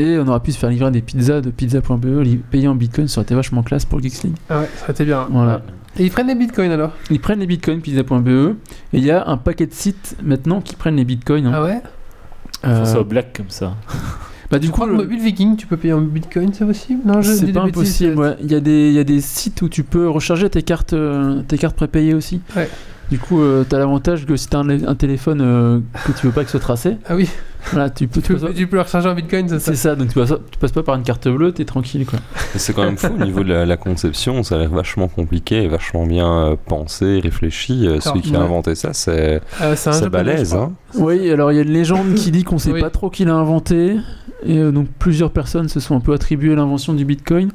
[0.00, 2.06] Et on aurait pu se faire livrer des pizzas de pizza.be
[2.50, 3.06] payées en bitcoin.
[3.08, 4.36] Ça aurait été vachement classe pour le Geeks League.
[4.48, 5.26] Ah ouais, ça aurait été bien.
[5.30, 5.60] Voilà.
[5.98, 6.92] Et ils prennent les bitcoins alors?
[7.10, 8.28] Ils prennent les bitcoins pizza.be.
[8.28, 8.54] Et
[8.94, 11.46] il y a un paquet de sites maintenant qui prennent les bitcoins.
[11.46, 11.52] hein.
[11.54, 11.82] Ah ouais?
[12.64, 13.74] Euh, Faut ça au black comme ça.
[14.50, 17.00] bah, du Du coup, le- Mobile Viking, tu peux payer en bitcoin, c'est possible?
[17.04, 18.14] Non, je dis c'est pas impossible.
[18.14, 18.36] c'est- ouais.
[18.42, 20.92] Il y, a des- il y a des sites où tu peux recharger tes cartes,
[20.94, 22.40] euh, tes cartes prépayées aussi.
[22.56, 22.68] Ouais.
[23.10, 26.26] Du coup, tu as l'avantage que si tu as un, un téléphone euh, que tu
[26.26, 27.28] veux pas qu'il soit tracé, Ah oui,
[27.72, 28.20] voilà, tu peux.
[28.20, 30.72] tu tu peux, peux en bitcoin, c'est ça c'est ça, donc tu passes, tu passes
[30.72, 32.18] pas par une carte bleue, t'es tranquille quoi.
[32.56, 35.62] C'est quand même fou au niveau de la, la conception, ça a l'air vachement compliqué
[35.62, 37.86] et vachement bien euh, pensé, réfléchi.
[37.86, 40.54] Euh, celui qui a inventé ça, c'est Euh, balèze.
[40.54, 40.72] Hein.
[40.94, 42.80] Oui, alors il y a une légende qui dit qu'on sait Oui.
[42.80, 43.96] pas trop qui l'a inventé,
[44.44, 47.50] et euh, donc plusieurs personnes se sont un peu attribuées l'invention du bitcoin.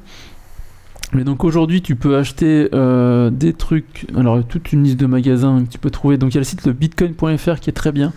[1.13, 5.63] Mais donc aujourd'hui, tu peux acheter euh, des trucs, alors toute une liste de magasins
[5.63, 6.17] que tu peux trouver.
[6.17, 8.11] Donc il y a le site le bitcoin.fr qui est très bien,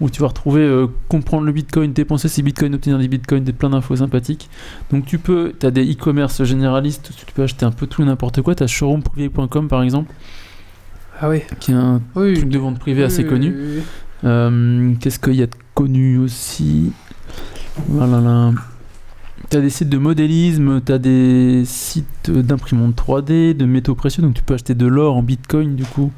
[0.00, 3.52] où tu vas retrouver euh, comprendre le bitcoin, dépenser ses bitcoins, obtenir des bitcoins, des
[3.52, 4.48] plein d'infos sympathiques.
[4.92, 8.04] Donc tu peux, tu as des e-commerce généralistes, tu peux acheter un peu tout et
[8.04, 8.54] n'importe quoi.
[8.54, 10.12] Tu as showroomprivé.com par exemple,
[11.20, 11.40] Ah oui.
[11.60, 13.54] qui est un Oui, truc de vente privée oui, assez connu.
[13.56, 13.82] oui.
[14.24, 16.92] Euh, Qu'est-ce qu'il y a de connu aussi?
[17.88, 18.52] Voilà là.
[19.50, 24.42] T'as des sites de modélisme, t'as des sites d'imprimantes 3D, de métaux précieux, donc tu
[24.42, 26.12] peux acheter de l'or en bitcoin du coup.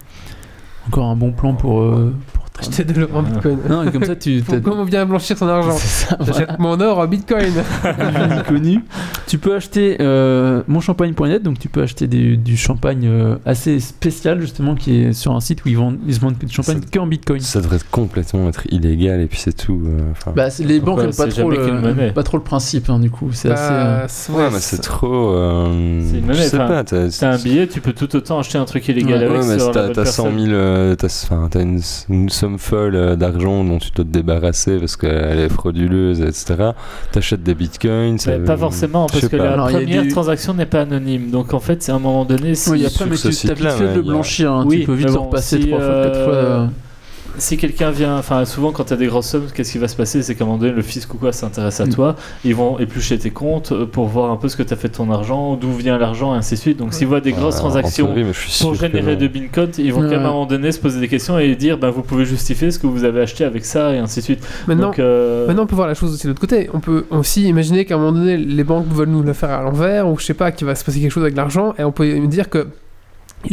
[0.88, 1.80] Encore un bon plan pour.
[1.82, 3.58] euh, pour Acheter de l'or en bitcoin.
[3.68, 4.40] Non, et comme ça tu.
[4.44, 6.32] Pour t'as- comment bien blanchir son argent C'est ça, voilà.
[6.32, 7.52] J'achète mon or en bitcoin.
[8.48, 8.80] Connu.
[9.26, 14.40] Tu peux acheter euh, monchampagne.net, donc tu peux acheter des- du champagne euh, assez spécial
[14.40, 16.80] justement qui est sur un site où ils, vendent, ils se vendent que du champagne
[16.80, 17.40] Ça- que en bitcoin.
[17.40, 19.80] Ça devrait complètement être illégal et puis c'est tout.
[19.86, 20.32] euh, enfin.
[20.34, 22.36] Bah, c'est- les banques Pourquoi n'aiment pas, c'est trop jamais qu'une monnaie le- pas trop
[22.36, 23.30] le principe hein, du coup.
[23.32, 23.62] C'est assez.
[23.72, 25.30] euh, Bah, c'est- ouais, mais c'est trop.
[25.34, 26.84] euh, C'est une je monnaie, sais enfin, pas.
[26.84, 29.58] t'as- un billet, tu peux tout autant acheter un truc illégal Ouais, Ouais, avec mais
[29.58, 30.44] sur si la t'as bonne t'as 100 personne.
[30.44, 34.10] 000, euh, t'as enfin, t'as une, une somme folle euh, d'argent dont tu dois te
[34.10, 36.70] débarrasser parce qu'elle est frauduleuse, etc.
[37.12, 38.18] T'achètes des bitcoins.
[38.18, 39.56] ça- pas forcément, parce que pas.
[39.56, 41.30] la première transaction n'est pas anonyme.
[41.30, 43.70] Donc en fait, c'est à un moment donné, si, Oui, après, mais tu t'as vite
[43.70, 44.52] fait de le blanchir.
[44.52, 46.68] hein, Oui, tu peux vite bon, repasser si, 3 fois, 4 fois.
[47.40, 49.96] Si quelqu'un vient, enfin souvent quand tu as des grosses sommes, qu'est-ce qui va se
[49.96, 50.22] passer?
[50.22, 51.94] C'est qu'à un moment donné, le fisc ou quoi s'intéresse à Mm.
[51.94, 54.76] toi, ils vont éplucher tes comptes euh, pour voir un peu ce que tu as
[54.76, 56.76] fait de ton argent, d'où vient l'argent, et ainsi de suite.
[56.78, 59.92] Donc s'ils voient des grosses Ah, en transactions théorie, pour que générer de bitcoin, ils
[59.92, 60.24] vont quand même Ouais.
[60.24, 62.78] à un moment donné se poser des questions et dire ben, vous pouvez justifier ce
[62.78, 64.46] que vous avez acheté avec ça, et ainsi de suite.
[64.68, 66.68] Maintenant, Donc, euh, Maintenant, on peut voir la chose aussi de l'autre côté.
[66.74, 69.62] On peut aussi imaginer qu'à un moment donné, les banques veulent nous le faire à
[69.62, 71.92] l'envers, ou je sais pas, qu'il va se passer quelque chose avec l'argent, et on
[71.92, 72.66] peut me dire que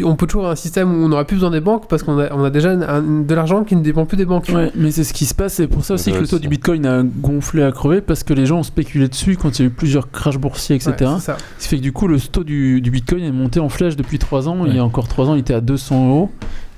[0.04, 2.20] on peut toujours avoir un système où on n'aura plus besoin des banques parce qu'on
[2.20, 4.50] a, on a déjà un- de l'argent qui ne dépend plus des banques.
[4.54, 5.54] Ouais, mais c'est ce qui se passe.
[5.56, 8.34] C'est pour ça aussi que le taux du bitcoin a gonflé à crever parce que
[8.34, 10.92] les gens ont spéculé dessus quand il y a eu plusieurs crashs boursiers, etc.
[11.00, 11.38] Ouais, c'est ça.
[11.58, 13.96] Ce qui fait que du coup, le taux du, du bitcoin est monté en flèche
[13.96, 14.66] depuis 3 ans.
[14.66, 16.32] Il y a encore 3 ans, il était à 200 euros.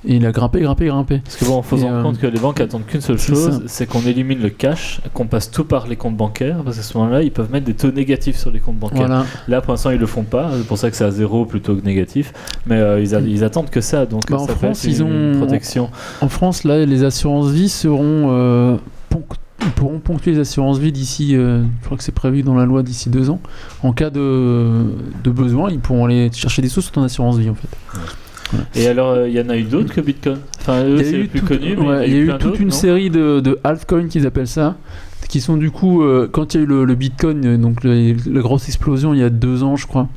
[0.08, 1.20] Et il a grimpé, grimpé, grimpé.
[1.24, 3.86] Parce que bon, Et, rendre euh, compte que les banques attendent qu'une seule chose, c'est
[3.86, 7.22] qu'on élimine le cash, qu'on passe tout par les comptes bancaires, parce qu'à ce moment-là,
[7.22, 9.08] ils peuvent mettre des taux négatifs sur les comptes bancaires.
[9.08, 9.26] Voilà.
[9.50, 11.76] Là, pour l'instant, ils le font pas, c'est pour ça que c'est à zéro plutôt
[11.76, 12.32] que négatif,
[12.66, 14.92] mais euh, ils, a- ils attendent que ça, donc Bah, en ça peut France, être
[14.92, 15.90] ils une ont- protection.
[16.22, 18.28] En France, là, les assurances vie seront.
[18.32, 18.78] euh,
[19.62, 21.36] ils pourront ponctuer les assurances vie d'ici.
[21.36, 23.42] euh, je crois que c'est prévu dans la loi d'ici 2 ans.
[23.84, 24.72] En cas de,
[25.26, 27.68] de besoin, ils pourront aller chercher des sous sur ton assurance vie en fait.
[28.76, 30.40] Et alors, euh, il y en a eu d'autres que Bitcoin?
[30.60, 31.46] Enfin, eux, Il y a c'est plus tout-
[31.84, 34.78] mais il y a eu plein toute une série de, de altcoins qu'ils appellent ça,
[35.28, 37.84] qui sont du coup, euh, quand il y a eu le, le Bitcoin, euh, donc
[37.84, 40.08] le- la grosse explosion il y a deux ans, je crois,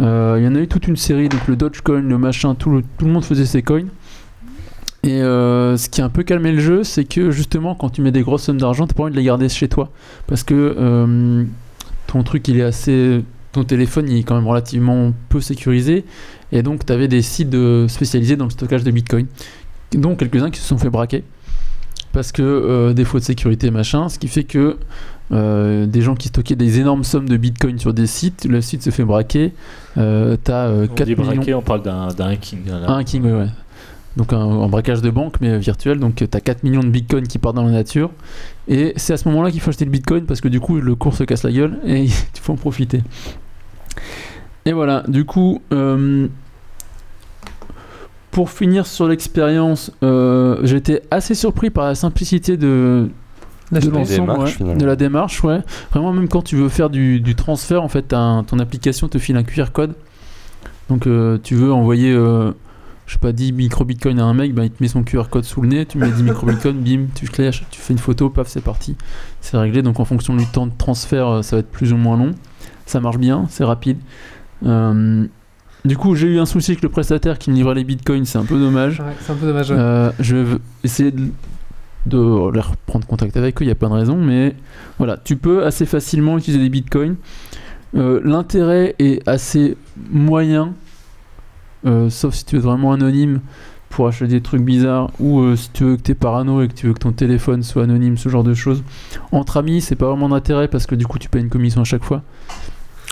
[0.00, 2.70] euh, il y en a eu toute une série, donc le Dogecoin, le machin, tout
[2.70, 3.84] le, tout le monde faisait ses coins.
[5.02, 8.00] Et euh, ce qui a un peu calmé le jeu, c'est que justement, quand tu
[8.00, 9.90] mets des grosses sommes d'argent, t'as pas envie de les garder chez toi.
[10.26, 11.44] Parce que
[12.06, 13.22] ton truc, il est assez.
[13.54, 16.04] Ton téléphone, il est quand même relativement peu sécurisé.
[16.52, 17.56] Et donc, tu avais des sites
[17.88, 19.26] spécialisés dans le stockage de Bitcoin
[19.96, 21.24] dont quelques-uns qui se sont fait braquer.
[22.12, 24.76] parce que euh, défaut de sécurité machin, ce qui fait que
[25.32, 28.82] euh, des gens qui stockaient des énormes sommes de bitcoin sur des sites, le site
[28.82, 29.52] se fait braquer,
[29.98, 31.58] euh, t'as euh, On 4 dit millions...
[31.58, 32.58] on parle d'un d'un hacking.
[32.66, 32.90] là.
[32.90, 33.48] Un hacking, ouais, ouais.
[34.16, 35.98] Donc un, un braquage de banque, mais virtuel.
[35.98, 38.10] Donc tu as 4 millions de bitcoins qui partent dans la nature.
[38.68, 40.94] Et c'est à ce moment-là qu'il faut acheter le bitcoin parce que du coup le
[40.94, 42.10] cours se casse la gueule et il
[42.40, 43.02] faut en profiter.
[44.66, 46.26] Et voilà, du coup, euh,
[48.30, 53.08] pour finir sur l'expérience, euh, j'étais assez surpris par la simplicité de,
[53.80, 53.90] de
[54.36, 55.60] Démarche, ouais, de la démarche, ouais.
[55.92, 59.18] Vraiment, même quand tu veux faire du, du transfert, en fait, un- ton application te
[59.18, 59.94] file un QR code.
[60.88, 62.50] Donc, euh, tu veux envoyer, euh,
[63.06, 65.44] je sais pas, 10 micro-bitcoins à un mec, bah, il te met son QR code
[65.44, 68.48] sous le nez, tu mets 10 micro-bitcoins, bim, tu clashes, tu fais une photo, paf,
[68.48, 68.96] c'est parti.
[69.40, 69.82] C'est réglé.
[69.82, 72.32] Donc, en fonction du temps de transfert, euh, ça va être plus ou moins long.
[72.86, 73.98] Ça marche bien, c'est rapide.
[74.64, 75.26] Euh,
[75.84, 78.38] du coup, j'ai eu un souci avec le prestataire qui me livrait les bitcoins, c'est
[78.38, 79.00] un peu dommage.
[79.00, 79.68] Ouais, c'est un peu dommage.
[79.70, 81.28] Euh, je vais essayer de,
[82.06, 84.54] de leur prendre contact avec eux, il n'y a pas de raison, mais
[84.98, 87.16] voilà, tu peux assez facilement utiliser des bitcoins.
[87.96, 89.76] Euh, L'intérêt est assez
[90.10, 90.72] moyen,
[91.86, 93.40] euh, sauf si tu es vraiment anonyme
[93.90, 96.72] pour acheter des trucs bizarres ou si tu veux que tu es parano et que
[96.72, 98.82] tu veux que ton téléphone soit anonyme, ce genre de choses.
[99.30, 101.84] Entre amis, c'est pas vraiment d'intérêt parce que du coup, tu payes une commission à
[101.84, 102.22] chaque fois.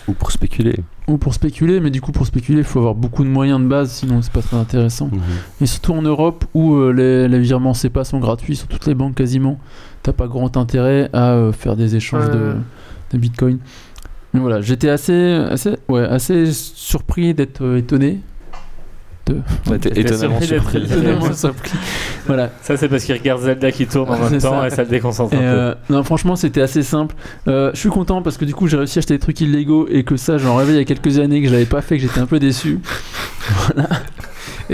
[0.09, 0.77] Ou pour spéculer.
[1.09, 3.67] Ou pour spéculer, mais du coup, pour spéculer, il faut avoir beaucoup de moyens de
[3.67, 5.09] base, sinon c'est pas très intéressant.
[5.13, 5.21] Mhm.
[5.61, 8.95] Et surtout en Europe où euh, les, les virements CEPA sont gratuits sur toutes les
[8.95, 9.59] banques quasiment,
[10.03, 12.55] t'as pas grand intérêt à euh, faire des échanges de,
[13.13, 13.59] de bitcoin.
[14.35, 18.21] Mais voilà, j'étais assez, assez, ouais, assez surpris d'être euh, étonné.
[19.27, 19.35] De...
[19.71, 21.73] Ouais, t'es T'étais étonnamment surpris étonnamment surpris.
[22.27, 22.51] Voilà.
[22.63, 24.67] Ça, c'est parce qu'il regarde Zelda qui tourne en même temps ça.
[24.67, 25.47] et ça le déconcentre Et un peu.
[25.47, 27.15] euh, non, franchement, c'était assez simple.
[27.47, 29.87] Euh, je suis content parce que du coup, j'ai réussi à acheter des trucs illégaux
[29.89, 31.97] et que ça, j'en rêvais il y a quelques années que je l'avais pas fait,
[31.99, 32.81] que j'étais un peu déçu.
[33.77, 33.83] Et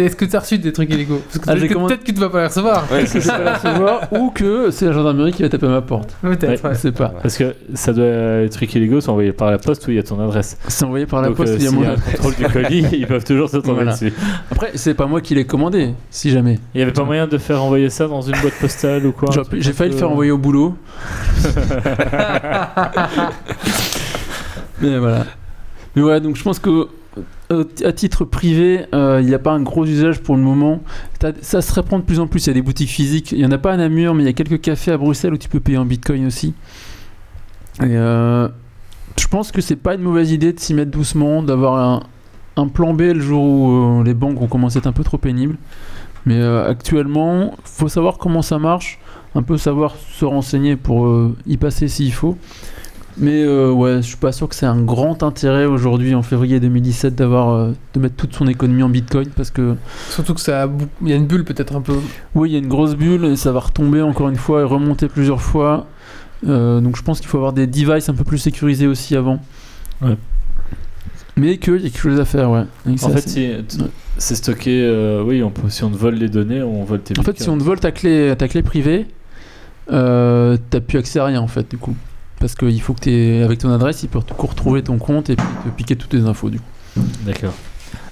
[0.07, 2.07] est-ce que tu as reçu des trucs illégaux Parce que Ah, peut-être que, commandé- peut-être
[2.07, 2.85] que tu vas pas les recevoir.
[2.93, 5.67] Ouais, que je vais pas la recevoir ou que c'est la gendarmerie qui va taper
[5.67, 6.17] à ma porte.
[6.23, 6.75] Peut-être, Je ouais.
[6.75, 7.09] sais pas.
[7.23, 9.99] Parce que ça doit être trucs illégaux sont envoyés par la poste où il y
[9.99, 10.59] a ton adresse.
[10.69, 11.53] C'est envoyé par la Donc, poste.
[11.53, 13.57] euh, il y a y mon a un contrôle du colis, ils peuvent toujours se
[13.59, 13.93] tomber Voilà.
[13.93, 14.13] dessus.
[14.51, 16.59] Après, c'est pas moi qui l'ai commandé, si jamais.
[16.75, 19.31] Il y avait pas moyen de faire envoyer ça dans une boîte postale ou quoi
[19.53, 20.75] J'ai failli le faire envoyer au boulot.
[24.81, 25.25] Mais voilà.
[25.97, 26.87] Mais voilà, donc je pense que
[27.51, 30.83] euh, à titre privé, euh, il n'y a pas un gros usage pour le moment.
[31.41, 32.45] Ça se répand de plus en plus.
[32.45, 33.33] Il y a des boutiques physiques.
[33.33, 35.33] Il n'y en a pas à Namur, mais il y a quelques cafés à Bruxelles
[35.33, 36.53] où tu peux payer en bitcoin aussi.
[37.81, 38.49] Euh,
[39.17, 42.03] je pense que c'est pas une mauvaise idée de s'y mettre doucement, d'avoir
[42.57, 45.19] un, plan B le jour où les banques vont commencer à être un peu trop
[45.19, 45.57] pénibles.
[46.27, 48.99] Mais actuellement, faut savoir comment ça marche,
[49.35, 52.37] un peu savoir se renseigner pour y passer s'il faut.
[53.21, 56.61] Mais euh, ouais, je suis pas sûr que c'est un grand intérêt aujourd'hui en février
[56.61, 59.75] 2017 d'avoir euh, de mettre toute son économie en Bitcoin parce que
[60.11, 60.69] Surtout que ça a
[61.03, 61.95] il y a une bulle peut-être un peu.
[62.37, 64.65] oui, il y a une grosse bulle et ça va retomber encore une fois et
[64.65, 65.87] remonter plusieurs fois.
[66.47, 69.41] Euh, donc je pense qu'il faut avoir des devices un peu plus sécurisés aussi avant.
[70.01, 70.17] Ouais.
[71.37, 72.65] Mais qu'il y a quelque chose à faire, ouais.
[72.89, 73.57] En c'est fait, assez-
[74.17, 74.81] c'est stocké.
[74.85, 77.41] euh, oui, on peut, si on te vole les données, on vole tes En fait,
[77.41, 79.07] si on te vole ta clé, ta clé privée,
[79.93, 81.95] euh, t'as plus accès à rien en fait, du coup.
[82.41, 85.37] Parce qu'il faut que tu avec ton adresse, il peut te retrouver ton compte et
[85.37, 87.01] puis te piquer toutes tes infos, du coup.
[87.27, 87.53] D'accord.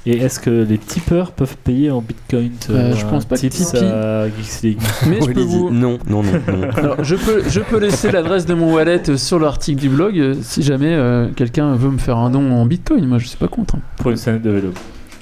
[0.08, 3.72] Et est-ce que les tipeurs peuvent payer en bitcoin Euh, je pense pas que tips
[3.72, 4.78] Tipeee- à Geeks League.
[5.08, 5.70] Mais je peux vous.
[5.70, 6.70] Non, non, non, non.
[6.76, 10.16] Alors, je peux, je peux laisser l'adresse de mon wallet euh, sur l'article du blog
[10.18, 13.04] euh, si jamais euh, quelqu'un veut me faire un don en bitcoin.
[13.06, 13.74] Moi, je suis pas contre.
[13.76, 13.80] hein.
[13.98, 14.72] Pour une sonnette de vélo.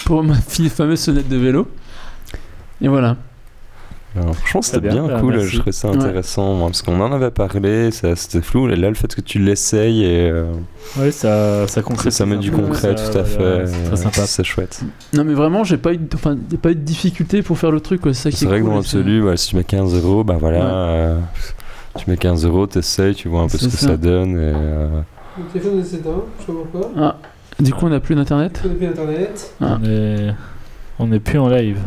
[0.04, 1.66] Pour ma fameuse sonnette de vélo.
[2.82, 3.16] Et voilà.
[4.16, 5.34] Alors, franchement, c'était bien, bien, bah, cool.
[5.34, 5.48] merci.
[5.48, 8.68] Je trouvais ça intéressant, parce qu'on en avait parlé, ça- c'était flou.
[8.68, 10.44] Et là, le fait que tu l'essayes, et, euh,
[11.10, 13.66] ça, ça ça, met du concret, ça, tout à fait.
[13.66, 14.20] C'est très sympa.
[14.26, 14.82] C'est chouette.
[15.14, 17.80] Non, mais vraiment, j'ai pas eu, de- enfin, pas eu de difficulté pour faire le
[17.80, 18.02] truc.
[18.04, 19.94] C'est ça qui C'est est vrai que cool, dans l'absolu, ouais, si tu mets 15
[19.96, 20.58] euros, bah voilà.
[20.58, 20.64] Ouais.
[20.66, 21.18] euh,
[21.98, 23.88] tu mets 15 euros, t'essayes, tu vois un peu ce que ça.
[23.88, 24.32] ça donne.
[24.36, 24.88] Et, euh,
[25.38, 26.90] Mon téléphone est éteint, je sais pas pourquoi.
[26.96, 27.16] Ah,
[27.58, 28.60] du coup, on n'a plus d'internet?
[28.62, 29.54] Je plus internet.
[29.60, 29.78] Ah.
[29.80, 30.34] On est...
[31.00, 31.78] on est plus en live.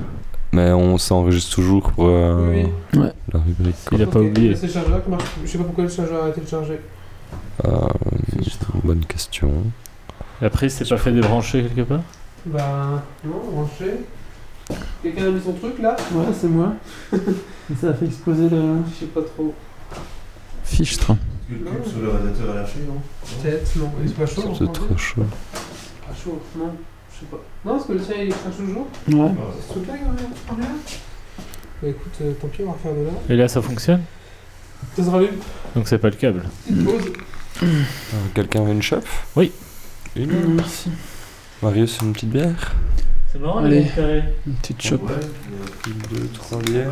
[0.53, 2.99] Mais on s'enregistre toujours pour euh, Oui, oui.
[2.99, 3.13] Ouais.
[3.33, 3.75] la rubrique.
[3.91, 4.55] Il a pas oublié.
[4.55, 5.23] C'est le chargeur qui marche.
[5.23, 5.45] plus.
[5.45, 6.79] Je sais pas pourquoi le chargeur a arrêté de charger.
[7.65, 7.69] Euh,
[8.83, 9.51] bonne question.
[10.41, 12.01] La prise s'est pas fait débrancher quelque part
[12.45, 13.91] Bah, non, branché.
[15.01, 15.95] Quelqu'un a mis son truc là?
[16.13, 16.73] Ouais, c'est moi.
[17.81, 19.53] ça a fait exploser le Je sais pas trop.
[20.63, 21.13] fichtre.
[21.49, 23.01] Le cube sous le radiateur à lâcher, non?
[23.41, 23.89] Peut-être, non.
[24.03, 25.23] Il est pas chaud C'est trop chaud.
[26.05, 26.71] Pas chaud, non.
[27.19, 27.37] Je sais pas.
[27.65, 28.87] Non, parce que le tien il crache toujours.
[29.09, 29.31] Ouais.
[29.55, 30.67] C'est ce truc là qui revient en l'air
[31.81, 33.11] Bah écoute, euh, tant pis, on va refaire de là.
[33.29, 34.01] Et là, ça fonctionne?
[34.95, 35.37] Ça se rallume.
[35.75, 36.43] Donc c'est pas le câble.
[36.67, 37.11] Pause.
[37.63, 37.67] Euh,
[38.35, 39.07] Quelqu'un veut une chope?
[39.35, 39.51] Oui.
[40.15, 40.91] Une Merci.
[41.63, 42.73] Marius, une petite bière?
[43.31, 43.85] C'est marrant, Allez.
[43.95, 44.23] carré.
[44.45, 45.11] Une petite chope.
[45.87, 46.91] Une, deux, trois bières.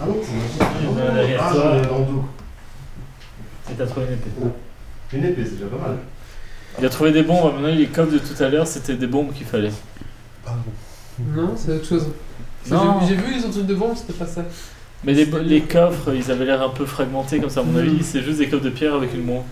[0.00, 0.16] Ah non,
[0.80, 1.62] Il va derrière Ah, toi.
[1.62, 2.24] j'en ai dans le dos.
[3.70, 4.30] Et t'as trouvé une épée?
[5.12, 5.98] Une épée, c'est déjà pas mal.
[6.78, 8.94] Il a trouvé des bombes, à mon avis, les coffres de tout à l'heure, c'était
[8.94, 9.72] des bombes qu'il fallait.
[11.18, 12.08] Non, c'est autre chose.
[12.70, 13.00] Non.
[13.06, 14.44] J'ai vu les autres trucs de bombe, c'était pas ça.
[15.04, 18.02] Mais les, les coffres, ils avaient l'air un peu fragmentés comme ça, à mon avis,
[18.02, 19.42] c'est juste des coffres de pierre avec une bombe.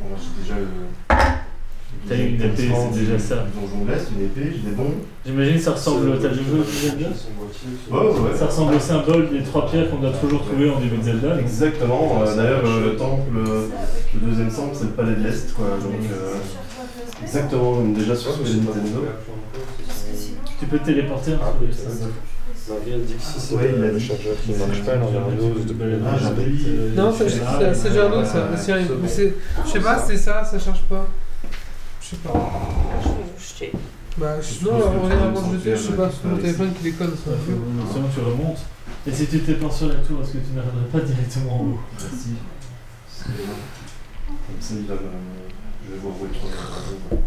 [0.00, 0.66] Bon, j'ai déjà le.
[2.08, 3.34] T'as une épée, c'est déjà ça.
[3.54, 4.94] Donjon de l'Est, une épée, j'ai des bombes.
[5.26, 7.08] J'imagine que ça ressemble au t'as déjà joué au Zelda
[7.90, 8.36] Ouais, ouais.
[8.38, 11.38] Ça ressemble au symbole des trois pierres qu'on doit toujours trouver en début de Zelda.
[11.40, 12.22] Exactement.
[12.22, 13.66] euh, D'ailleurs, euh, le temple, euh,
[14.14, 15.66] le deuxième temple, c'est le palais de l'Est, quoi.
[15.82, 16.34] Donc, euh,
[17.22, 19.04] exactement, déjà sur Super Nintendo.
[20.60, 25.02] Tu peux te téléporter que si Ouais, il a le chargeur qui marche pas, elle
[25.02, 25.74] en a un autre de
[26.06, 26.30] Ah.
[26.96, 28.48] Non, c'est un autre ça.
[28.56, 29.34] C'est un- mais c'est-
[29.64, 31.06] Je sais pas, c'est ça, ça charge pas.
[32.10, 32.32] Je sais pas.
[33.02, 33.72] Je vais jeter.
[34.16, 36.82] Bah, je- non, on regarde avant de jeter, je sais pas, c'est mon téléphone qui
[36.84, 37.10] déconne.
[37.10, 37.30] ça.
[37.92, 38.58] Sinon tu remontes.
[39.06, 41.78] Et si tu t'éteins sur la tour, est-ce que tu n'arriverais pas directement en haut
[42.00, 42.30] Merci.
[43.26, 45.00] Comme ça, il va me.
[45.86, 47.18] Je vais voir où est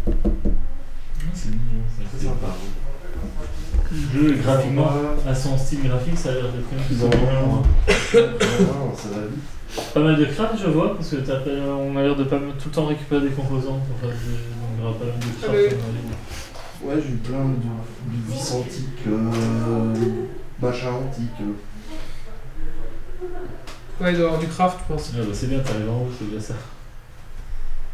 [1.34, 1.82] C'est mignon.
[2.12, 2.48] C'est sympa.
[3.92, 4.90] Le jeu graphiquement,
[5.28, 9.92] à son style graphique, ça a l'air d'être quand même plus Non, ça va vite.
[9.94, 12.38] Pas mal de craft, je vois, parce que t'as pas- on a l'air de pas
[12.38, 13.80] mal- tout le temps récupérer des composants.
[13.94, 15.52] Enfin, des- donc il y aura pas mal de craft.
[15.52, 15.66] Oui.
[15.66, 16.96] à mon avis.
[16.98, 19.94] Ouais, j'ai eu plein de, de vis antiques, euh,
[20.60, 21.30] machin antique.
[24.00, 25.12] Ouais, il doit y avoir du craft, je pense.
[25.14, 26.54] Ah bah c'est bien, t'arrives en haut, c'est déjà ça.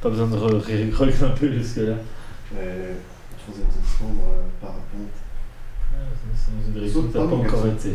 [0.01, 1.97] Pas besoin de re- re- regrimper jusque là.
[2.55, 2.95] Et
[3.43, 3.67] troisième
[3.99, 5.17] chambre, euh, parapente.
[5.93, 7.77] Ah, c'est c'est dans une direction Saute que t'as pas, pas mon encore garçon.
[7.77, 7.91] été.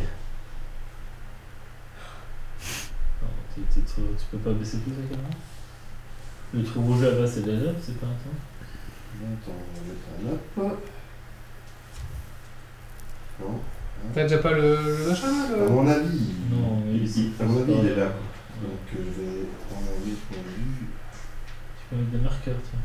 [3.21, 5.31] Non, tu, tu tu peux pas baisser plus ça quand même
[6.53, 8.37] Le trou rouge là-bas, c'est de la lave, c'est pas un temps
[9.33, 10.77] attends, on va mettre un up.
[13.41, 13.59] Non.
[14.13, 15.69] T'as déjà pas le, le machin là À le...
[15.69, 17.31] mon avis, Non, mais il- ici.
[17.39, 18.05] à mon avis, il est là.
[18.05, 18.11] Ouais.
[18.61, 20.87] Donc euh, je vais prendre un oui pour lui.
[21.77, 22.79] Tu peux mettre des marqueurs, tiens.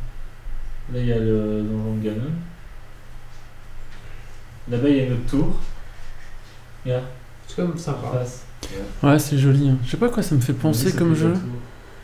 [0.94, 2.30] Là, il y a le donjon de Ganon.
[4.70, 5.56] Là-bas, il y a une autre tour.
[6.84, 7.04] Regarde,
[7.46, 8.08] C'est comme en sympa.
[8.18, 8.44] face.
[9.02, 9.68] Ouais, c'est joli.
[9.70, 9.78] hein.
[9.84, 11.34] Je sais pas à quoi ça me fait penser comme jeu.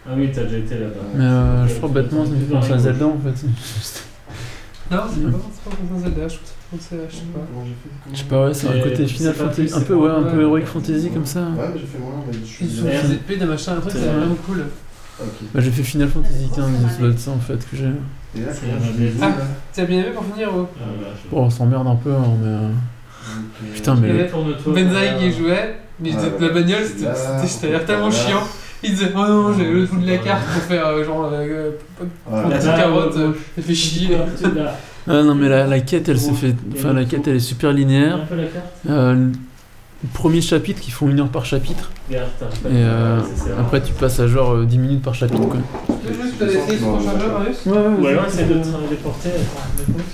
[0.06, 1.00] Ah oui, t'as déjà été là-bas.
[1.14, 3.46] Mais euh, je crois bêtement, ça me fait penser à Zelda en fait.
[4.90, 7.40] Non, c'est pas, c'est pas comme un Zelda, je trouve que c'est je sais pas.
[8.12, 10.22] Je sais pas, ouais, c'est un côté c'est Final Fantasy, un c'est peu, ouais, un
[10.22, 10.42] peu.
[10.42, 11.40] Heroic Fantasy comme ça.
[11.40, 13.12] Ouais, j'ai fait moins, mais je suis.
[13.14, 14.16] Épées, des machins, un truc, C'est c'est vrai.
[14.18, 14.64] vraiment cool.
[15.20, 15.26] Ok.
[15.54, 17.86] Bah, j'ai fait Final Fantasy 15, ça doit être ça en fait que j'ai.
[18.34, 18.42] C'est
[19.22, 19.32] Ah.
[19.72, 22.24] T'as bien aimé pour finir oh Ah, voilà, je- Bon, on s'emmerde un peu, hein,
[22.42, 22.48] mais.
[22.48, 22.74] euh, Donc,
[23.62, 24.30] euh, Putain, mais-.
[24.66, 26.82] Benzaï qui jouait, mais Ah, de la bagnole,
[27.46, 28.42] c'était tellement chiant.
[28.84, 31.30] Il disait Oh non, j'ai le bout de la carte pour faire euh, genre.
[31.32, 31.70] euh,
[32.26, 32.48] Voilà.
[32.56, 34.16] Petite carotte, euh, ça fait chier.
[35.06, 36.54] Ah non, mais la, la quête, elle se fait.
[36.76, 38.20] Enfin, la quête, elle est super linéaire.
[38.86, 38.92] la.
[38.92, 39.14] Euh,
[40.02, 41.90] le premier chapitre, qui font une heure par chapitre.
[42.10, 42.16] Et
[42.68, 43.20] euh,
[43.58, 45.60] après, tu passes à genre euh, 10 minutes par chapitre quoi.
[46.06, 49.30] Tu veux juste sur ton chargeur, Marius Ouais, ouais, Ou alors essaye de te téléporter.
[49.30, 50.04] Attends, écoute.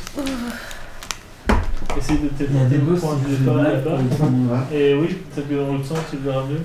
[1.99, 4.67] Essaye de te téléporter au point de départ là-bas.
[4.73, 6.61] Et oui, peut-être que dans l'autre sens tu le verras mieux.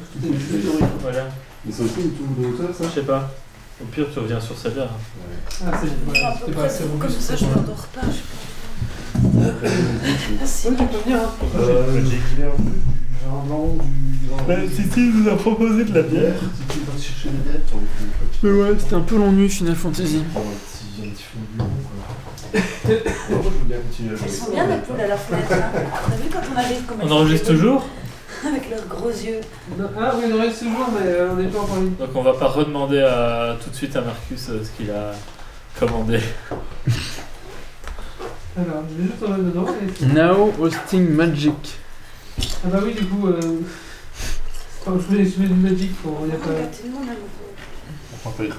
[1.01, 1.27] Voilà.
[1.65, 3.31] Mais c'est aussi une tour de hauteur, ça Je sais pas.
[3.81, 4.87] Au pire, tu reviens sur celle-là.
[5.65, 5.87] Ah, c'est
[6.39, 7.21] c'était pas assez Comme robuste.
[7.21, 8.01] ça, je m'endors pas.
[8.03, 8.35] je-
[9.25, 9.51] Ouais,
[10.77, 11.31] tu peux venir, hein.
[11.57, 12.69] Euh, j'ai un peu du
[13.25, 16.33] vin blanc, du vin Bah, Titi nous a proposé de la bière.
[16.39, 20.23] Si tu vas chercher des bières, tu Mais ouais, c'était un peu l'ennui Final Fantasy.
[20.33, 22.61] prends un petit, un petit fond de blanc, quoi.
[23.29, 24.25] Moi, je veux bien continuer à jouer.
[24.27, 25.47] Elles sont bien les poules à la fenêtre.
[25.51, 25.79] hein.
[26.09, 27.85] T'as vu quand on arrive comme elles On sont enregistre jolies toujours?
[28.47, 29.41] Avec leurs gros yeux.
[29.77, 31.81] Non, Ah oui, on reste toujours, mais euh, on n'est pas encore en.
[31.81, 35.11] Donc on va pas redemander à, tout de suite à Marcus euh, ce qu'il a
[35.79, 36.19] commandé.
[38.57, 39.65] Alors, je vais juste en mettre dedans.
[40.01, 40.05] Et...
[40.05, 41.77] Now Hosting Magic.
[42.39, 43.39] Ah bah oui, du coup, euh...
[44.85, 46.53] je mets, je du Magic, bon, il y a Ah, pas...
[46.53, 47.13] bah, tout le monde a
[48.43, 48.53] le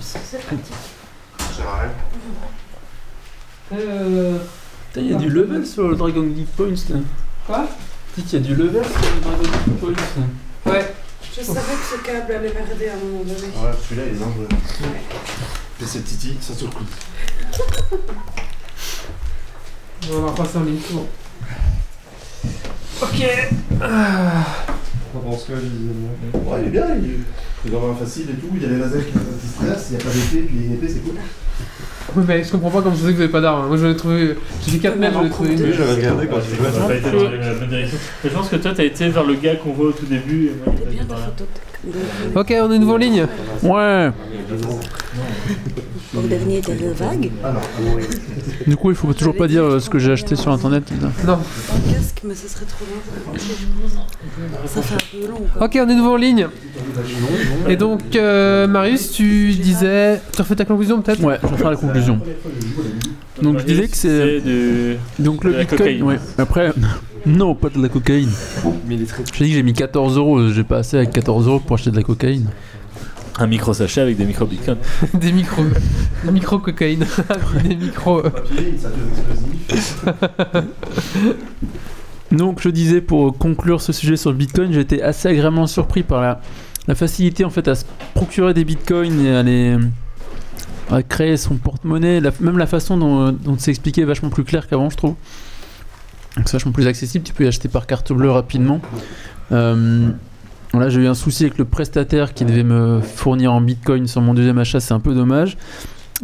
[0.00, 0.74] C'est pratique.
[1.38, 1.90] Ça sert à rien.
[3.72, 4.38] Euh...
[4.88, 7.00] Putain, il y a du level sur le Dragon Geek Points là.
[7.46, 7.66] Quoi?
[8.16, 10.72] Dis qu'il y a du level sur le Dragon Geek Points là.
[10.72, 10.94] Ouais.
[11.36, 13.34] Je savais que ce câble allait merder à un moment donné.
[13.34, 14.48] Ouais, celui-là, il est dangereux.
[15.80, 16.88] Et c'est Titi, ça se coupe.
[20.12, 21.06] On va passer en ligne, bon.
[23.02, 23.26] Ok.
[23.80, 24.44] Ah.
[25.16, 28.50] On pense que Ouais, il est bien, il est vraiment facile et tout.
[28.54, 30.88] Il y a les lasers qui anti-stress, il n'y a pas d'épée, puis une épée,
[30.88, 31.16] c'est cool.
[32.14, 33.66] Oui, mais je comprends pas comment je sais que vous avez pas d'armes.
[33.66, 34.36] Moi, j'en ai trouvé.
[34.64, 35.62] J'ai dit 4 mètres, j'en ai trouvé une.
[35.62, 36.70] Oui, j'avais regardé quand tu jouais.
[36.70, 37.98] Ça a pas été dans la bonne direction.
[38.22, 40.46] Mais je pense que toi, t'as été vers le gars qu'on voit au tout début.
[40.46, 40.74] Et moi,
[42.34, 43.26] Ok, on est nouveau en ligne.
[43.62, 44.10] Ouais.
[46.16, 47.30] Au dernier des vagues.
[48.66, 50.84] Du coup, il faut toujours pas dire euh, ce que j'ai acheté sur internet.
[51.26, 51.32] Non.
[51.32, 53.00] Un casque, mais ce serait trop long.
[54.66, 55.40] Ça fait un peu long.
[55.52, 55.66] Quoi.
[55.66, 56.46] Ok, on est nouveau en ligne.
[57.68, 60.20] Et donc, euh, Marius, tu disais.
[60.32, 61.22] Tu refais ta conclusion peut-être?
[61.22, 62.20] Ouais, je vais faire la conclusion.
[63.42, 64.40] Donc je disais que c'est
[65.18, 65.78] donc le de Bitcoin.
[65.78, 66.02] cocaïne.
[66.04, 66.18] Ouais.
[66.38, 66.72] Après,
[67.26, 68.30] non, pas de la cocaïne.
[68.88, 69.06] J'ai dit
[69.50, 70.48] que j'ai mis 14 euros.
[70.50, 72.48] J'ai pas assez avec 14 euros pour acheter de la cocaïne.
[73.38, 74.78] un micro sachet avec des micro bitcoins.
[75.14, 75.64] Des micros.
[76.24, 77.04] Des micro cocaïne.
[77.64, 78.22] des micros.
[78.24, 78.30] euh,
[82.32, 86.02] Donc je disais pour conclure ce sujet sur le Bitcoin, j'ai été assez agréablement surpris
[86.02, 86.40] par la,
[86.88, 87.84] la facilité en fait à se
[88.14, 89.76] procurer des Bitcoins et à les
[90.90, 94.68] à créer son porte-monnaie, même la façon dont, dont c'est expliqué est vachement plus clair
[94.68, 95.14] qu'avant je trouve.
[96.36, 98.80] C'est vachement plus accessible, tu peux y acheter par carte bleue rapidement.
[99.52, 100.10] Euh,
[100.78, 104.20] Là, j'ai eu un souci avec le prestataire qui devait me fournir en bitcoin sur
[104.20, 105.56] mon deuxième achat, c'est un peu dommage.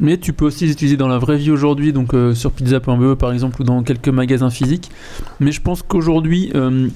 [0.01, 3.15] Mais tu peux aussi les utiliser dans la vraie vie aujourd'hui, donc euh, sur pizza.be
[3.15, 4.91] par exemple ou dans quelques magasins physiques.
[5.41, 6.89] Mais je pense qu'aujourd'hui, euh,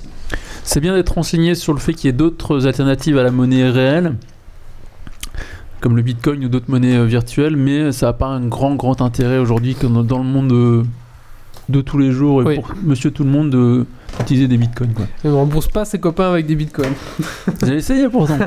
[0.64, 3.68] c'est bien d'être renseigné sur le fait qu'il y ait d'autres alternatives à la monnaie
[3.68, 4.14] réelle,
[5.80, 9.02] comme le bitcoin ou d'autres monnaies euh, virtuelles, mais ça n'a pas un grand, grand
[9.02, 10.82] intérêt aujourd'hui dans le monde euh,
[11.68, 12.54] de tous les jours et Oui.
[12.56, 13.86] pour monsieur tout le monde de-
[14.18, 14.92] d'utiliser des bitcoins.
[14.92, 15.06] Quoi.
[15.24, 16.92] Et on rembourse pas ses copains avec des bitcoins.
[17.66, 18.38] J'ai essayé pourtant.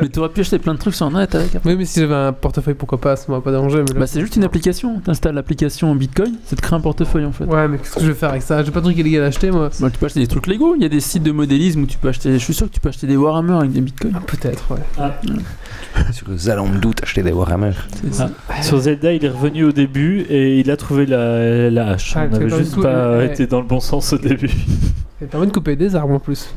[0.00, 1.50] mais tu aurais pu acheter plein de trucs sur internet avec.
[1.64, 3.78] Oui, mais si j'avais un portefeuille, pourquoi pas Ça m'aurait pas dérangé.
[3.86, 5.00] Mais là- Bah, c'est juste une application.
[5.04, 7.44] Tu installes l'application Bitcoin, ça te crée un portefeuille en fait.
[7.44, 8.62] Ouais, mais qu'est-ce que je vais faire avec ça?
[8.62, 9.70] J'ai pas de truc illégal à acheter moi.
[9.80, 10.74] Bah, tu peux acheter des trucs Lego.
[10.76, 12.32] Il y a des sites de modélisme où tu peux acheter.
[12.32, 14.12] Je suis sûr que tu peux acheter des Warhammer avec des Bitcoins.
[14.16, 14.78] Ah, Peut-être, ouais.
[16.12, 17.72] Sur Zalando, t'achetais des Warhammer.
[18.02, 18.30] C'est ça.
[18.62, 22.14] Sur Zelda, il est revenu au début et il a trouvé la, la hache.
[22.16, 23.26] Ah, On tu avait juste pas ouais.
[23.26, 24.50] été dans le bon sens au début.
[25.20, 26.48] Ça permet de couper des arbres en plus.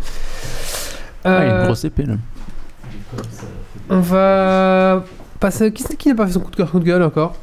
[1.24, 2.16] Ah, il y a Euh, une grosse épée là.
[3.90, 5.04] on va
[5.40, 5.72] passer.
[5.72, 7.36] Qui c'est qui n'a pas fait son coup de cœur, coup de gueule encore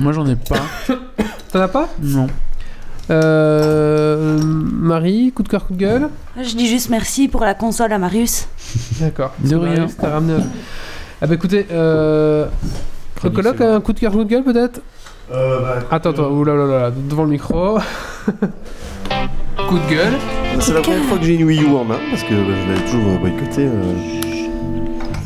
[0.00, 0.56] Moi j'en ai pas.
[1.52, 2.26] T'en as pas non.
[3.10, 7.92] euh, Marie, coup de cœur, coup de gueule Je dis juste merci pour la console
[7.92, 8.48] à Marius.
[9.00, 9.32] D'accord.
[9.40, 9.86] De rien.
[10.00, 10.46] T'as ramené un-
[11.22, 12.46] Ah bah écoutez, euh...
[13.22, 14.80] Recoloc, un coup de cœur, coup de gueule peut-être
[15.32, 17.78] Euh, bah, Attends, attends, oulala, là, là, devant le micro.
[19.68, 20.14] coup de gueule.
[20.60, 22.72] C'est la première fois que j'ai une Wii U en main parce que bah, je
[22.72, 23.66] l'avais toujours euh, boycotté.
[23.66, 23.94] euh,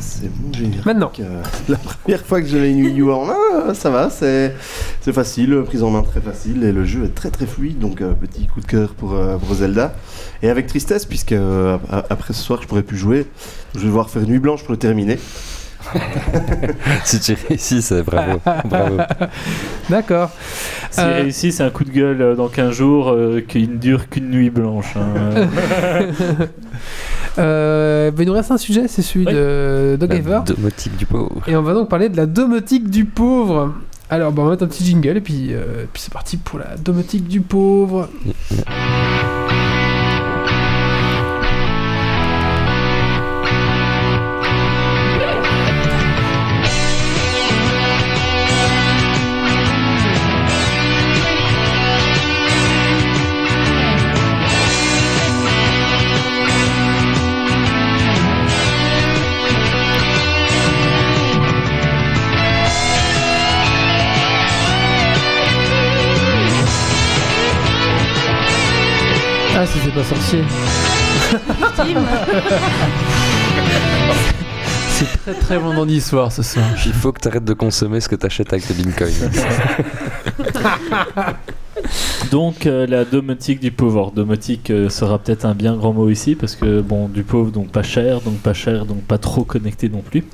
[0.01, 0.81] C'est bon, génial.
[0.85, 1.13] Maintenant.
[1.21, 4.55] Euh, la première fois que j'ai une Wii U en main, ça va, c'est
[5.01, 7.79] c'est facile, prise en main très facile et le jeu est très très fluide.
[7.79, 9.95] Donc euh, petit coup de cœur pour, euh, pour Zelda.
[10.43, 13.27] Et avec tristesse puisque ap- après ce soir je pourrais plus jouer,
[13.75, 15.19] je vais devoir faire nuit blanche pour le terminer.
[17.05, 18.41] si tu réussis, c'est bravo.
[18.65, 18.97] bravo.
[19.89, 20.31] D'accord.
[20.91, 21.15] Si Euh.
[21.23, 24.31] réussi, c'est un coup de gueule euh, dans 15 jours euh, qui ne dure qu'une
[24.31, 24.95] nuit blanche.
[24.97, 25.47] hein.
[27.39, 29.33] Euh, bah, il nous reste un sujet, c'est celui Oui.
[29.33, 30.41] de Dog La Ever.
[30.45, 31.41] domotique du pauvre.
[31.47, 33.75] Et on va donc parler de la domotique du pauvre.
[34.11, 36.59] Alors, bah, on va mettre un petit jingle et puis, euh, puis c'est parti pour
[36.59, 38.09] la domotique du pauvre.
[74.91, 76.67] c'est très très vendredi soir ce soir.
[76.85, 79.15] Il faut que tu arrêtes de consommer ce que tu achètes avec tes bitcoins.
[82.31, 83.99] Donc euh, la domotique du pauvre.
[83.99, 87.51] Alors, domotique euh, sera peut-être un bien grand mot ici parce que bon du pauvre
[87.51, 90.25] donc pas cher, donc pas cher, donc pas trop connecté non plus.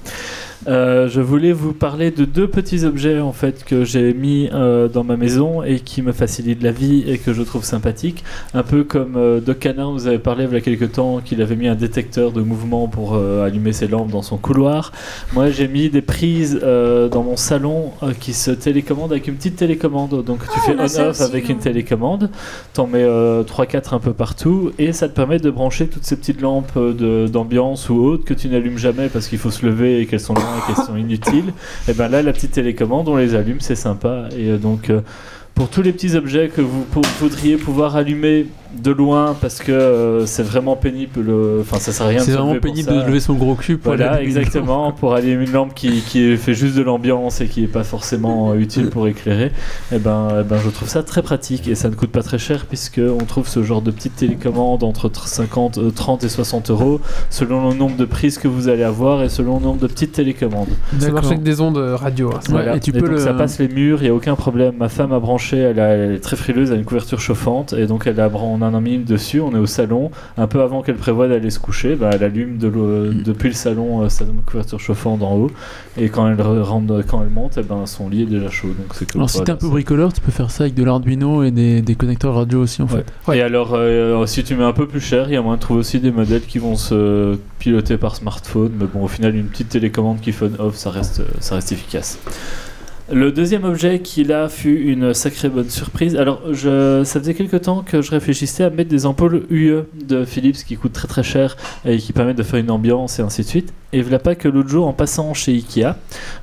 [0.66, 4.88] Euh, je voulais vous parler de deux petits objets en fait que j'ai mis euh,
[4.88, 8.24] dans ma maison et qui me facilitent la vie et que je trouve sympathique.
[8.54, 11.42] Un peu comme euh, Doc Canin vous avez parlé il y a quelques temps qu'il
[11.42, 14.92] avait mis un détecteur de mouvement pour euh, allumer ses lampes dans son couloir.
[15.34, 20.24] Moi j'ai mis des prises dans mon salon qui se télécommandent avec une petite télécommande.
[20.24, 21.62] Donc tu Ah, fais ça on-off avec une nous.
[21.62, 22.30] télécommande,
[22.72, 26.40] t'en mets 3-4 un peu partout et ça te permet de brancher toutes ces petites
[26.40, 30.20] lampes d'ambiance ou autres que tu n'allumes jamais parce qu'il faut se lever et qu'elles
[30.20, 30.34] sont
[30.74, 31.52] sont inutiles.
[31.88, 35.00] Et ben là la petite télécommande on les allume, c'est sympa et euh, donc euh,
[35.54, 36.84] pour tous les petits objets que vous
[37.20, 38.46] voudriez pouvoir allumer
[38.82, 41.20] de loin parce que euh, c'est vraiment pénible.
[41.20, 42.94] le- Enfin, ça sert à rien de C'est vraiment pénible ça.
[43.02, 46.36] de lever son gros cul pour Voilà, aller exactement, pour allumer une lampe qui, qui
[46.36, 49.52] fait juste de l'ambiance et qui n'est pas forcément euh, utile pour éclairer.
[49.92, 52.38] Et ben, eh ben, je trouve ça très pratique et ça ne coûte pas très
[52.38, 56.28] cher puisque on trouve ce genre de petite télécommande entre tr- 50, euh, 30 et
[56.28, 59.80] 60 euros selon le nombre de prises que vous allez avoir et selon le nombre
[59.80, 60.68] de petites télécommandes.
[60.98, 62.30] Ça marche avec des ondes euh, radio.
[62.34, 62.40] hein.
[62.48, 62.76] Voilà.
[62.76, 64.74] et tu peux donc le- ça passe les murs, il n'y a aucun problème.
[64.78, 67.72] Ma femme a branché, elle, a- elle est très frileuse, elle a une couverture chauffante
[67.72, 69.40] et donc elle a, bran- mis une dessus.
[69.40, 72.58] On est au salon, un peu avant qu'elle prévoie d'aller se coucher, bah, elle allume
[72.58, 73.22] de Mm.
[73.22, 75.50] depuis le salon euh, sa couverture chauffante en haut
[75.96, 78.68] et quand elle re- rentre, quand elle monte, eh ben, son lit est déjà chaud.
[78.68, 81.42] Donc c'est Alors si t'es un peu bricoleur, tu peux faire ça avec de l'Arduino
[81.42, 83.04] et des, des connecteurs radio aussi en fait.
[83.28, 83.38] Ouais.
[83.38, 85.60] Et alors, euh, si tu mets un peu plus cher, il y a moyen de
[85.62, 88.72] trouver aussi des modèles qui vont se piloter par smartphone.
[88.78, 92.18] Mais bon, au final, une petite télécommande qui phone off, ça reste, ça reste efficace.
[93.12, 96.16] Le deuxième objet qui là fut une sacrée bonne surprise.
[96.16, 100.24] Alors, je, ça faisait quelque temps que je réfléchissais à mettre des ampoules UE de
[100.24, 101.54] Philips qui coûtent très très cher
[101.84, 103.74] et qui permettent de faire une ambiance et ainsi de suite.
[103.92, 105.96] Et voilà pas que l'autre jour, en passant chez Ikea,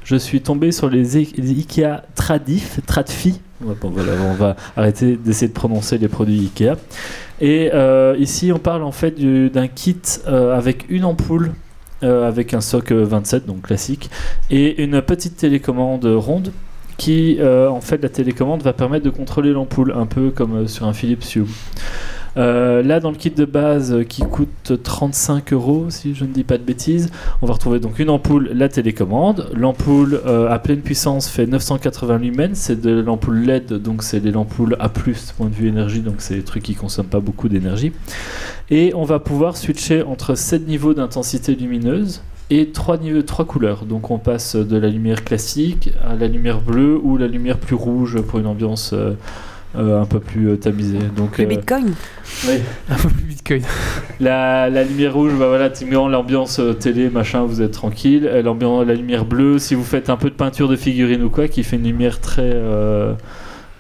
[0.04, 3.42] je suis tombé sur les, Ikea Tradif, Tradfi.
[3.60, 6.76] Bon, voilà, on va arrêter d'essayer de prononcer les produits Ikea.
[7.42, 9.98] Et euh, ici, on parle en fait du- d'un kit
[10.28, 11.54] euh, avec une ampoule,
[12.04, 14.10] euh, avec un soc euh, 27, donc classique,
[14.50, 16.52] et une petite télécommande ronde
[17.02, 20.68] qui, euh, en fait, la télécommande va permettre de contrôler l'ampoule, un peu comme euh,
[20.68, 21.46] sur un Philips Hue.
[22.38, 26.32] Euh, là, dans le kit de base euh, qui coûte 35 euros, si je ne
[26.32, 29.50] dis pas de bêtises, on va retrouver donc une ampoule, la télécommande.
[29.54, 34.36] L'ampoule euh, à pleine puissance fait 980 lumens, c'est de l'ampoule LED, donc c'est des
[34.36, 37.92] ampoules A+, point de vue énergie, donc c'est des trucs qui consomment pas beaucoup d'énergie.
[38.70, 43.86] Et on va pouvoir switcher entre 7 niveaux d'intensité lumineuse et 3, niveaux, 3 couleurs.
[43.86, 47.76] Donc on passe de la lumière classique à la lumière bleue ou la lumière plus
[47.76, 48.94] rouge pour une ambiance
[49.76, 51.00] un peu plus euh, tamisée.
[51.16, 51.94] Donc, Le euh, bitcoin
[52.48, 52.56] oui.
[52.90, 53.62] Un peu plus Bitcoin.
[54.20, 57.72] La, la lumière rouge, bah voilà, tu mets en l'ambiance euh, télé, machin, vous êtes
[57.72, 58.24] tranquille.
[58.44, 61.48] L'ambiance, la lumière bleue, si vous faites un peu de peinture de figurine ou quoi,
[61.48, 63.14] qui fait une lumière très, euh,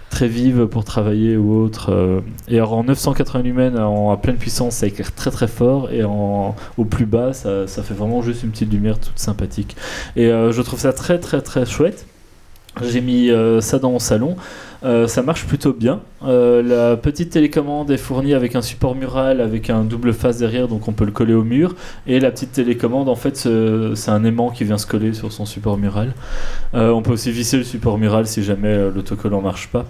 [0.09, 1.91] très vive pour travailler ou autre.
[1.91, 2.19] euh.
[2.47, 5.89] Et alors en 980 lumens, en, à pleine puissance, ça éclaire très très fort.
[5.91, 9.75] Et en, au plus bas, ça, ça fait vraiment juste une petite lumière toute sympathique.
[10.15, 12.05] Et euh, je trouve ça très très très chouette.
[12.81, 14.35] J'ai mis euh, ça dans mon salon.
[14.83, 15.99] Euh, ça marche plutôt bien.
[16.25, 20.67] Euh, la petite télécommande est fournie avec un support mural avec un double face derrière,
[20.67, 21.75] donc on peut le coller au mur.
[22.07, 25.31] Et la petite télécommande, en fait, ce- c'est un aimant qui vient se coller sur
[25.31, 26.13] son support mural.
[26.73, 29.85] On peut aussi visser le support mural si jamais l'autocollant marche pas.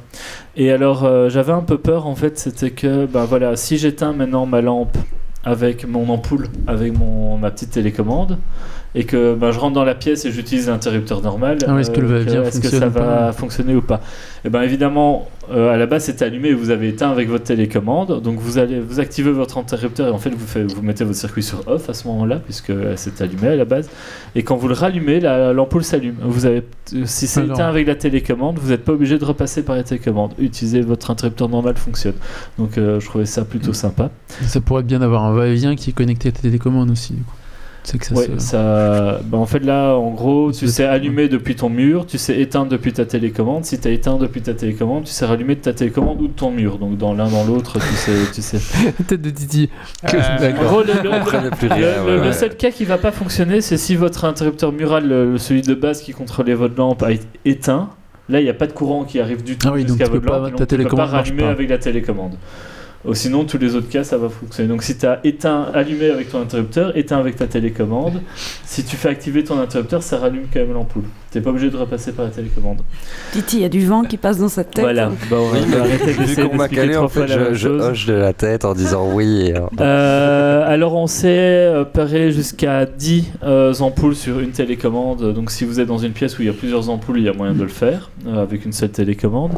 [0.58, 4.46] Et alors, j'avais un peu peur, en fait, c'était que, ben voilà, si j'éteins maintenant
[4.46, 4.98] ma lampe
[5.44, 8.38] avec mon ampoule, avec mon, ma petite télécommande,
[8.94, 11.92] et que ben, je rentre dans la pièce et j'utilise l'interrupteur normal, Ah oui, est-ce
[11.92, 14.02] que le va-et-vient est-ce que ça va fonctionner ou pas
[14.44, 17.46] Et bien évidemment, euh, à la base c'était allumé et vous avez éteint avec votre
[17.46, 21.44] télécommande, donc vous allez vous activez votre interrupteur et en fait vous, mettez votre circuit
[21.44, 23.90] sur off à ce moment-là puisque c'est allumé à la base.
[24.36, 26.16] Et quand vous le rallumez, la- l'ampoule s'allume.
[26.24, 26.64] Vous avez,
[27.06, 30.34] si c'est éteint avec la télécommande, vous n'êtes pas obligé de repasser par la télécommande.
[30.38, 32.16] Utiliser votre interrupteur normal fonctionne.
[32.58, 34.10] Donc euh, je trouvais ça plutôt sympa.
[34.46, 37.14] Ça pourrait bien d'avoir un va-et-vient qui est connecté à ta télécommande aussi.
[37.14, 37.32] Du coup.
[37.84, 39.20] C'est que ça Ouais, se- ça...
[39.26, 42.70] bah, en fait, là, en gros, tu sais allumer depuis ton mur, tu sais éteindre
[42.70, 43.66] depuis ta télécommande.
[43.66, 46.34] Si tu as éteint depuis ta télécommande, tu sais rallumer de ta télécommande ou de
[46.34, 46.78] ton mur.
[46.78, 48.12] Donc, dans l'un, dans l'autre, tu sais.
[48.34, 48.60] Tu sais.
[49.08, 49.32] Tête de.
[49.32, 53.96] Que- Euh, En gros, le, le- ouais, seul cas qui va pas fonctionner, c'est si
[53.96, 57.90] votre interrupteur mural, celui de base qui contrôlait votre lampe, a été éteint.
[58.30, 60.06] Là, il n'y a pas de courant qui arrive du tout Ah oui, donc jusqu'à
[60.12, 60.56] votre pas- lampe.
[60.56, 61.50] ta donc tu peux pas rallumer pas.
[61.50, 62.34] avec la télécommande.
[63.04, 64.70] Oh, sinon, tous les autres cas, ça va fonctionner.
[64.70, 68.22] Donc, si tu as éteint, allumé avec ton interrupteur, éteint avec ta télécommande,
[68.64, 71.04] si tu fais activer ton interrupteur, ça rallume quand même l'ampoule.
[71.32, 72.80] Tu pas obligé de repasser par la télécommande.
[73.32, 74.84] Titi, il y a du vent qui passe dans sa tête.
[74.84, 75.10] Voilà.
[75.30, 77.36] Bah, on va Oui, arrêter vu d'essayer qu'on m'a d'expliquer calé, trois en fois fait,
[77.38, 77.82] la je, chose.
[77.86, 79.48] hoche de la tête en disant oui.
[79.48, 85.34] et, euh, alors on sait euh, parer jusqu'à 10 euh, ampoules sur une télécommande.
[85.34, 87.30] Donc si vous êtes dans une pièce où il y a plusieurs ampoules, il y
[87.30, 89.54] a moyen de le faire euh, avec une seule télécommande.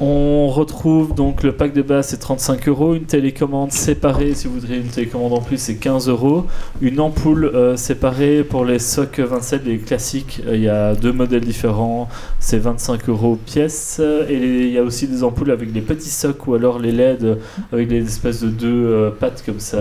[0.00, 4.54] On retrouve donc le pack de base c'est 35 euros, une télécommande séparée si vous
[4.54, 6.46] voudriez une télécommande en plus c'est 15 euros,
[6.80, 11.12] une ampoule euh, séparée pour les SOC 27 les classiques, euh, il y a deux
[11.12, 12.08] modèles différents,
[12.40, 14.00] c'est 25 euros pièce.
[14.28, 17.38] Et il y a aussi des ampoules avec les petits SOC ou alors les LED
[17.72, 19.78] avec des espèces de deux euh, pattes comme ça.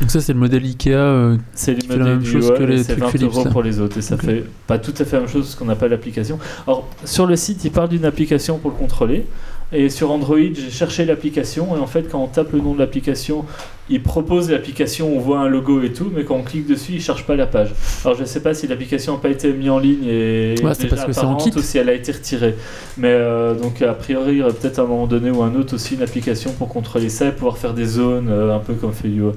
[0.00, 0.88] Donc ça c'est le modèle Ikea.
[0.92, 3.62] euh, c'est Qui fait la même chose ouais, que les trucs 20 Philips, euros pour
[3.62, 4.22] les autres et ça Ok.
[4.22, 6.38] fait pas tout à fait la même chose parce qu'on n'a pas l'application.
[6.66, 9.26] Alors sur le site il parle d'une application pour le contrôler
[9.72, 12.78] Et sur Android, j'ai cherché l'application et en fait, quand on tape le nom de
[12.78, 13.44] l'application,
[13.88, 17.00] il propose l'application, on voit un logo et tout, mais quand on clique dessus, il
[17.00, 17.72] cherche pas la page.
[18.04, 20.96] Alors je sais pas si l'application n'a pas été mise en ligne et Ouais, déjà
[20.96, 22.54] parce que en ou si elle a été retirée.
[22.98, 25.54] Mais euh, donc a priori, il y aurait peut-être à un moment donné ou un
[25.56, 28.74] autre aussi une application pour contrôler ça et pouvoir faire des zones euh, un peu
[28.74, 29.32] comme fait UA.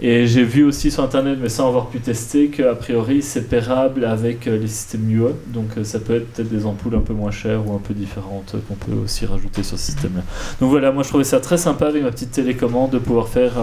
[0.00, 4.04] Et j'ai vu aussi sur internet, mais sans avoir pu tester, qu'a priori c'est pairable
[4.04, 5.30] avec euh, les systèmes UA.
[5.48, 7.94] Donc euh, ça peut être peut-être des ampoules un peu moins chères ou un peu
[7.94, 10.22] différentes euh, qu'on peut aussi rajouter sur ce système-là.
[10.60, 13.54] Donc voilà, moi je trouvais ça très sympa avec ma petite télécommande de pouvoir faire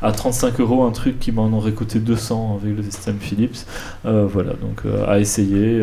[0.00, 3.66] à 35 euros un truc qui m'en aurait coûté 200 avec le système Philips.
[4.04, 5.80] Voilà, donc à essayer,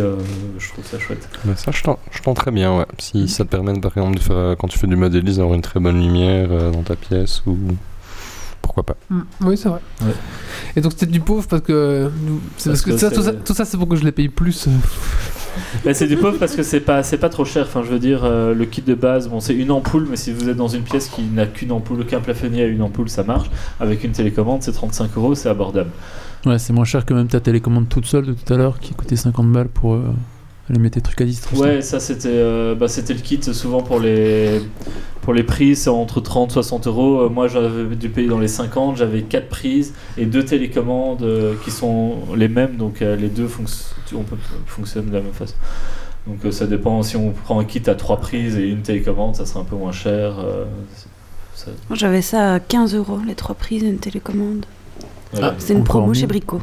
[0.58, 1.28] je trouve ça chouette.
[1.58, 2.86] Ça, je, tente- tenterais bien, ouais.
[2.98, 5.80] Si ça te permet, par exemple, faire, quand tu fais du modélisme, d'avoir une très
[5.80, 7.58] bonne lumière dans ta pièce, ou
[8.74, 8.96] pourquoi pas.
[9.10, 9.82] Mm, Oui, c'est vrai.
[10.02, 10.14] Ouais.
[10.78, 12.10] Et donc c'était du pauvre parce que.
[12.56, 14.14] Parce, Parce que, que ça, c'est- tout, ça, tout ça, c'est pour que je les
[14.14, 14.70] paye plus.
[15.94, 17.66] c'est du pauvre parce que c'est pas, c'est pas trop cher.
[17.68, 20.32] Enfin, je veux dire, euh, le kit de base, bon, c'est une ampoule, mais si
[20.32, 23.24] vous êtes dans une pièce qui n'a qu'une ampoule, qu'un plafonnier à une ampoule, ça
[23.24, 23.50] marche.
[23.82, 25.90] Avec une télécommande, c'est 35 euros, c'est abordable.
[26.46, 28.94] Ouais, c'est moins cher que même ta télécommande toute seule de tout à l'heure qui
[28.94, 30.04] coûtait 50 balles pour euh,
[30.72, 31.58] aller mettre tes trucs à distance.
[31.60, 34.62] Ouais, ça c'était euh, bah, c'était le kit souvent pour les
[35.22, 37.22] pour les prises, c'est entre 30 et 60 euros.
[37.22, 41.54] Euh, Moi j'avais dû payer dans les 50, j'avais 4 prises et deux télécommandes euh,
[41.64, 44.36] qui sont les mêmes, donc euh, les deux fonc- on peut,
[44.66, 45.56] fonctionnent de la même façon.
[46.28, 49.36] Donc euh, ça dépend, si on prend un kit à 3 prises et une télécommande,
[49.36, 50.40] ça sera un peu moins cher.
[50.40, 50.66] euh,
[51.56, 54.66] ça- Moi, j'avais ça à 15 euros, les trois prises et une télécommande.
[55.34, 55.56] Voilà.
[55.60, 56.58] C'est une promo chez Brico.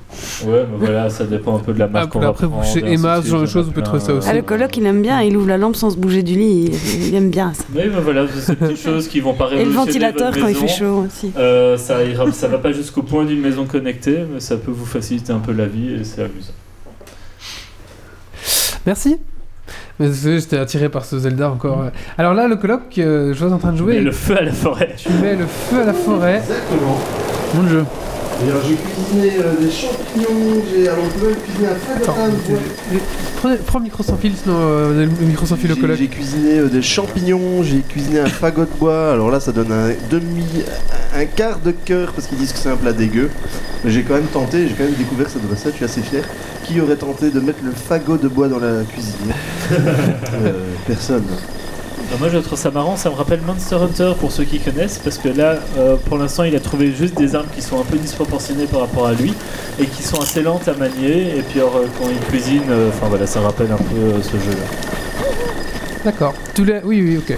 [0.47, 2.07] Ouais, mais voilà, ça dépend un peu de la marque.
[2.07, 4.13] Après, qu'on va après, prendre, chez Emma, ce genre de choses, vous pouvez trouver ça
[4.13, 4.29] aussi.
[4.31, 6.71] Ah, le coloc, il aime bien, il ouvre la lampe sans se bouger du lit,
[6.73, 7.65] il, il aime bien ça.
[7.75, 10.49] Oui, mais voilà, c'est ces petites choses qui vont pas Et le ventilateur votre quand
[10.49, 11.33] il fait chaud aussi.
[11.39, 14.87] Euh, ça, ira, ça va pas jusqu'au point d'une maison connectée, mais ça peut vous
[14.87, 16.53] faciliter un peu la vie et c'est amusant.
[18.87, 19.17] Merci.
[19.99, 21.85] Mais c'est- J'étais attiré par ce Zelda encore.
[22.17, 24.01] Alors là, le colloque, euh, je vois en train de Et jouer.
[24.01, 24.95] le feu à la forêt.
[24.97, 26.37] Tu mets le feu à la forêt.
[26.37, 26.99] Exactement.
[27.55, 27.85] Mon jeu.
[28.41, 32.53] Alors j'ai cuisiné euh, des champignons, j'ai alors on peut même cuisiner un Attends, de
[33.43, 33.57] bois.
[33.67, 35.99] Prends le micro sans fil, sinon euh, le micro sans fil au J'ai- colloque.
[35.99, 39.13] J'ai cuisiné euh, des champignons, j'ai cuisiné un fagot de bois.
[39.13, 40.45] Alors là, ça donne un demi,
[41.17, 43.29] un quart de cœur parce qu'ils disent que c'est un plat dégueu.
[43.85, 45.73] Mais j'ai quand même tenté, j'ai quand même découvert cette recette.
[45.73, 46.23] Je suis assez fier.
[46.65, 49.33] Qui aurait tenté de mettre le fagot de bois dans la cuisine?
[49.73, 50.53] Euh,
[50.87, 51.25] Personne.
[52.09, 54.99] Alors moi je trouve ça marrant, ça me rappelle Monster Hunter pour ceux qui connaissent,
[54.99, 57.85] parce que là euh, pour l'instant il a trouvé juste des armes qui sont un
[57.85, 59.35] peu disproportionnées par rapport à lui
[59.79, 61.37] et qui sont assez lentes à manier.
[61.37, 64.31] Et puis alors, euh, quand il cuisine, euh, enfin voilà, ça rappelle un peu ce
[64.31, 65.27] jeu-là.
[66.03, 66.33] D'accord.
[66.59, 67.37] Oui, oui, ok.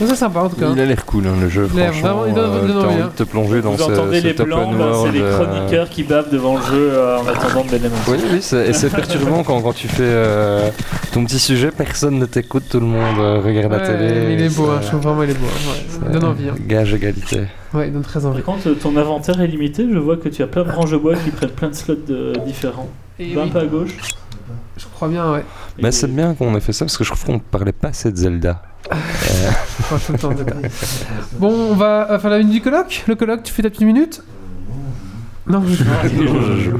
[0.00, 0.66] Donc c'est sympa en tout cas.
[0.74, 2.00] Il a l'air cool, hein, le jeu, Il franchement.
[2.02, 3.10] vraiment- il donne- euh, donne envie, hein.
[3.16, 5.88] de te plonger dans Vous ce, entendez ce les top blancs, world, c'est les chroniqueurs
[5.88, 7.94] qui bavent devant le jeu euh, en attendant de l'élément.
[8.08, 10.68] Oui, oui, c'est- et c'est perturbant quand, quand tu fais euh,
[11.12, 14.34] ton petit sujet, personne ne t'écoute, tout le monde euh, regarde la télé.
[14.34, 15.46] il est beau, hein, je trouve vraiment il est beau.
[15.46, 16.12] hein, ouais.
[16.12, 16.48] donne envie.
[16.48, 16.54] Hein.
[16.66, 17.42] Gage égalité.
[17.72, 18.42] Ouais, il donne très envie.
[18.42, 20.96] Par contre, ton inventaire est limité, je vois que tu as plein de branches de
[20.96, 22.88] bois qui prennent plein de slots de- différents.
[23.20, 23.96] Et Va un oui, peu à gauche.
[24.76, 25.44] Je crois bien, ouais.
[25.80, 28.10] Mais c'est bien qu'on ait fait ça parce que je trouve qu'on parlait pas assez
[28.10, 28.62] de Zelda.
[31.38, 33.04] Bon, on va euh, faire la minute du colloque.
[33.06, 34.22] Le colloque, tu fais ta petite minute
[35.46, 36.78] Non, je joue.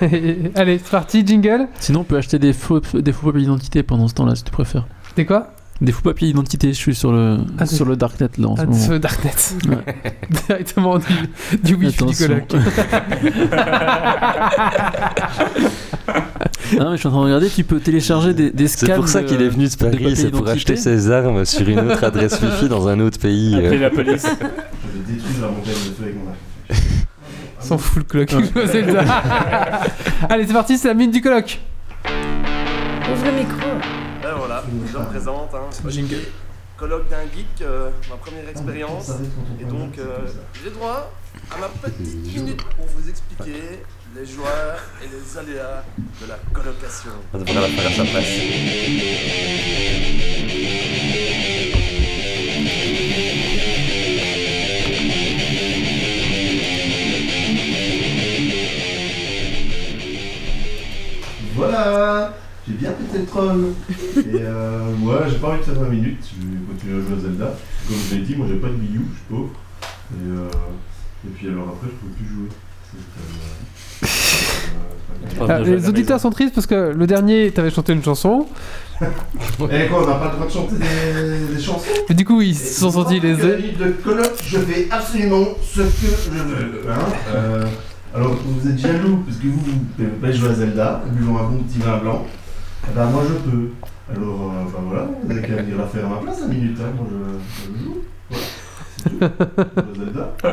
[0.54, 1.68] Allez, c'est parti, jingle.
[1.80, 4.50] Sinon, on peut acheter des faux, des faux papiers d'identité pendant ce temps-là, si tu
[4.50, 4.86] préfères.
[5.08, 5.53] C'était quoi?
[5.84, 8.62] Des faux papiers d'identité, je suis sur le, Ah, sur le Darknet là en ce
[8.62, 8.78] Ah, moment.
[8.78, 9.30] ce Darknet.
[9.68, 9.94] Ouais.
[10.48, 11.04] Directement du,
[11.62, 12.54] du wifi du colloque.
[16.80, 18.86] Ah, mais je suis en train de regarder, tu peux télécharger des, des scans.
[18.86, 21.78] C'est pour ça qu'il est venu de Paris, c'est pour acheter ses armes sur une
[21.78, 23.54] autre adresse Wi-Fi dans un autre pays.
[23.54, 23.80] Appelez euh.
[23.80, 24.22] la police.
[24.32, 26.38] Je vais détruire la montagne de feu avec mon arc.
[27.60, 29.04] S'en fout le Zelda.
[30.28, 31.60] Allez, c'est parti, c'est la minute du colloque.
[32.06, 34.03] Ouvre le micro.
[34.24, 35.54] Ben voilà, je me présente.
[35.54, 35.68] Hein.
[35.86, 36.22] Jingle.
[36.78, 39.10] Colloque d'un geek, euh, ma première expérience.
[39.60, 40.20] Et donc, euh,
[40.62, 41.12] j'ai droit
[41.54, 43.82] à ma petite minute pour vous expliquer
[44.16, 44.48] les joies
[45.02, 45.84] et les aléas
[46.22, 47.10] de la colocation.
[47.34, 48.24] On devrait la faire à sa place.
[61.54, 62.34] Voilà
[62.66, 63.64] J'ai bien pété le troll
[64.16, 67.16] Et euh, moi, j'ai pas envie de faire 20 minutes, je vais continuer à jouer
[67.18, 67.54] à Zelda.
[67.86, 69.50] Comme je l'ai dit, moi j'ai pas de Wii U, je suis pauvre.
[70.12, 72.48] Et, euh, et puis alors après, je peux plus jouer.
[74.00, 78.02] C'est, euh, euh, Ah, les auditeurs sont tristes parce que le dernier, t'avais chanté une
[78.02, 78.46] chanson.
[79.02, 82.40] Et quoi, on n'a pas le droit de chanter des, des chansons Mais du coup,
[82.40, 83.74] ils se sont sentis lésés.
[83.78, 86.90] de colloque, je fais absolument ce que je veux.
[86.90, 87.66] Hein
[88.14, 91.38] alors, vous êtes jaloux parce que vous ne pouvez pas jouer à Zelda, en buvant
[91.40, 92.24] un bon petit vin blanc.
[92.90, 93.68] Eh ben, moi je peux.
[94.10, 96.78] Alors, euh, ben voilà, vous avez qu'à venir la faire à ma place, 5 minutes,
[96.80, 96.92] hein.
[96.96, 98.02] moi je, je joue.
[98.30, 98.44] Voilà,
[98.96, 99.98] c'est tout.
[99.98, 100.34] Le Zelda.
[100.44, 100.48] Et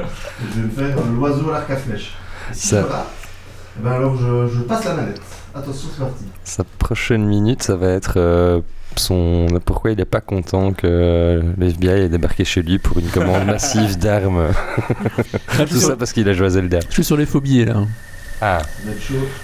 [0.56, 2.14] je vais me faire euh, l'oiseau à l'arc à flèche.
[2.49, 3.08] Et si Ça- rate,
[3.80, 5.22] eh ben alors je, je passe la manette.
[5.53, 6.24] Attention, c'est parti.
[6.45, 8.62] Sa prochaine minute, ça va être euh,
[8.95, 13.45] son pourquoi il est pas content que l'FBI ait débarqué chez lui pour une commande
[13.48, 14.48] massive d'armes.
[15.70, 16.80] Tout ça parce qu'il a joué à Zelda.
[16.88, 17.84] Je suis sur les phobies là.
[18.43, 18.57] Ah,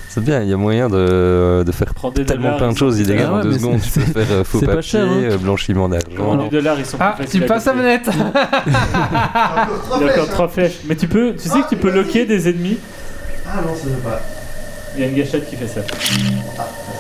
[0.10, 2.96] c'est bien, il y a moyen de, de faire Prends tellement dollars, plein de choses
[2.98, 3.80] sont- illégales ouais, en deux secondes.
[3.82, 5.20] Tu peux faire euh, faux c'est pas papier, cher, hein.
[5.22, 6.08] euh, blanchiment d'argent.
[6.16, 8.10] Prends du dollar, ils sont Ah, tu à passes la manette
[8.66, 8.72] Il
[10.06, 10.80] y a encore trois flèches.
[10.88, 12.78] Mais tu peux, tu sais que tu peux loquer des ennemis.
[13.48, 14.20] Ah non, ça ne pas.
[14.96, 15.82] Il y a une gâchette qui fait ça.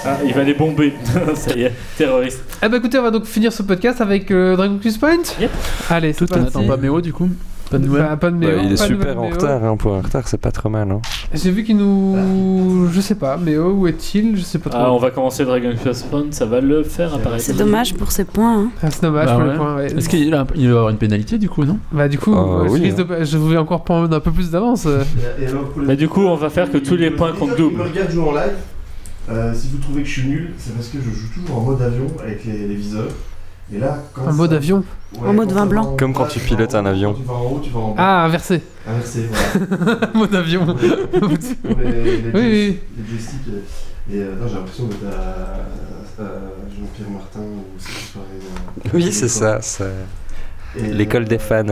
[0.06, 0.94] Ah, il va les bomber.
[1.36, 2.41] ça y est, terroriste.
[2.64, 5.18] Eh bah écoutez, on va donc finir ce podcast avec euh, Dragon Quest Point.
[5.40, 5.49] Yep.
[5.90, 6.44] Allez, Tout on parti.
[6.44, 7.30] n'attend pas Méo du coup.
[7.69, 8.03] Pas de nouvelles.
[8.03, 10.39] Bah, pas de Bah, il est de super en retard, hein, pour un retard, c'est
[10.39, 10.89] pas trop mal.
[10.91, 11.02] Hein.
[11.34, 12.88] J'ai vu qu'il nous.
[12.91, 14.80] Je sais pas, Méo, où est-il Je sais pas trop.
[14.81, 17.44] Ah, on va commencer Dragon Quest Point, ça va le faire apparaître.
[17.44, 18.60] C'est dommage pour ces points.
[18.61, 18.69] Hein.
[18.81, 19.52] Ah, c'est dommage Bah pour ouais.
[19.52, 19.76] le point.
[19.76, 19.85] ouais.
[19.98, 21.77] Est-ce qu'il va y avoir une pénalité du coup, non?
[21.91, 24.49] Bah, du coup, Ah, euh, je, oui, de- je vais encore prendre un peu plus
[24.52, 24.85] d'avance.
[24.85, 27.77] les- Bah, du coup, on va faire que tous les points comptent double.
[27.77, 28.53] me regardent jouer en live,
[29.30, 31.61] euh, si vous trouvez que je suis nul, c'est parce que je joue toujours en
[31.61, 33.10] mode avion avec les, les viseurs.
[33.73, 34.84] Et là, quand En mode ça- avion.
[35.19, 35.95] Ouais, En mode vin blanc.
[35.98, 37.14] Comme quand tu pilotes un avion.
[37.14, 37.95] Tu vas en haut, tu vas en bas.
[37.98, 38.61] Ah, inversé.
[38.88, 40.10] Inversé, voilà.
[40.14, 40.76] mode avion.
[40.81, 40.88] Les,
[41.91, 42.80] les, les, Oui, oui.
[42.98, 43.60] les euh,
[44.10, 46.26] Et euh, non, j'ai l'impression d'être à, à
[46.77, 48.94] Jean-Pierre Martin ou c'est pareil.
[48.94, 49.91] Oui, c'est ça, c'est
[50.77, 51.64] Et, l'école euh, des fans.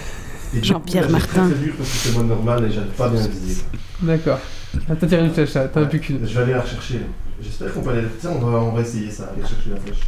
[0.62, 1.48] Jean-Pierre Martin.
[1.48, 3.62] très dur parce que c'est mode normal et j'arrive pas à bien viser.
[4.02, 4.38] D'accord.
[4.88, 6.26] Ah, T'as tiré une flèche là, t'en as plus qu'une.
[6.26, 6.94] Je vais aller la rechercher.
[6.94, 7.00] là.
[7.40, 8.02] J'espère qu'on peut aller.
[8.20, 10.00] Tiens, on va, on va essayer ça, aller chercher la flèche.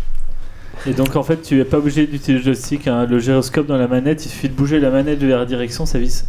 [0.87, 2.87] Et donc, en fait, tu es pas obligé d'utiliser le joystick.
[2.89, 3.07] hein.
[3.09, 5.99] Le gyroscope dans la manette, il suffit de bouger la manette vers la direction, ça
[5.99, 6.27] visse.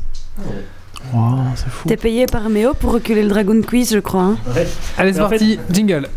[1.14, 1.88] Wow, c'est fou.
[1.88, 4.22] T'es payé par Méo pour reculer le Dragon Quiz, je crois.
[4.24, 4.38] Hein.
[4.56, 4.68] Ouais.
[4.98, 6.08] Allez, c'est parti, jingle.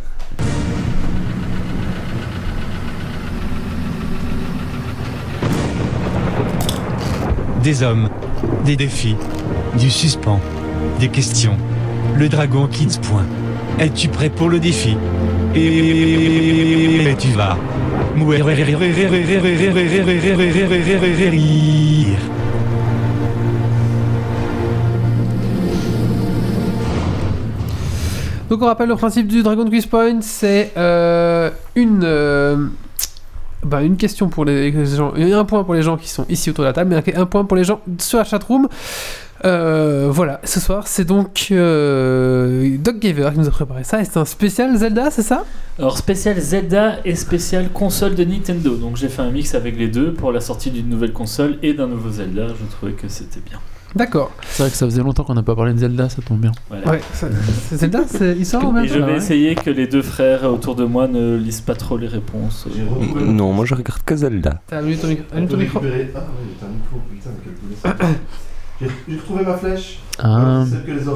[7.63, 8.09] Des hommes,
[8.65, 9.17] des défis,
[9.79, 10.41] du suspens,
[11.01, 11.57] des questions.
[12.17, 13.27] Le dragon quitte point.
[13.79, 14.97] Es-tu prêt pour le défi?
[15.55, 17.57] Et tu vas.
[28.49, 32.67] Donc on rappelle le principe du Dragon Quiz Point, c'est euh, une, euh,
[33.63, 36.65] bah, une question pour les gens, un point pour les gens qui sont ici autour
[36.65, 38.69] de la table, mais un point pour les gens sur la chatroom.
[39.45, 44.05] Euh, voilà, ce soir c'est donc euh, Doc Gaver qui nous a préparé ça, et
[44.05, 45.45] c'est un spécial Zelda, c'est ça?
[45.79, 48.75] Alors, spécial Zelda et spécial console de Nintendo.
[48.75, 51.73] Donc, j'ai fait un mix avec les deux pour la sortie d'une nouvelle console et
[51.73, 52.49] d'un nouveau Zelda.
[52.49, 53.61] Je trouvais que c'était bien.
[53.95, 54.33] D'accord.
[54.43, 56.51] C'est vrai que ça faisait longtemps qu'on n'a pas parlé de Zelda, ça tombe bien.
[56.69, 56.91] Voilà.
[56.91, 57.29] Ouais, ça-
[57.73, 59.19] Zelda, c'est- il sort en même Et je temps vais ouais.
[59.19, 62.67] essayer que les deux frères autour de moi ne lisent pas trop les réponses.
[63.21, 64.61] Non, moi je regarde que Zelda.
[64.67, 65.25] T'as allumé ton micro.
[65.33, 65.81] Allume ton micro.
[65.81, 68.09] Ah oui, t'as un micro, putain, mais quel.
[68.81, 69.99] J'ai retrouvé ma flèche.
[70.21, 71.15] Ah, Celle que les tirent,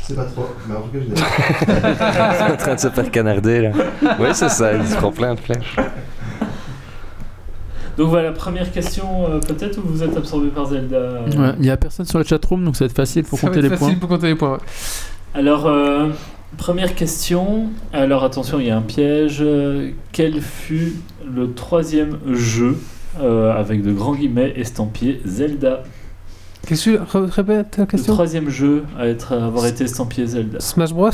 [0.00, 0.46] je sais pas trop.
[0.68, 1.20] Mais en tout cas, je l'ai.
[2.46, 3.70] Il est en train de se faire canarder là.
[4.18, 5.76] Oui, c'est ça, il se prend plein de flèches.
[7.96, 11.66] Donc voilà, première question, euh, peut-être, ou vous êtes absorbé par Zelda euh, ouais, il
[11.66, 13.66] y a personne sur la chatroom donc ça va être facile pour Ça va compter
[13.66, 13.98] être les facile points.
[14.00, 14.52] pour compter les points.
[14.52, 14.58] ouais.
[15.34, 16.08] Alors, euh,
[16.56, 17.70] première question.
[17.92, 19.38] Alors, attention, il y a un piège.
[19.40, 20.94] Euh, Quel fut
[21.34, 22.78] le troisième jeu,
[23.20, 25.82] euh, avec de grands guillemets, estampillé Zelda?
[26.66, 29.84] Qu'est-ce que tu ré- répète la Le question troisième jeu à être, à avoir été
[29.84, 30.60] estampillé Zelda.
[30.60, 31.10] Smash Bros?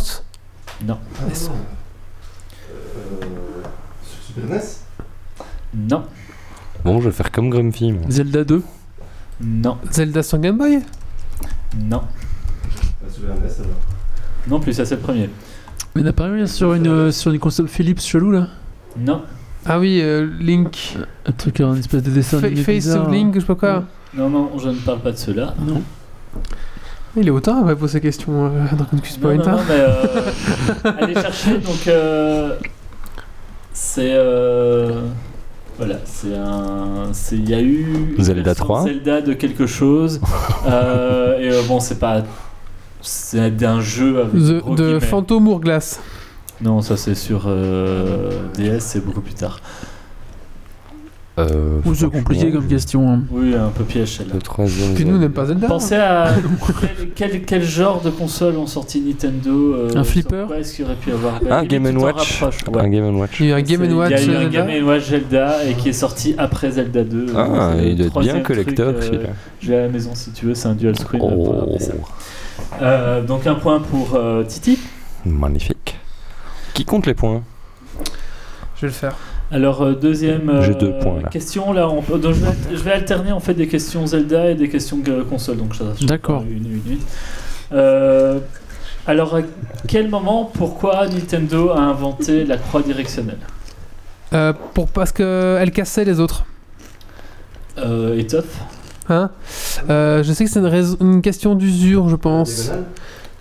[0.87, 0.99] Non.
[1.19, 1.29] Ah, non.
[2.71, 3.25] Euh,
[4.03, 4.62] sur Super NES
[5.75, 6.03] Non.
[6.85, 7.93] Bon, je vais faire comme Grumpy.
[7.93, 8.03] moi.
[8.11, 8.62] Zelda 2
[9.41, 9.79] Non.
[9.93, 10.81] Zelda sur Game Boy?
[11.79, 12.03] Non.
[12.03, 13.77] Ah, Super NES alors.
[14.49, 15.31] Non plus, ça c'est le premier.
[15.95, 18.49] Mais il n'a pas eu sur une, euh, sur une console Philips chelou là?
[18.99, 19.23] Non.
[19.65, 20.97] Ah oui, euh, Link.
[21.27, 23.07] Un truc, un espèce de dessin Fa- animé Face bizarre.
[23.07, 23.85] of Link, je sais pas quoi.
[24.16, 25.55] Non, non, je ne parle pas de cela.
[25.61, 25.82] Non.
[27.16, 29.36] Il est autant après pour ces questions euh, Dragon Quest Non, Point.
[29.36, 29.57] non, hein.
[29.57, 31.59] non, mais euh, allez chercher.
[31.59, 32.57] Donc, euh,
[33.73, 34.12] c'est.
[34.15, 35.03] euh,
[35.78, 37.12] voilà, c'est un.
[37.12, 38.16] c'est- Il y a eu.
[38.19, 38.82] Zelda version 3.
[38.85, 40.20] Zelda de quelque chose.
[40.66, 42.23] euh, et euh, bon, c'est pas.
[43.01, 44.32] C'est d'un jeu avec.
[44.32, 44.99] The- de.
[44.99, 46.01] Phantom Hourglass.
[46.61, 49.61] Non, ça c'est sur euh, DS, c'est beaucoup plus tard.
[51.36, 53.11] Euh, Ou c'est compliqué comme question.
[53.12, 53.23] hein.
[53.32, 54.35] Oui, un peu piège celle-là.
[54.35, 54.94] Le troisième.
[54.94, 55.66] Puis nous, on n'aime pas Zelda.
[55.66, 56.28] Pensez à
[56.78, 60.85] quel, quel, quel genre de console ont sorti Nintendo euh, Un flipper quoi Est-ce qu'il
[60.85, 61.40] aurait pu avoir?
[61.51, 62.40] Un Game tu t'en Watch.
[62.40, 62.81] rapproches, ouais.
[62.81, 63.40] Un Game Watch.
[63.40, 64.11] Il y a eu un Game C'est- Watch.
[64.12, 64.66] Il y a eu un Zelda.
[64.66, 67.27] Game Watch Zelda et qui est sorti après Zelda 2.
[67.36, 69.06] Ah, C'est le il doit être troisième bien collector truc, euh,
[69.61, 69.78] celui-là.
[69.78, 71.20] À la maison si tu veux, c'est un dual screen.
[71.20, 71.93] euh, pour Oh, regarder ça.
[72.81, 74.78] Euh, donc un point pour euh, Titi.
[75.27, 75.98] magnifique.
[76.74, 77.43] Qui compte les points?
[78.77, 79.16] Je vais le faire.
[79.53, 81.29] Alors, euh, deuxième euh, deux points, là.
[81.29, 81.73] question.
[81.73, 84.55] Là, on peut- donc, je, vais, je vais alterner en fait des questions Zelda et
[84.55, 85.59] des questions euh, console.
[85.59, 86.43] Donc, D'accord.
[86.43, 86.99] Une, une, une.
[87.73, 88.39] Euh,
[89.07, 89.41] alors, à
[89.87, 93.39] quel moment, pourquoi Nintendo a inventé la croix directionnelle?
[94.33, 96.45] Euh, pour, parce qu'elle cassait les autres.
[97.79, 98.59] euh, Étoffe
[99.11, 99.31] Hein?
[99.91, 102.71] Euh, je sais que c'est une, raison- une question d'usure, je pense.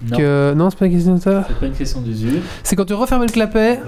[0.05, 0.53] Non, Que...
[0.55, 1.45] Non, c'est pas une question de ça?
[1.47, 2.41] c'est pas une question d'usure.
[2.63, 3.79] C'est quand tu refermes le clapet,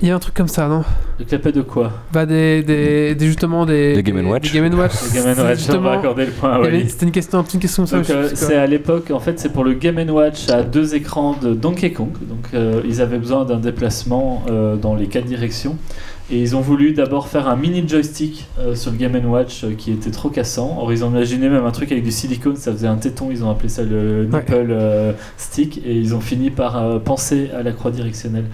[0.00, 0.84] il y a un truc comme ça, non?
[1.18, 1.92] Le clapet de quoi?
[2.12, 3.94] Bah des, des, des- justement des...
[3.94, 4.52] Des Game Watch.
[4.52, 4.92] Des Game Watch.
[5.02, 6.88] Le Game Watch, on va Justement, accorder le point avait- Wally.
[6.88, 8.12] C'était une question, une question comme ça.
[8.12, 11.52] Euh, c'est à l'époque, en fait, c'est pour le Game Watch à deux écrans de
[11.54, 12.12] Donkey Kong.
[12.28, 15.76] Donc, euh, ils avaient besoin d'un déplacement euh, dans les quatre directions.
[16.30, 19.72] Et ils ont voulu d'abord faire un mini joystick euh, sur le Game Watch euh,
[19.76, 20.76] qui était trop cassant.
[20.78, 23.28] Or, ils ont imaginé même un truc avec du silicone, ça faisait un téton.
[23.32, 25.78] Ils ont appelé ça le nipple euh, stick.
[25.86, 28.44] Et ils ont fini par euh, penser à la croix directionnelle.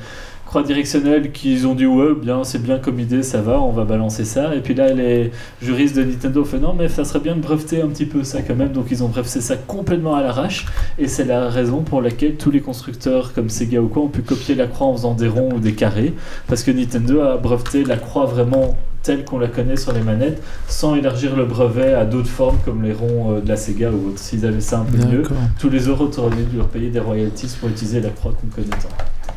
[0.55, 3.83] Croix directionnelle qu'ils ont dit ouais bien c'est bien comme idée ça va on va
[3.83, 4.55] balancer ça.
[4.55, 7.41] Et puis là les juristes de Nintendo ont fait non mais ça serait bien de
[7.41, 8.71] breveter un petit peu ça quand même.
[8.71, 10.67] Donc ils ont breveté ça complètement à l'arrache.
[10.97, 14.23] Et c'est la raison pour laquelle tous les constructeurs comme Sega ou quoi ont pu
[14.23, 16.15] copier la croix en faisant des ronds ou des carrés.
[16.47, 20.41] Parce que Nintendo a breveté la croix vraiment telle qu'on la connaît sur les manettes
[20.69, 24.11] sans élargir le brevet à d'autres formes comme les ronds euh, de la Sega ou
[24.11, 25.25] autres s'ils avaient ça un peu mieux.
[25.59, 28.69] Tous les euros auraient dû leur payer des royalties pour utiliser la croix qu'on connaît
[28.69, 29.34] tant.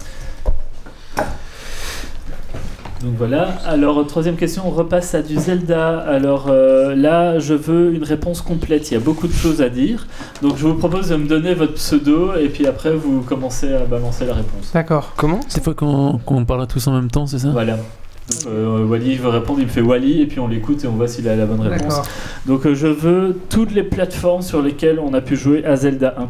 [3.04, 3.50] Donc voilà.
[3.66, 6.00] Alors, troisième question, on repasse à du Zelda.
[6.00, 8.90] Alors euh, là, je veux une réponse complète.
[8.90, 10.08] Il y a beaucoup de choses à dire.
[10.42, 13.86] Donc, je vous propose de me donner votre pseudo et puis après, vous commencez à
[13.86, 14.72] balancer la réponse.
[14.74, 15.14] D'accord.
[15.16, 17.76] Comment Cette fois qu'on qu'on parlera tous en même temps, c'est ça Voilà.
[17.76, 17.86] Donc,
[18.48, 21.08] euh, Wally veut répondre, il me fait Wally et puis on l'écoute et on voit
[21.08, 21.82] s'il a la bonne réponse.
[21.88, 22.06] D'accord.
[22.48, 26.16] Donc, euh, je veux toutes les plateformes sur lesquelles on a pu jouer à Zelda
[26.18, 26.28] 1.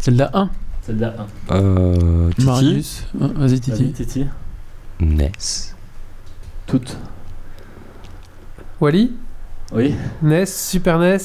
[0.00, 0.50] Zelda 1.
[0.86, 1.14] Zelda
[1.50, 1.54] 1.
[1.54, 2.30] Euh.
[2.30, 3.06] Titi Marius.
[3.20, 3.92] Ah, Vas-y, Titi.
[3.92, 4.26] Titi.
[5.00, 5.30] NES.
[6.66, 6.96] Toutes.
[8.80, 9.12] Wally
[9.72, 11.18] Oui NES, Super NES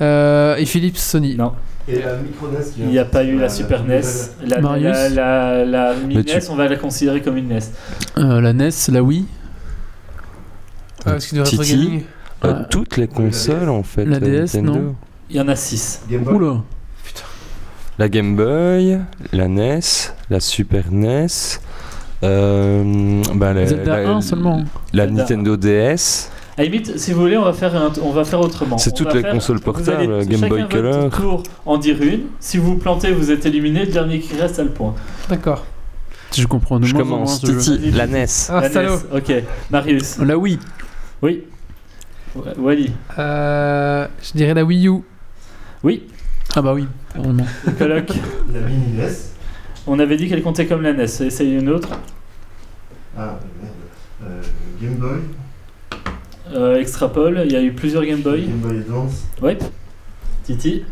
[0.00, 1.36] euh, et Philips Sony.
[1.36, 1.52] Non.
[1.88, 4.00] Et la micro NES Il n'y a pas eu la Super NES.
[4.44, 7.48] La, Marius la, la, la mini Mais tu- NES, on va la considérer comme une
[7.48, 7.58] NES.
[8.18, 9.26] Euh, la NES, la Wii.
[11.04, 12.04] Ah, Titi.
[12.44, 12.64] Euh, Ah.
[12.68, 14.04] toutes les consoles en fait.
[14.04, 14.72] La DS, Nintendo.
[14.74, 14.96] non
[15.30, 16.02] Il y en a 6.
[16.10, 16.34] Game Boy.
[16.34, 16.62] Oula.
[17.98, 18.98] La Game Boy,
[19.32, 19.80] la NES,
[20.30, 21.26] la Super NES,
[22.22, 24.64] euh, bah, la, Zelda la- 1 seulement.
[24.92, 25.22] la Zelda.
[25.22, 26.30] Nintendo DS.
[26.56, 28.78] À la limite, si vous voulez, on va faire, un- on va faire autrement.
[28.78, 31.10] C'est toutes les faire- consoles vous portables, allez Game chacun Boy Color.
[31.10, 32.22] tour en dire une.
[32.40, 33.84] Si vous plantez, vous êtes éliminé.
[33.86, 34.94] Le dernier qui reste a le point.
[35.28, 35.64] D'accord.
[36.34, 37.42] Je comprends Je commence.
[37.42, 37.76] moins ce jeu.
[37.76, 38.26] Titi, la NES.
[38.48, 38.96] Ah, La salaud.
[39.12, 39.16] NES.
[39.18, 39.32] Ok.
[39.70, 40.18] Marius.
[40.18, 40.58] La Wii.
[41.20, 41.44] Oui.
[42.58, 42.90] Wally.
[43.18, 45.02] Euh, je dirais la Wii U.
[45.82, 46.04] Oui.
[46.54, 47.44] Ah bah oui, carrément.
[47.78, 48.08] Coloc.
[48.52, 49.08] La mini NES.
[49.86, 51.04] on avait dit qu'elle comptait comme la NES.
[51.04, 51.88] Essayez une autre.
[53.16, 53.72] Ah, merde.
[54.24, 54.42] Euh,
[54.80, 55.20] Game Boy.
[56.54, 57.42] Euh, extrapole.
[57.46, 58.46] Il y a eu plusieurs Game Boy.
[58.46, 59.24] Game Boy Advance.
[59.40, 59.56] Oui.
[60.44, 60.84] Titi.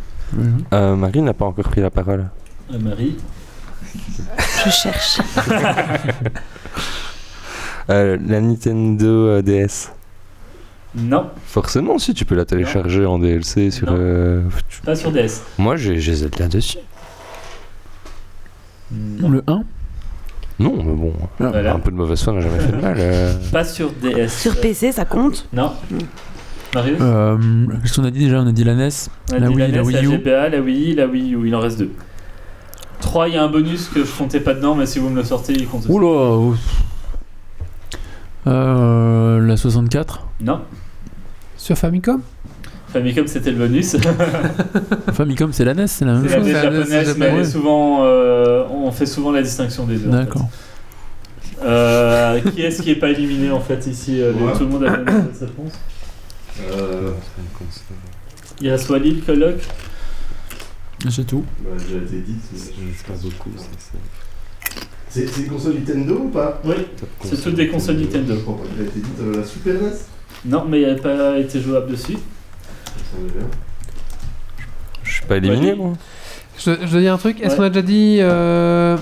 [0.73, 2.27] Euh, Marie n'a pas encore pris la parole.
[2.73, 3.17] Euh, Marie.
[4.65, 5.21] Je cherche.
[7.89, 9.91] Euh, la Nintendo DS.
[10.97, 11.31] Non.
[11.47, 13.87] Forcément, si tu peux la télécharger en DLC sur.
[13.91, 13.97] Non.
[13.99, 15.43] euh, tu- Pas sur DS.
[15.59, 16.79] Moi, j'ai j'ai Zelda dessus.
[18.93, 19.29] Non.
[19.29, 19.63] Le 1
[20.59, 21.75] Non, mais bon, Voilà.
[21.75, 22.97] un peu de mauvaise foi n'a jamais fait de mal.
[22.99, 23.35] euh.
[23.53, 24.29] Pas sur DS.
[24.29, 25.47] Sur PC, ça compte?
[25.53, 25.73] Non.
[26.75, 26.99] Marius?
[27.01, 27.37] Euh,
[27.83, 28.41] Qu'est-ce qu'on a dit déjà?
[28.41, 28.89] On a dit la NES.
[29.31, 30.09] On a la dit Wii, la, la NES, Wii la U.
[30.19, 31.47] GBA, la Wii, la Wii U.
[31.47, 31.91] Il en reste deux.
[33.01, 35.17] 3, il y a un bonus que je comptais pas dedans, mais si vous me
[35.17, 35.91] le sortez, il compte aussi.
[35.93, 36.55] Oula
[38.47, 40.61] euh, La 64 Non.
[41.61, 42.23] Sur Famicom
[42.89, 43.95] Famicom, c'était le bonus.
[45.13, 46.47] Famicom, c'est la NES, c'est la même la chose.
[46.47, 47.45] NES c'est la NES japonaise, mais ouais.
[47.45, 50.09] souvent, euh, on fait souvent la distinction des deux.
[50.09, 50.19] en fait.
[50.19, 50.49] D'accord.
[51.63, 54.55] Euh, qui est-ce qui est pas éliminé en fait ici euh, Ouais.
[54.55, 55.73] Tout le monde a donné cette réponse.
[56.73, 57.13] Euh,
[58.63, 59.63] Il reste Walid, le colloque.
[61.11, 61.45] C'est tout.
[61.63, 62.37] bah, j'ai été dit.
[65.11, 66.63] C'est c'est une console Nintendo ou pas?
[66.65, 66.75] Oui,
[67.25, 68.35] c'est toutes des consoles Nintendo.
[68.35, 69.37] Je crois pas qu'il a été dit.
[69.37, 69.91] la Super NES
[70.45, 72.17] Non, mais il n'a pas été jouable dessus.
[75.03, 75.93] Je suis pas éliminé, moi.
[76.59, 77.41] Je, je dois dire un truc.
[77.41, 77.57] Est-ce Ouais.
[77.57, 78.97] qu'on a déjà dit euh,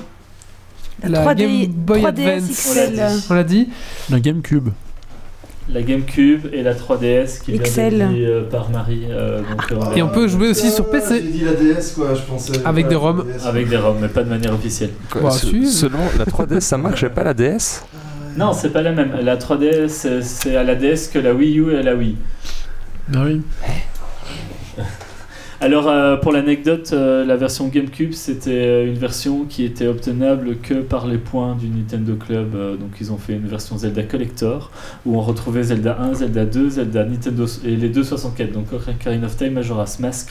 [1.02, 3.02] la 3D Game Boy 3DS Advance XL.
[3.30, 3.68] On l'a dit
[4.10, 4.68] La GameCube.
[5.70, 7.98] La GameCube et la 3DS qui vient XL.
[7.98, 9.02] d'être dit euh, par Marie.
[9.10, 11.20] euh, donc, euh, Et on peut jouer aussi sur Ah, PC.
[11.22, 12.52] J'ai dit la DS quoi, je pensais.
[12.64, 13.24] Avec des ROM.
[13.44, 14.90] Avec des ROM, mais pas de manière officielle.
[15.10, 15.66] Quoi, Bah, se- si.
[15.70, 17.82] Selon la 3DS, ça marchait pas la DS
[18.38, 19.12] Non, c'est pas la même.
[19.22, 22.16] La 3DS, c'est- à la DS que la Wii U et la Wii.
[23.14, 23.40] Ah oui.
[25.60, 30.58] Alors, euh, pour l'anecdote, euh, la version GameCube, c'était euh, une version qui était obtenable
[30.58, 32.54] que par les points du Nintendo Club.
[32.54, 34.70] euh, donc, ils ont fait une version Zelda Collector
[35.04, 38.52] où on retrouvait Zelda 1, Zelda 2, Zelda Nintendo et les deux 64.
[38.52, 40.30] Donc, Ocarina of Time, Majora's Mask,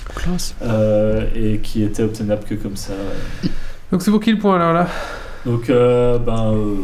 [1.36, 2.94] et qui était obtenable que comme ça.
[3.92, 4.88] Donc c'est pour qui le point alors là?
[5.46, 6.54] Donc, euh, ben.
[6.54, 6.76] euh,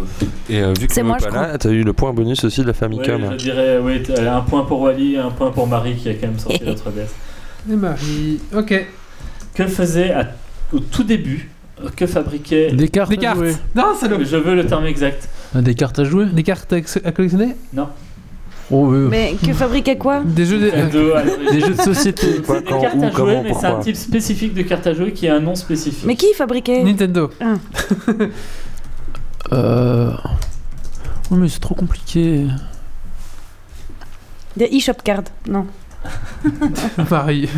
[0.49, 2.61] Et euh, vu que C'est tu moi, pas là, t'as eu le point bonus aussi
[2.61, 3.21] de la Famicom.
[3.23, 6.07] ouais, je dirais, oui, t'as un point pour Wally et un point pour Marie qui
[6.09, 7.09] a quand même sorti la 3DS.
[7.71, 8.39] Et Marie.
[8.55, 8.87] Ok.
[9.53, 10.31] Que faisait à-
[10.71, 11.49] au tout début,
[11.83, 12.71] euh, que fabriquait.
[12.71, 13.37] Des cartes Des à cartes.
[13.37, 13.53] jouer.
[13.75, 14.23] Non, c'est le.
[14.23, 15.27] Je veux le terme exact.
[15.55, 17.55] Ah, Des cartes à jouer Des cartes à collectionner?
[18.71, 18.87] Oh.
[18.87, 20.59] Mais que fabriquait quoi Des jeux.
[20.59, 21.51] de-.
[21.51, 22.41] Des jeux société.
[22.41, 24.61] Quoi, C'est des quand, cartes où, à jouer, comment, mais c'est un type spécifique de
[24.63, 26.05] carte à jouer qui a un nom spécifique.
[26.05, 27.29] Mais qui fabriquait Nintendo.
[29.51, 30.11] Euh...
[31.29, 32.47] Oui, mais c'est trop compliqué.
[34.55, 35.67] Des eShop cards Non.
[37.11, 37.49] Marie.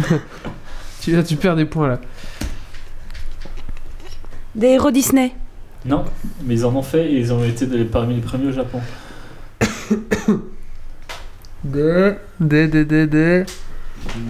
[1.02, 2.02] tu, là, tu perds des points là.
[4.56, 5.32] Des héros Disney
[5.86, 6.06] Non,
[6.44, 8.82] mais ils en ont fait et ils ont été parmi les premiers au Japon.
[11.66, 12.14] Des.
[12.40, 12.68] Des.
[12.68, 12.86] Des.
[12.86, 13.08] Des.
[13.08, 13.44] Des.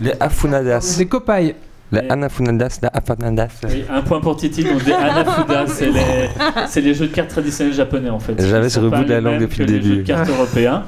[0.02, 0.96] Les Afunadas.
[0.98, 1.56] Des copailles.
[1.92, 3.48] Les Et- Anafunadas, les Afunadas.
[3.70, 6.30] Oui, un point pour Titi, donc des Hanafuda, c'est les,
[6.68, 8.34] c'est les jeux de cartes traditionnels japonais en fait.
[8.40, 10.02] J'avais sur le bout de la langue depuis le les jeux début.
[10.04, 10.84] de cartes européens.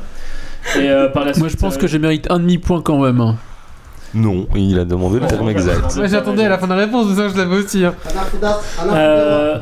[0.75, 2.99] Et euh, par la suite, Moi, je pense euh, que je mérite un demi-point quand
[2.99, 3.35] même.
[4.13, 5.95] Non, il a demandé le terme exact.
[5.97, 6.07] ouais.
[6.07, 7.83] J'attendais à la fin de la réponse, ça je l'avais aussi.
[7.83, 7.93] hein.
[8.93, 9.57] Euh,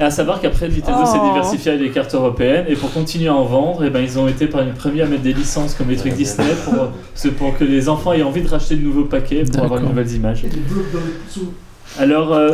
[0.00, 1.28] à savoir qu'après Nintendo s'est Oh.
[1.28, 4.28] diversifié avec les cartes européennes et pour continuer à en vendre, et ben, ils ont
[4.28, 7.88] été parmi les premiers à mettre des licences comme les trucs Disney pour, que les
[7.88, 9.90] enfants aient envie de racheter de nouveaux paquets pour avoir de D'accord.
[9.90, 10.42] nouvelles images.
[11.98, 12.50] Alors, euh,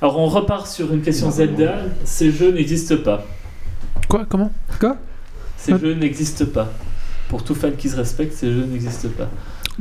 [0.00, 1.74] alors on repart sur une question Zelda.
[2.04, 3.24] Ces jeux n'existent pas.
[4.08, 4.50] Quoi Comment?
[4.78, 4.96] Quoi?
[5.56, 6.68] Ces jeux n'existent pas.
[7.28, 9.28] Pour tout fan qui se respecte, ces jeux n'existent pas.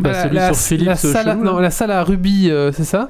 [0.04, 1.62] Bah, la, celui la- sur Philips, la salle, chelou, non, là.
[1.64, 3.10] la salle à rubis, euh, c'est ça?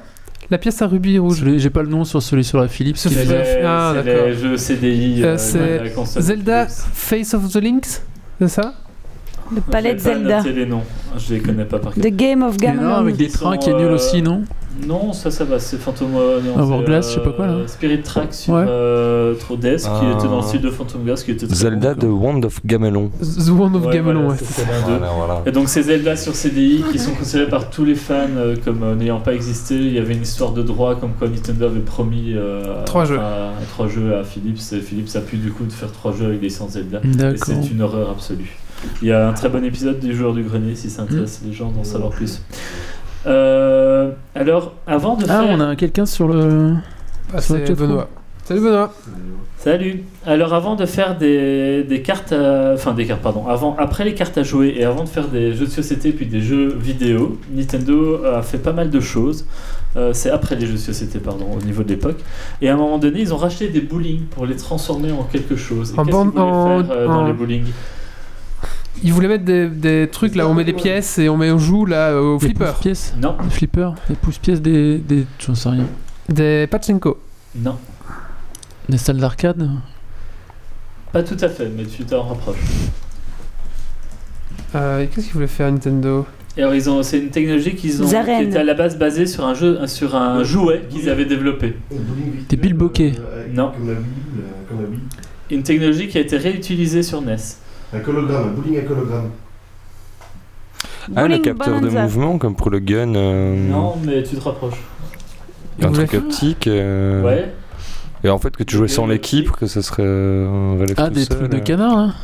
[0.50, 1.44] La pièce à rubis rouge.
[1.56, 2.96] J'ai pas le nom sur celui sur la Philips.
[2.96, 5.22] Est C'est les, Ah, les jeux CDI.
[5.22, 6.86] Euh, euh, la Zelda Philips.
[6.92, 8.02] Face of the Links
[8.40, 8.74] C'est ça?
[9.54, 10.38] Le palais de Zelda.
[10.38, 10.82] noté les noms,
[11.18, 12.02] je les connais pas par cœur.
[12.04, 14.42] The Game of Mais non, avec des trains qui est nul aussi, non?
[14.86, 17.54] Non, ça, ça va, c'est Phantom euh, non, Hourglass, je sais pas quoi, là.
[17.66, 18.64] Spirit Track sur Ouais.
[18.68, 20.14] euh, Trodes, qui Ah.
[20.16, 22.60] était dans le style de Phantom Glass, qui était très Zelda bon, de Wand of
[22.64, 23.10] Gamelon.
[23.20, 24.36] The Wand of Ouais, Gamelon, voilà, ouais.
[24.42, 25.04] c'est l'un d'eux.
[25.16, 25.42] voilà.
[25.44, 28.82] Et donc ces Zelda sur CDI qui sont considérés par tous les fans euh, comme
[28.84, 31.80] euh, n'ayant pas existé, il y avait une histoire de droit comme quoi Nintendo avait
[31.80, 33.18] promis euh, Trois jeux.
[33.18, 36.26] à- trois jeux à Philips et Philips a pu du coup de faire trois jeux
[36.26, 37.00] avec des licences Zelda.
[37.04, 38.56] Et c'est une horreur absolue.
[39.02, 41.52] Il y a un très bon épisode du joueur du grenier si ça intéresse les
[41.52, 42.40] gens d'en savoir plus.
[43.26, 45.48] Euh, alors avant de Ah, faire...
[45.50, 46.74] on a quelqu'un sur le.
[47.34, 48.08] Ah, Sur le c'est chat, Benoît.
[48.44, 48.92] Salut Benoît.
[49.58, 50.04] Salut.
[50.26, 54.14] Alors avant de faire des, des cartes, à- enfin des cartes pardon, avant après les
[54.14, 57.38] cartes à jouer et avant de faire des jeux de société puis des jeux vidéo,
[57.54, 59.44] Nintendo a fait pas mal de choses.
[59.96, 62.18] Euh, c'est après les jeux de société pardon au niveau de l'époque.
[62.62, 65.56] Et à un moment donné, ils ont racheté des bowling pour les transformer en quelque
[65.56, 65.92] chose.
[65.94, 67.64] Et En qu'est-ce bande- qu'ils voulaient en- faire euh, dans en- les bowling?
[69.02, 71.58] Il voulait mettre des, des trucs là, on met des pièces et on, met, on
[71.58, 72.66] joue là au Des flipper.
[72.66, 74.98] pouces-pièces Non, Des flippers Des pouces-pièces Des.
[74.98, 75.24] des...
[75.38, 75.86] J'en sais rien.
[76.28, 77.18] Des pachinko.
[77.56, 77.76] non,
[78.88, 79.68] Des salles d'arcade
[81.12, 82.56] pas tout à fait, mais tu t'en rapproches.
[84.76, 86.24] Euh, Qu'est-ce qu'il voulait faire Nintendo?
[86.56, 88.96] Et alors ils ont, c'est une technologie qu'ils ont, Des qui était à la base
[88.96, 91.74] basée sur un jeu, sur un jouet qu'ils avaient développé.
[92.48, 93.14] Des bilboquets.
[93.52, 93.72] Non.
[93.72, 94.02] Comme la Wii,
[94.38, 95.00] euh, comme la Wii.
[95.50, 97.34] Une technologie qui a été réutilisée sur NES.
[97.92, 99.30] Un hologramme, un bowling avec hologramme.
[101.16, 102.02] Ah, le Bowling capteur de Bonanza.
[102.02, 103.14] mouvement, comme pour le gun.
[103.14, 104.80] euh, Non, mais tu te rapproches.
[105.82, 106.66] Un truc optique.
[106.66, 107.52] euh, Ouais.
[108.22, 110.02] Et en fait, que tu jouais sans l'équipe, que ça serait.
[110.04, 111.60] euh, un relève Ah, tout des seul, trucs de euh.
[111.60, 112.14] canard, hein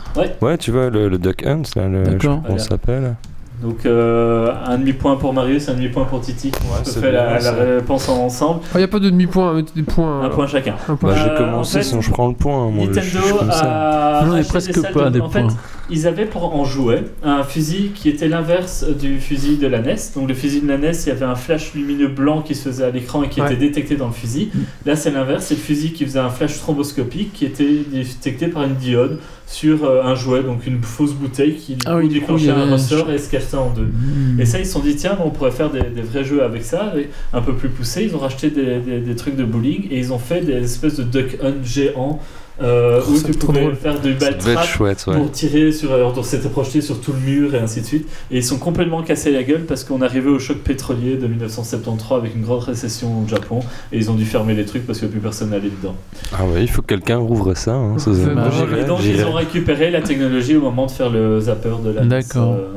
[0.42, 2.40] Ouais, tu vois, le, le Duck Hunt, là, le, je sais D'accord.
[2.42, 3.14] pas comment ça s'appelle.
[3.62, 6.52] Donc euh, un demi-point pour Marius, un demi-point pour Titi.
[6.70, 8.60] On fait la, la réponse ensemble.
[8.74, 10.18] Il n'y a pas de demi-point, mais des points.
[10.20, 10.34] Un alors.
[10.34, 10.74] point chacun.
[10.88, 11.12] Un point.
[11.14, 12.68] Bah, j'ai Euh, commencé, en fait, sinon je prends le point.
[12.70, 14.18] Moi, je, je suis Nintendo comme ça.
[14.20, 15.56] a Non, presque des pas de- des En fait, points.
[15.88, 19.96] ils avaient pour en jouet un fusil qui était l'inverse du fusil de la NES.
[20.14, 22.68] Donc le fusil de la NES, il y avait un flash lumineux blanc qui se
[22.68, 23.46] faisait à l'écran et qui Ouais.
[23.46, 24.50] était détecté dans le fusil.
[24.84, 28.64] Là, c'est l'inverse, c'est le fusil qui faisait un flash thromboscopique qui était détecté par
[28.64, 29.18] une diode
[29.48, 33.18] sur euh, un jouet, donc une fausse bouteille qui Ah oui, déclenchait un ressort et
[33.18, 33.82] se cachait en deux.
[33.84, 34.40] Mmh.
[34.40, 36.64] Et ça, ils se sont dit, tiens, on pourrait faire des, des vrais jeux avec
[36.64, 38.04] ça, et un peu plus poussés.
[38.04, 40.96] Ils ont racheté des, des- des trucs de bowling et ils ont fait des espèces
[40.96, 42.20] de duck hunt géants
[42.62, 43.74] euh, Oh, où tu pouvais drôle.
[43.76, 45.16] faire du Ça ball devait être trap chouette, ouais.
[45.16, 45.92] pour tirer sur.
[45.92, 48.08] Alors, donc, c'était projeté sur tout le mur et ainsi de suite.
[48.30, 52.18] Et ils sont complètement cassés la gueule parce qu'on arrivait au choc pétrolier de 1973
[52.18, 53.60] avec une grande récession au Japon
[53.92, 55.94] et ils ont dû fermer les trucs parce que plus personne n'allait dedans.
[56.32, 57.72] Ah ouais, il faut que quelqu'un rouvre ça.
[57.74, 58.50] Hein, ça- C'est moi, marrant.
[58.66, 61.90] j'irai, et donc, ils ont récupéré la technologie au moment de faire le zapper de
[61.90, 62.54] la D'accord.
[62.54, 62.68] euh,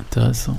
[0.00, 0.56] Intéressant.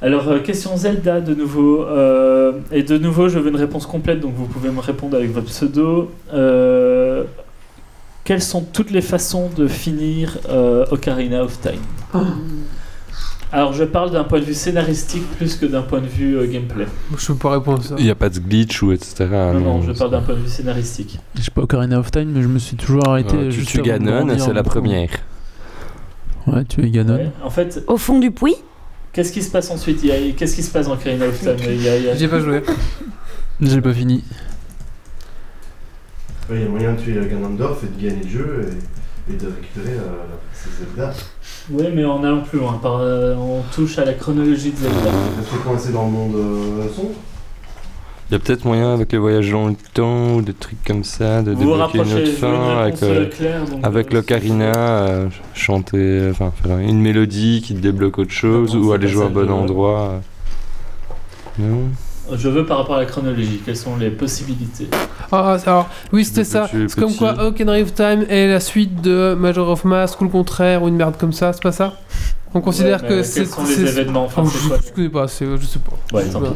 [0.00, 1.82] Alors, euh, question Zelda de nouveau.
[1.82, 5.32] euh, et de nouveau, je veux une réponse complète, donc vous pouvez me répondre avec
[5.32, 6.10] votre pseudo.
[6.32, 7.24] Euh,
[8.28, 11.80] quelles sont toutes les façons de finir euh, Ocarina of Time?
[12.12, 12.24] Ah.
[13.50, 16.46] Alors, je parle d'un point de vue scénaristique plus que d'un point de vue euh,
[16.46, 16.84] gameplay.
[17.16, 17.94] Je peux pas répondre à ça.
[17.96, 19.24] Il n'y a pas de glitch ou etc.
[19.54, 21.18] non, non, je parle d'un point de vue scénaristique.
[21.36, 23.34] Je sais pas Ocarina of Time, mais je me suis toujours arrêté.
[23.48, 25.08] Tu juste tues avant de Ganon, c'est la première.
[26.46, 27.14] Ouais, tu es Ganon.
[27.14, 27.32] Ouais.
[27.42, 28.56] En fait, Au fond du puits?
[29.14, 30.02] qu'est-ce qui se passe ensuite?
[30.36, 31.52] Qu'est-ce qui se passe dans Ocarina of Time?
[32.12, 32.62] A- J'ai pas joué.
[33.62, 34.22] J'ai pas fini.
[36.50, 38.70] Ouais, Il y a moyen de tuer Ganondorf et de gagner le jeu
[39.28, 41.12] et, et de récupérer euh, la princesse Zelda.
[41.70, 45.10] Oui, mais en allant plus loin, par, euh, on touche à la chronologie de Zelda.
[45.64, 47.10] Coincé dans le monde euh, sombre.
[48.30, 51.02] Il y a peut-être moyen avec les voyages dans le temps ou des trucs comme
[51.02, 56.52] ça de Vous débloquer une autre fin avec, euh, euh, euh, l'ocarina, euh, chanter, enfin
[56.62, 60.20] faire une mélodie qui te débloque autre chose ou aller jouer à bon endroit.
[61.58, 61.62] euh.
[61.70, 61.88] Non
[62.36, 64.88] Je veux par rapport à la chronologie, quelles sont les possibilités
[65.32, 66.68] Ah, ah, alors, oui, c'était ça.
[66.70, 70.30] C'est comme quoi Ocarina of Time est la suite de Major of Mask ou le
[70.30, 71.94] contraire ou une merde comme ça, c'est pas ça?
[72.54, 73.40] On considère Ouais, que c'est.
[73.40, 75.66] Quels sont les c'est- événements enfin, Oh, c'est je, quoi je connais pas, c'est- je
[75.66, 76.16] sais pas.
[76.16, 76.46] Ouais, tant pis.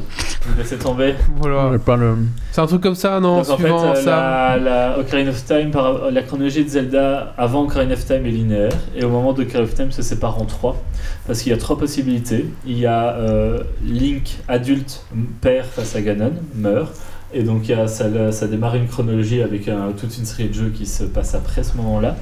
[0.47, 1.14] Vous laissez tomber.
[1.36, 1.69] Voilà.
[1.69, 2.16] Ouais, pas le-
[2.51, 4.56] C'est un truc comme ça, non Donc en fait, Suivant euh, ça.
[4.56, 8.31] la, la Ocarina of Time, par, la chronologie de Zelda avant Ocarina of Time est
[8.31, 10.82] linéaire, et au moment de Ocarina of Time se sépare en trois,
[11.27, 12.47] parce qu'il y a trois possibilités.
[12.66, 15.05] Il y a euh, Link adulte
[15.43, 16.93] perd face à Ganon, meurt,
[17.35, 20.48] et donc il y a, ça, ça démarre une chronologie avec un- toute une série
[20.48, 22.16] de jeux qui se passent après ce moment-là.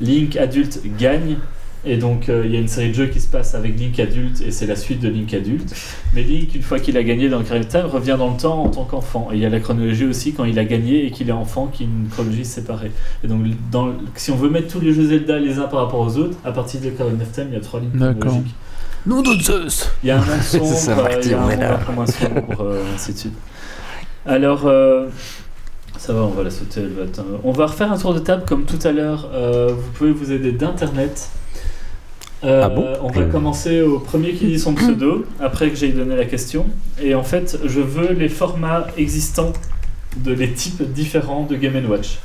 [0.00, 1.36] Link adulte gagne.
[1.84, 3.98] Et donc euh, il y a une série de jeux qui se passe avec Link
[4.00, 5.72] adulte et c'est la suite de Link adulte.
[6.14, 8.64] Mais Link, une fois qu'il a gagné dans Ocarina of Time, revient dans le temps
[8.64, 9.28] en tant qu'enfant.
[9.32, 11.68] Et il y a la chronologie aussi quand il a gagné et qu'il est enfant,
[11.68, 12.90] qui est une chronologie séparée.
[13.22, 16.00] Et donc dans, si on veut mettre tous les jeux Zelda les uns par rapport
[16.00, 18.54] aux autres, à partir de Ocarina of Time, il y a trois lignes chronologiques.
[19.06, 20.24] Nom de Zeus Il y a un
[20.58, 23.18] monde sombre, euh, il y a un monde un peu moins sombre, euh, ainsi de
[23.18, 23.34] suite.
[24.26, 25.06] Alors, euh,
[25.96, 28.12] ça va, on va la sauter, elle va être, euh, On va refaire un tour
[28.14, 29.30] de table comme tout à l'heure.
[29.32, 31.30] euh, vous pouvez vous aider d'internet.
[32.44, 35.88] Euh, Ah bon On va commencer au premier qui dit son pseudo, après que j'ai
[35.92, 36.66] donné la question.
[37.02, 39.52] Et en fait, je veux les formats existants
[40.18, 42.18] de les types différents de Game Watch.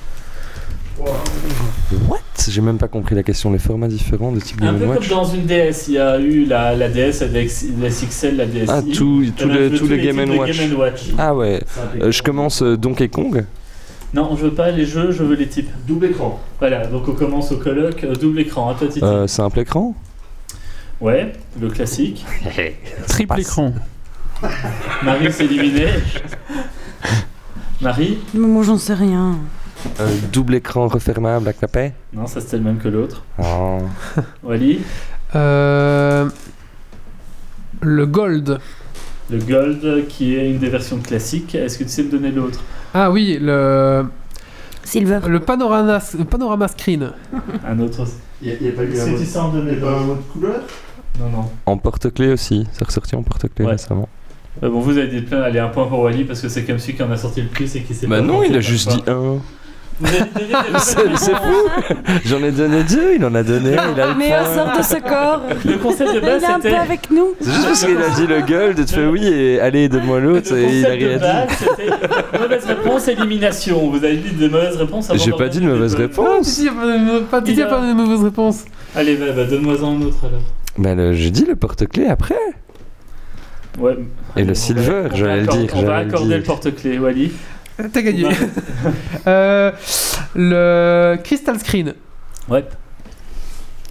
[1.00, 2.20] What?
[2.48, 3.52] J'ai même pas compris la question.
[3.52, 5.98] Les formats différents de type Un Game peu Watch comme dans une DS, il y
[5.98, 8.66] a eu la, la DS, la, DX la SXL, la DSi.
[8.68, 10.58] Ah, tous tous les, les Game types de Watch.
[10.60, 11.02] Game Watch.
[11.18, 11.62] Ah ouais.
[12.02, 13.46] Euh, je commence euh, Donkey Kong.
[14.14, 15.70] Non, je veux pas les jeux, je veux les types.
[15.88, 16.40] Double écran.
[16.60, 19.04] Voilà, donc on commence au colloque, euh, double écran, à toi Titi.
[19.04, 19.96] Euh, simple écran.
[21.00, 22.26] Ouais, le classique.
[23.08, 23.74] Triple écran.
[25.04, 25.88] Marie s'est éliminée.
[27.80, 29.38] Marie Mais moi, j'en sais rien.
[30.00, 31.94] Euh, double écran refermable à clapet.
[32.14, 33.24] Non, ça c'était le même que l'autre.
[33.40, 33.80] Oh.
[34.44, 34.82] Wally
[35.36, 36.30] Euh,
[37.82, 38.60] Le Gold.
[39.32, 41.56] Le Gold, qui est une des versions classiques.
[41.56, 42.60] Est-ce que tu sais me donner l'autre?
[42.94, 44.06] Ah oui, le.
[44.84, 45.20] Silver.
[45.28, 47.12] Le panorama, le panorama screen.
[47.68, 48.06] Un autre
[48.42, 50.62] Il n'y a, pas eu un en a pas un couleur?
[51.20, 51.46] Non, non.
[51.66, 52.68] En porte-clés aussi.
[52.74, 53.72] C'est ressorti en porte-clés Ouais.
[53.72, 54.10] récemment.
[54.64, 56.80] Euh, bon, vous avez dit plein, allez, un point pour Wally parce que c'est comme
[56.80, 58.60] celui qui en a sorti le plus et qui s'est Bah pas non, il a
[58.60, 59.38] juste dit un.
[60.02, 63.78] Vous avez donné des C'est c'est fou J'en ai donné deux, il en a donné
[63.78, 64.56] un, il a le Meilleur point.
[64.56, 65.41] sort de ce corps.
[65.65, 66.76] Le concept de Il base est un peu c'était.
[66.78, 67.28] avec nous.
[67.40, 70.19] C'est juste parce qu'il a dit le gold, et tu fais oui, et allez, donne-moi
[70.19, 71.56] l'autre, et il a de rien dit.
[71.57, 73.90] c'était mauvaise réponse, élimination.
[73.90, 76.48] Vous avez dit de mauvaises réponses avant J'ai pas dit de mauvaise réponse.
[76.48, 76.72] Titi a
[77.30, 78.65] pas Il de mauvaise réponse.
[78.95, 80.41] Allez, bah, bah, donne-moi un autre alors.
[80.78, 82.36] Bah j'ai dit le porte-clés après.
[83.80, 83.98] Ouais.
[84.36, 87.32] Et le on silver, on j'allais le dire, On va accorder le porte-clés, Wally.
[87.82, 88.26] Euh, T'as gagné.
[89.28, 89.72] Euh,
[90.34, 91.94] le Crystal Screen.
[92.49, 92.66] Ouais.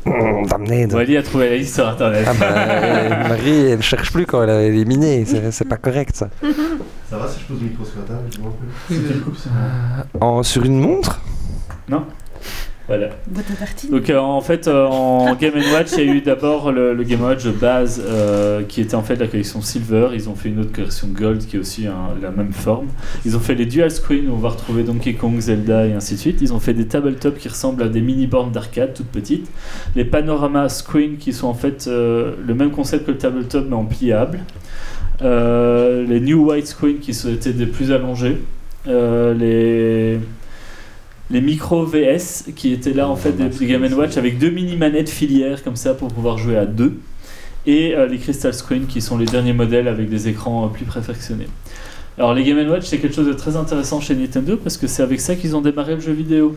[0.05, 0.87] Mmh, damné.
[0.87, 2.27] Wally a trouvé la liste sur internet.
[2.27, 6.31] Ah bah, euh, Marie, elle cherche plus quand elle a éliminé, c'est pas correct ça.
[7.09, 8.21] Ça va si je pose le micro sur la table
[8.91, 9.55] je le coupe, sinon.
[10.21, 11.21] En, sur une montre?
[12.91, 13.11] Voilà.
[13.89, 17.05] Donc euh, en fait euh, en Game Watch il y a eu d'abord le, le
[17.05, 20.09] Game Watch de base euh, qui était en fait la collection Silver.
[20.12, 21.87] Ils ont fait une autre collection Gold qui est aussi
[22.21, 22.89] la même forme.
[23.25, 26.15] Ils ont fait les dual screen où on va retrouver Donkey Kong, Zelda et ainsi
[26.15, 26.39] de suite.
[26.43, 29.49] Ils ont fait des tabletop qui ressemblent à des mini bornes d'arcade toutes petites.
[29.95, 33.85] Les panorama screen qui sont en fait le même concept que le tabletop mais en
[33.85, 34.41] pliable.
[35.21, 38.41] Les new widescreen qui sont- étaient des plus allongés.
[38.87, 40.19] Les
[41.31, 44.77] les micro VS qui étaient là en fait des, des Game Watch avec deux mini
[44.77, 46.98] manettes filières comme ça pour pouvoir jouer à deux
[47.66, 50.85] et euh, les Crystal Screen qui sont les derniers modèles avec des écrans euh, plus
[50.85, 51.47] perfectionnés.
[52.19, 55.02] Alors les Game Watch c'est quelque chose de très intéressant chez Nintendo parce que c'est
[55.02, 56.57] avec ça qu'ils ont démarré le jeu vidéo.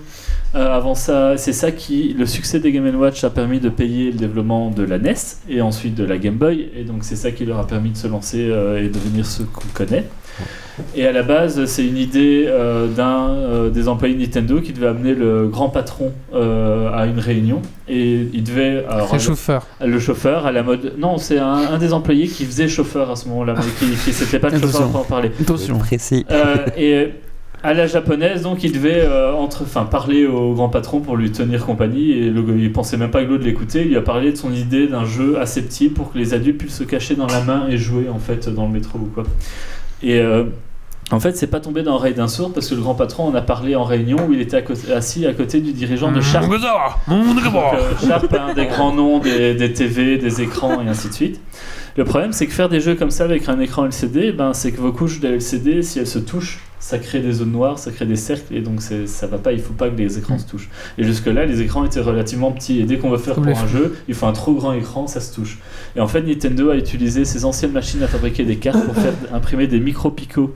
[0.56, 4.12] Euh, avant ça, c'est ça qui, le succès des Game Watch a permis de payer
[4.12, 5.16] le développement de la NES
[5.50, 7.98] et ensuite de la Game Boy, et donc c'est ça qui leur a permis de
[7.98, 10.06] se lancer et devenir ce qu'on connaît.
[10.96, 14.74] Et à la base, c'est une idée euh, d'un euh, des employés de Nintendo qui
[14.74, 19.22] devait amener le grand patron euh, à une réunion et il devait alors, C'est le
[19.22, 19.68] chauffeur.
[19.86, 20.94] le chauffeur à la mode.
[20.98, 24.14] Non, c'est un, un des employés qui faisait chauffeur à ce moment-là, mais qui, qui
[24.14, 25.32] c'était pas le chauffeur pour en parler.
[25.40, 25.78] Attention.
[25.78, 26.26] Précis.
[26.32, 27.10] Euh, et
[27.62, 31.32] à la japonaise, donc il devait euh, entre, enfin, parler au grand patron pour lui
[31.32, 32.12] tenir compagnie.
[32.12, 33.84] Et le, il pensait même pas que l'autre l'écoutait.
[33.84, 36.58] Il lui a parlé de son idée d'un jeu assez petit pour que les adultes
[36.58, 39.24] puissent se cacher dans la main et jouer en fait dans le métro ou quoi.
[40.04, 40.44] Et euh,
[41.12, 43.36] en fait, c'est pas tombé dans l'oreille d'un sourd parce que le grand patron en
[43.36, 46.22] a parlé en réunion où il était à côté- assis à côté du dirigeant de
[46.22, 46.46] Sharp.
[47.08, 47.36] Donc,
[47.76, 51.42] euh, Sharp, un des grands noms des, des TV, des écrans et ainsi de suite.
[51.96, 54.72] Le problème, c'est que faire des jeux comme ça avec un écran LCD, ben, c'est
[54.72, 57.92] que vos couches de LCD, si elles se touchent, ça crée des zones noires, ça
[57.92, 60.48] crée des cercles, et donc ça va pas, il faut pas que les écrans se
[60.48, 60.70] touchent.
[60.98, 63.96] Et jusque-là, les écrans étaient relativement petits, et dès qu'on veut faire pour un jeu,
[64.08, 65.60] il faut un trop grand écran, ça se touche.
[65.96, 69.14] Et en fait, Nintendo a utilisé ses anciennes machines à fabriquer des cartes pour faire
[69.32, 70.54] imprimer des micro-picots.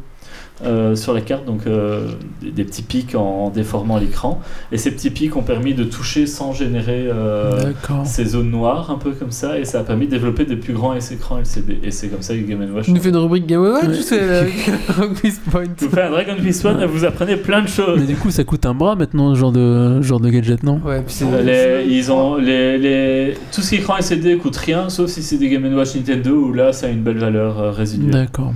[0.65, 2.07] Euh, sur la carte, donc euh,
[2.41, 4.41] des, des petits pics en déformant l'écran.
[4.71, 7.71] Et ces petits pics ont permis de toucher sans générer euh,
[8.05, 10.73] ces zones noires, un peu comme ça, et ça a permis de développer des plus
[10.73, 11.79] grands écrans LCD.
[11.83, 12.85] Et c'est comme ça que Game Watch.
[12.85, 13.89] Tu nous fais une rubrique Game Watch Ouais.
[13.89, 14.41] ou c'est
[14.97, 17.99] Rock Quiz Point Vous faites un Dragon Quest One et vous apprenez plein de choses.
[17.99, 20.81] Mais du coup, ça coûte un bras maintenant, ce genre de, genre de gadget, non?
[20.83, 21.43] Ouais, puis c'est.
[21.43, 25.21] Les- ils ont les, les, tout ce qui est écran LCD coûte rien, sauf si
[25.21, 28.11] c'est des Game Watch Nintendo où là ça a une belle valeur euh, résiduelle.
[28.11, 28.53] D'accord.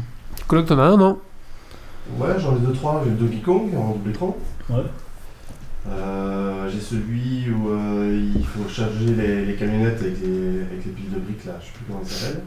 [0.47, 1.17] Coloc, t'en as un, non?
[2.19, 3.03] Ouais, j'en ai deux, trois.
[3.05, 4.37] J'ai Donkey Kong en double écran.
[4.69, 4.83] Ouais.
[5.89, 10.91] Euh, j'ai celui où euh, il faut charger les, les camionnettes avec les, avec les
[10.91, 12.41] piles de briques là, je sais plus comment ça s'appelle.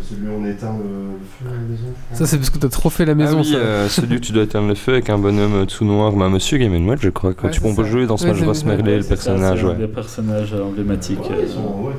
[0.00, 1.84] Celui où on éteint le, feu à la maison.
[2.12, 3.56] Ça, c'est parce que t'as trop fait la maison, ah oui, ça.
[3.56, 6.56] euh, celui où tu dois éteindre le feu avec un bonhomme tout noir, bah, Monsieur
[6.56, 7.34] Game Watch, je crois.
[7.34, 8.54] Quand Ouais, tu peux jouer dans Smash Bros.
[8.64, 9.74] Melee, le personnage, c'est un ouais.
[9.76, 11.20] des personnages emblématiques.
[11.20, 11.90] Ouais, ils sont.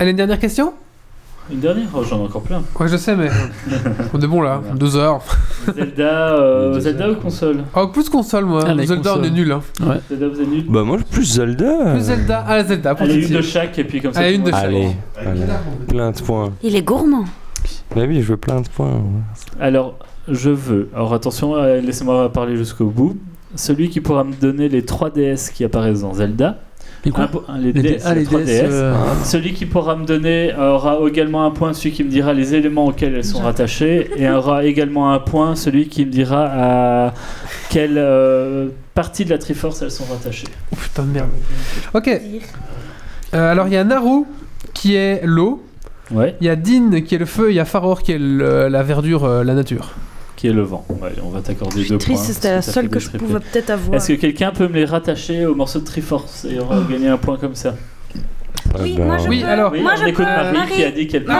[0.00, 0.72] Allez, une dernière question?
[1.50, 2.62] Une dernière Oh, J'en ai encore plein.
[2.80, 3.28] Ouais, je sais, mais.
[4.14, 5.20] on est bon là, deux heures.
[5.76, 7.18] Zelda, euh, Deux Zelda heures.
[7.18, 7.64] ou console?
[7.76, 8.64] Oh, plus console, moi.
[8.66, 9.52] Allez, Zelda, on est nul.
[9.52, 9.60] Hein.
[9.82, 10.00] Ouais.
[10.08, 11.92] Zelda, vous êtes nuls Bah, moi, plus Zelda.
[11.92, 12.44] Plus Zelda.
[12.46, 14.20] Ah, Zelda, pour Allez, une de chaque et puis comme ça.
[14.20, 14.64] Allez, une de chaque.
[14.64, 14.88] Allez,
[15.88, 16.52] plein de points.
[16.62, 17.24] Il est gourmand.
[17.94, 19.02] Bah oui, je veux plein de points.
[19.60, 19.96] Alors,
[20.28, 20.88] je veux.
[20.94, 23.16] Alors attention, euh, laissez-moi parler jusqu'au bout.
[23.54, 26.58] Celui qui pourra me donner les 3 DS qui apparaissent dans Zelda.
[27.04, 28.44] Les Les DS, D- ah, les les 3 DS.
[28.46, 28.62] DS.
[28.70, 28.94] euh,
[29.24, 32.86] Celui qui pourra me donner aura également un point celui qui me dira les éléments
[32.86, 36.46] auxquels elles sont rattachées et aura également un point celui qui me dira
[37.08, 37.14] à
[37.70, 40.46] quelle euh, partie de la Triforce elles sont rattachées.
[40.72, 41.28] Oh putain de merde.
[41.92, 42.08] Ok.
[43.34, 44.24] Euh, alors, il y a Naru
[44.72, 45.62] qui est l'eau.
[46.10, 47.50] Ouais, Il y a Din qui est le feu.
[47.50, 49.92] Il y a Faror qui est le- la verdure, euh, la nature.
[50.44, 50.84] Qui est le vent.
[51.02, 51.98] Ouais, on va t'accorder deux suis points.
[52.16, 53.26] triste, c'était la seule que je triplés.
[53.26, 53.94] pouvais peut-être avoir.
[53.96, 57.08] Est-ce que quelqu'un peut me les rattacher au morceau de Triforce et on va gagner
[57.08, 57.74] un point comme ça
[58.78, 59.46] Oui, Ah bah, moi je Oui, peux.
[59.48, 60.30] alors- Oui, moi je écoute peux.
[60.30, 61.36] Marie, Marie, qui a dit qu'elle pouvait.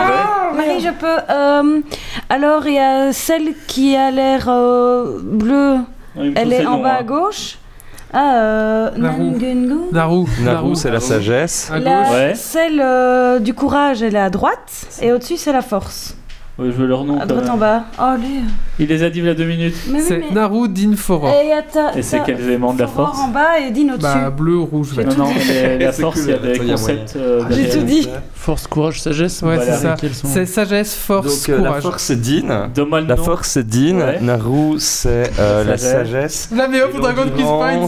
[0.55, 1.05] Marie, je peux.
[1.29, 1.81] euh,
[2.29, 5.75] alors, il y a celle qui a l'air euh, bleue.
[6.15, 6.97] Oui, Elle est en bas hein.
[7.01, 7.59] à gauche.
[8.11, 9.23] Ah, euh, Naru.
[9.25, 9.75] Nangungu.
[9.91, 10.25] Naru.
[10.43, 11.69] Naru, c'est la sagesse.
[11.71, 12.09] À La-.
[12.11, 12.33] Ouais.
[12.33, 14.87] Celle euh, du courage, elle est à droite.
[15.03, 16.17] Et au-dessus, c'est la force.
[16.57, 17.19] Oui, je veux leur nom.
[17.19, 17.83] À droite en bas.
[17.99, 18.39] Oh, allez.
[18.79, 19.75] Il les a dit il y a deux minutes.
[19.99, 21.29] C'est mais- Naru, Din, Faror.
[21.29, 23.93] Et, y a ta- Et c'est quels éléments de la force en bas et Dean
[23.93, 24.01] au-dessus.
[24.01, 25.07] Bah, bleu, rouge, vert.
[25.17, 28.09] Non, non, mais la force, il y a des concepts euh, J'ai tout dit.
[28.33, 29.41] Force, courage, sagesse.
[29.41, 29.77] Ouais, Voilà.
[29.77, 29.95] c'est ça.
[30.25, 31.83] C'est sagesse, force, Donc, euh, la courage.
[31.83, 33.97] force, c'est le La force, c'est Dean.
[33.97, 34.19] Ouais.
[34.21, 36.49] Naru, c'est euh, La la sagesse.
[36.55, 37.87] La meilleure pour Dragon euh,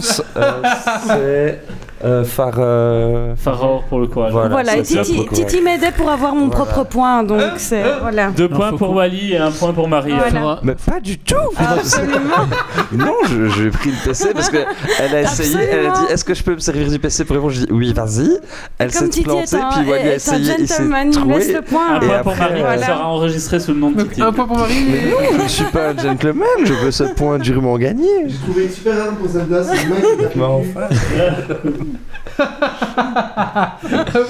[1.06, 1.60] c'est
[2.04, 2.54] euh, Phare.
[2.58, 4.32] euh, Faror pour le courage.
[4.32, 4.48] Voilà.
[4.48, 5.26] Voilà, et c'est ça, Titi.
[5.32, 6.64] Titi m'aidait pour avoir mon Voilà.
[6.64, 7.82] propre point, donc c'est.
[8.00, 8.30] Voilà.
[8.30, 10.12] Deux points pour Wally et un point pour Marie.
[10.12, 10.60] Voilà.
[10.62, 12.48] Mais pas du tout Absolument.
[12.92, 14.58] Non, je- j'ai pris le PC parce que
[15.00, 16.08] elle a essayé, elle a dit Absolument.
[16.10, 17.52] est-ce que je peux me servir du PC pour répondre?
[17.52, 18.30] Je dis oui, vas-y.
[18.78, 20.82] Elle s'est plantée, est puis Wally a essayé, il s'est
[21.12, 21.52] trouvé.
[21.52, 21.94] le point.
[21.96, 22.76] Un point pour Marie voilà.
[22.78, 24.22] qui sera enregistré sous le nom de Titi.
[24.22, 24.84] un point pour Marie.
[24.90, 28.08] Mais non, je suis pas un gentleman, je veux ce point durement gagné.
[28.26, 29.96] J'ai trouvé une super arme pour Zelda, c'est main
[30.30, 30.88] qui Mais enfin.
[32.38, 33.78] ah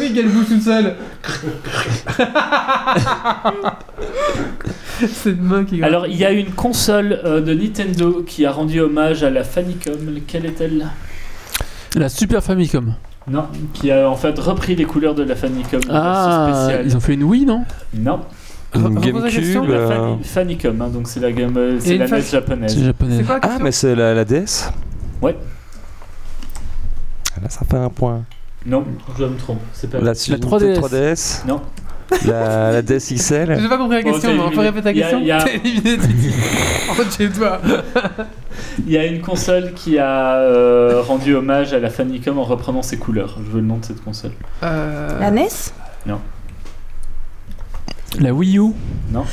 [0.01, 0.95] oui, qu'elle bouge toute seule.
[5.07, 5.83] C'est une main qui.
[5.83, 9.45] Alors, il y a une console euh, de Nintendo qui a rendu hommage à la
[9.45, 9.95] Famicom.
[10.27, 10.87] Quelle est-elle?
[11.97, 12.95] La Super Famicom.
[13.31, 15.81] Non, qui a en fait repris les couleurs de la Famicom.
[15.91, 17.65] Ah, ils ont fait une Wii, non?
[17.95, 18.21] Non,
[18.75, 19.69] Une Gamecube.
[19.69, 22.79] la euh, Fani- Famicom, hein, donc c'est la, game, euh, c'est la NES C'est japonaise.
[22.83, 23.17] japonais.
[23.19, 24.71] C'est quoi la Ah, mais c'est la, la DS?
[25.21, 25.37] Ouais.
[27.43, 28.23] Là, ça fait un point.
[28.67, 28.85] Non,
[29.19, 29.61] je me trompe.
[29.73, 30.79] C'est pas La, La 3DS.
[30.81, 31.61] 3DS Non.
[32.27, 34.93] La, la DS XL J'ai pas compris la Bon, question, mais on peut répéter la
[34.93, 35.99] Y a- question y a- éliminé.
[36.91, 37.61] Oh, chez toi.
[38.87, 42.81] Il y a une console qui a euh, rendu hommage à la Famicom en reprenant
[42.83, 43.37] ses couleurs.
[43.45, 44.31] Je veux le nom de cette console.
[44.63, 45.49] Euh, La NES
[46.07, 46.19] Non.
[48.21, 48.73] La Wii U,
[49.13, 49.25] Non.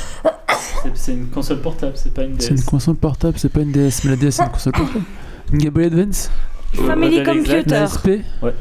[0.82, 2.42] C'est- C'est une console portable, c'est pas une DS.
[2.44, 5.04] c'est une console portable, c'est pas une DS, mais la DS c'est une console portable.
[5.52, 6.30] Une Game Boy Advance
[6.76, 8.02] Family exact.
[8.02, 8.54] Computer.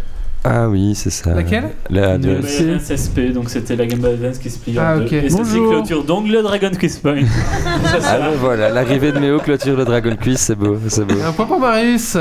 [0.48, 1.34] Ah oui, c'est ça.
[1.34, 4.76] Laquelle La Game Boy Advance SP, donc c'était la Game Boy Advance qui se plie
[4.80, 5.06] Ah, en deux.
[5.06, 5.14] ok.
[5.14, 5.72] Et c'est une Bonjour.
[5.72, 7.24] clôture donc le Dragon Quest Point.
[8.08, 11.16] Ah ben voilà, l'arrivée de Méo clôture le Dragon Quiz, c'est beau, c'est beau.
[11.26, 12.18] Un point pour Marius.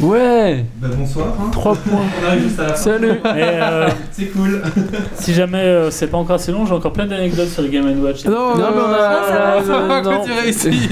[0.00, 1.26] Ouais Bah, bonsoir.
[1.40, 1.48] hein.
[1.50, 2.76] 3 points On arrive juste à la fin.
[2.76, 4.62] Salut euh, C'est cool.
[5.14, 7.84] si jamais euh, c'est pas encore assez long, j'ai encore plein d'anecdotes sur le Game
[8.02, 8.24] Watch.
[8.24, 10.10] Non, Non, mais on a- euh, ça va, on va non.
[10.24, 10.88] clôturer ici.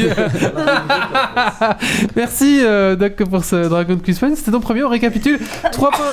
[2.17, 4.35] Merci euh, Doc pour ce Dragon Quiz Point.
[4.35, 5.39] C'était ton premier, on récapitule.
[5.73, 6.05] 3 points,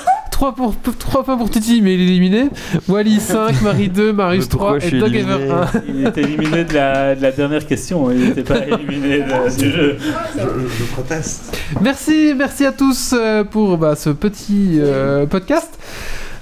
[0.43, 2.49] 3 pour, 3 points pour Titi, mais il est éliminé.
[2.89, 5.67] Wally 5, Marie 2, Marius Mais pourquoi 3 je et éliminé Ever 1.
[5.87, 9.71] Il était éliminé de la, de la dernière question, il n'était pas éliminé de- du
[9.71, 9.97] jeu.
[10.35, 11.57] Je, je proteste.
[11.79, 15.69] Merci, merci à tous euh, pour bah, ce petit euh, podcast.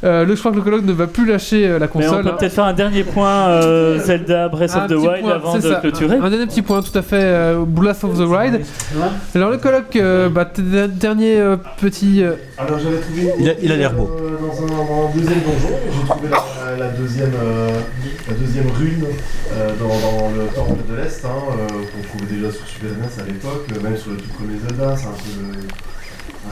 [0.03, 2.09] Euh, le, je crois que le colloque ne va plus lâcher euh, la Mais on
[2.09, 2.23] console.
[2.23, 2.35] peut hein.
[2.39, 5.61] peut-être faire un dernier point euh, Zelda Breath Un of the Wild point, avant de
[5.61, 5.75] ça.
[5.75, 6.15] clôturer.
[6.17, 7.21] Un dernier petit point, tout à fait.
[7.21, 8.61] euh, Blast of the Ride.
[9.35, 10.49] Alors le colloque, euh, bah,
[10.89, 12.23] dernier euh, petit.
[12.23, 13.21] euh, Alors j'avais trouvé.
[13.37, 14.09] une Il a- il a l'air beau.
[14.19, 17.69] euh, Dans un, dans un deuxième donjon, j'ai trouvé la, la deuxième, euh,
[18.27, 19.05] la deuxième rune
[19.53, 23.21] euh, dans, dans le temple de l'Est, hein, euh, qu'on trouvait déjà sur Super NES
[23.21, 25.67] à l'époque, même sur le tout premier Zelda, c'est un peu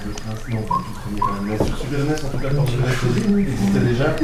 [0.05, 0.11] le.
[0.11, 2.77] Prince, non, pas tout premier quand même, Super NES, en tout cas, le temple de
[2.77, 4.15] l'Est existait déjà.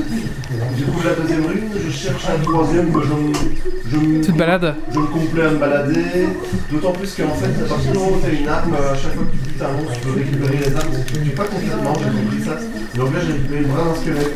[0.78, 3.90] J'ai trouvé la deuxième rune, je cherche un troisième, mais je.
[3.90, 4.76] Je me petite balade.
[4.92, 6.28] je me complais à me balader,
[6.72, 9.14] d'autant plus qu'en fait, à partir du moment où tu as une arme, à chaque
[9.14, 10.92] fois que tu butes un tu peux récupérer les armes.
[11.24, 12.98] N'es pas complètement, j'ai compris ça.
[12.98, 14.36] Donc là, j'ai récupéré le bras d'un squelette.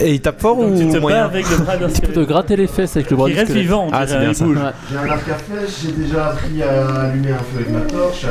[0.02, 2.00] Et il tape fort Donc tu ou te bats moyen avec le bras d'un Tu
[2.00, 2.28] peux te squelette.
[2.28, 3.62] gratter les fesses avec le bras Il du reste squelette.
[3.66, 4.44] vivant, on Ah, c'est bien il ça.
[4.90, 8.24] J'ai un arc à flèche, j'ai déjà appris à allumer un feu avec ma torche,
[8.24, 8.28] à,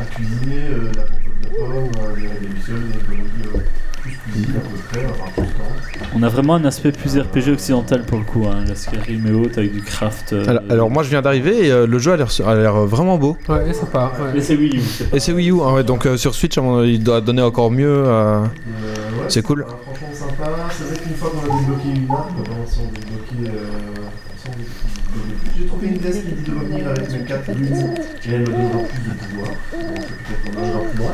[0.00, 3.58] à cuisiner euh, la compote de pommes, euh, des lucioles, des écologies, euh,
[4.00, 5.42] plus cuisine à peu près, enfin tout.
[6.14, 8.44] On a vraiment un aspect plus RPG occidental pour le coup.
[8.46, 8.64] Hein.
[8.68, 10.32] La Skyrim est haute avec du craft.
[10.34, 12.74] euh, alors, alors, moi je viens d'arriver et euh, le jeu a l'air a l'air
[12.86, 13.36] vraiment beau.
[13.48, 14.12] Ouais, sympa.
[14.20, 14.30] ouais.
[14.34, 14.80] Mais c'est Wii U.
[14.80, 17.70] c'est- Et c'est Wii U, hein, ouais, donc euh, sur Switch il doit donner encore
[17.70, 17.88] mieux.
[18.06, 19.62] euh, Et, euh, ouais, C'est cool.
[19.62, 20.50] euh, franchement sympa.
[20.70, 22.36] C'est vrai qu'une fois qu'on a débloqué une arme.
[22.40, 23.58] Euh, sans débloquer-
[25.58, 27.94] J'ai trouvé une test qui dit de revenir avec mes 4 lunes
[28.26, 29.48] et elle me donnera plus de pouvoir.
[29.48, 31.12] Donc peut-être qu'on ira plus loin.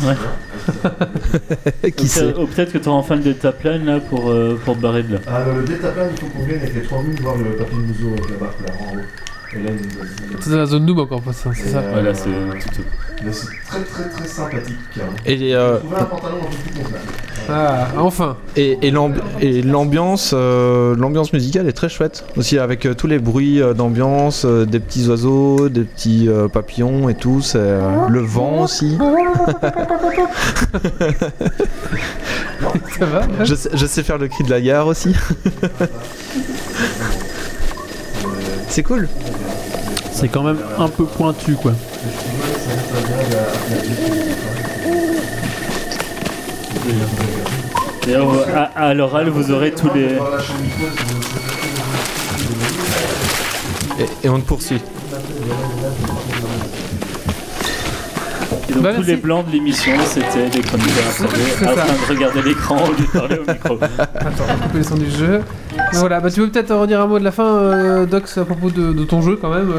[0.00, 1.90] Ouais.
[1.92, 4.30] Qui Ou sait peut- Ou peut-être que tu auras enfin le delta plane là pour,
[4.30, 5.20] euh, pour te barrer de là.
[5.26, 8.12] Ah, le détaplan, il faut qu'on vienne avec les 3 lunes voir le papier museau
[8.14, 9.00] avec la barre là en haut.
[9.54, 9.70] Là,
[10.40, 11.78] C'est dans la zone noob encore, pas ça, c'est ça.
[11.78, 12.30] euh, Voilà, c'est tout.
[12.76, 12.82] tout.
[13.24, 14.76] Mais c'est très très très sympathique.
[14.98, 15.02] hein.
[15.26, 17.04] Et, euh, J'ai trouvé un pantalon un peu plus convenable.
[17.50, 18.36] Ah, enfin.
[18.56, 22.24] et, et l'ambi- et l'ambiance euh, l'ambiance musicale est très chouette.
[22.36, 26.46] Aussi avec euh, tous les bruits euh, d'ambiance, euh, des petits oiseaux, des petits euh,
[26.48, 27.40] papillons et tout.
[27.42, 28.96] c'est, euh, le vent aussi.
[32.98, 35.14] Ça va Je sais, je sais faire le cri de la gare aussi.
[38.72, 39.06] C'est cool.
[40.14, 41.72] C'est quand même un peu pointu quoi.
[48.06, 50.16] D'ailleurs, à, à l'oral, vous aurez tous les.
[54.00, 54.80] Et, et on te poursuit.
[58.72, 62.76] Et donc, Bah, tous les blancs de l'émission, c'était des chroniqueurs train de regarder l'écran
[62.84, 63.78] au lieu de parler au micro.
[63.98, 65.40] Attends, on le son du jeu.
[65.92, 68.70] Voilà, bah tu veux peut-être redire un mot de la fin, euh, Dox, à propos
[68.70, 69.70] de, de ton jeu quand même.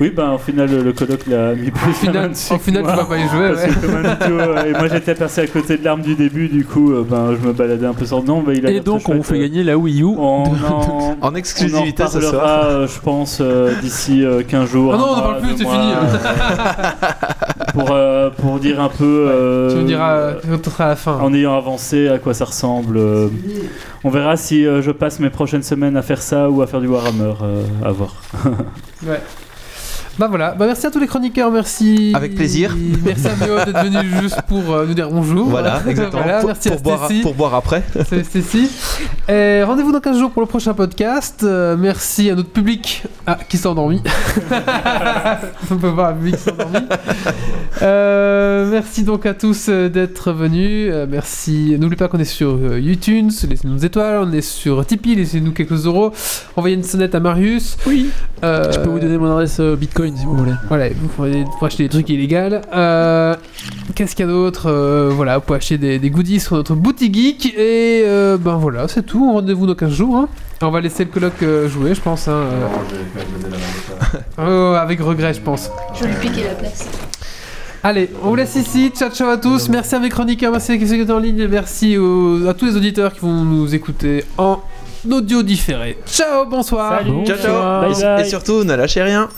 [0.00, 2.88] Oui, ben au final, le, le colloque l'a mis plus Au final, au final tu
[2.96, 4.02] vas pas y jouer, Parce ouais.
[4.02, 7.06] Manito, euh, et moi j'étais passé à côté de l'arme du début, du coup, euh,
[7.08, 8.42] ben, je me baladais un peu sans nom.
[8.42, 10.04] Ben, il a Et donc on vous fait euh, gagner la Wii U.
[10.04, 12.64] On en, En exclusivité on en ce soir.
[12.64, 14.94] euh, je pense, euh, d'ici euh, 15 jours.
[14.94, 15.92] Ah non, on en mois, parle plus, c'est fini.
[15.92, 19.26] euh, pour, euh, pour dire un peu.
[19.28, 20.34] euh, Tu me diras euh,
[20.78, 21.18] à la fin.
[21.18, 22.96] en ayant avancé à quoi ça ressemble.
[22.96, 23.28] euh,
[24.04, 26.80] on verra si euh, je passe mes prochaines semaines à faire ça ou à faire
[26.80, 28.14] du Warhammer, euh, à voir.
[29.06, 29.20] Ouais.
[30.18, 32.12] Bah voilà, bah merci à tous les chroniqueurs, merci.
[32.14, 32.76] Avec plaisir.
[33.02, 35.48] Merci à Méo d'être venu juste pour euh, nous dire bonjour.
[35.48, 36.22] Voilà, exactement.
[36.22, 37.20] Voilà, pour, merci pour à boire, Stacy.
[37.20, 37.82] pour boire après.
[38.08, 38.70] Salut Stécie.
[39.28, 41.42] Et Rendez-vous dans 15 jours pour le prochain podcast.
[41.44, 44.02] Euh, merci à notre public ah, qui s'est endormi.
[45.70, 46.86] On peut voir un public qui s'est endormi.
[47.80, 50.90] Euh, merci donc à tous d'être venus.
[50.92, 51.76] Euh, merci.
[51.78, 53.30] N'oubliez pas qu'on est sur euh, YouTube.
[53.48, 54.18] Laissez-nous des étoiles.
[54.28, 55.14] On est sur Tipeee.
[55.16, 56.12] Laissez-nous quelques euros.
[56.56, 57.78] Envoyez une sonnette à Marius.
[57.86, 58.10] Oui.
[58.44, 59.76] Euh, Je peux vous donner mon adresse euh,
[60.10, 60.52] Bitcoin si vous voulez.
[60.68, 62.56] Voilà, vous pouvez, pour acheter des trucs illégaux.
[62.74, 63.34] Euh,
[63.94, 66.74] Qu'est-ce qu'il y a d'autre Euh, Voilà, vous pouvez acheter des, des goodies sur notre
[66.74, 67.46] boutique geek.
[67.56, 69.32] Et euh, ben voilà, c'est tout.
[69.32, 70.16] Rendez-vous dans 15 jours.
[70.16, 70.28] hein.
[70.62, 71.32] On va laisser le coloc
[71.68, 72.28] jouer, je pense.
[72.28, 72.66] hein, euh.
[74.38, 75.70] Oh, avec regret, je pense.
[75.94, 76.86] Je vais lui piquer la place.
[77.84, 78.90] Allez, on vous laisse ici.
[78.94, 79.68] Ciao, ciao à tous.
[79.68, 81.46] Merci à mes chroniqueurs, merci à ceux qui étaient en ligne.
[81.48, 84.60] Merci aux- à tous les auditeurs qui vont nous écouter en
[85.10, 85.98] audio différé.
[86.06, 86.98] Ciao, bonsoir.
[87.00, 87.24] Salut.
[87.26, 88.18] Ciao, ciao.
[88.18, 89.28] Et- Et surtout, ne lâchez rien.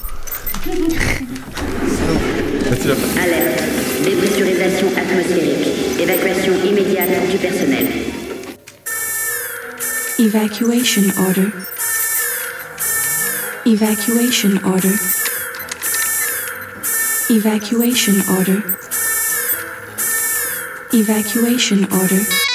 [3.20, 3.62] Alerte.
[4.05, 6.01] Dépressurisation atmosphérique.
[6.01, 7.86] Évacuation immédiate du personnel.
[10.18, 11.51] Evacuation order.
[13.66, 14.94] Evacuation order.
[17.31, 18.62] Evacuation order.
[20.93, 22.53] Evacuation order.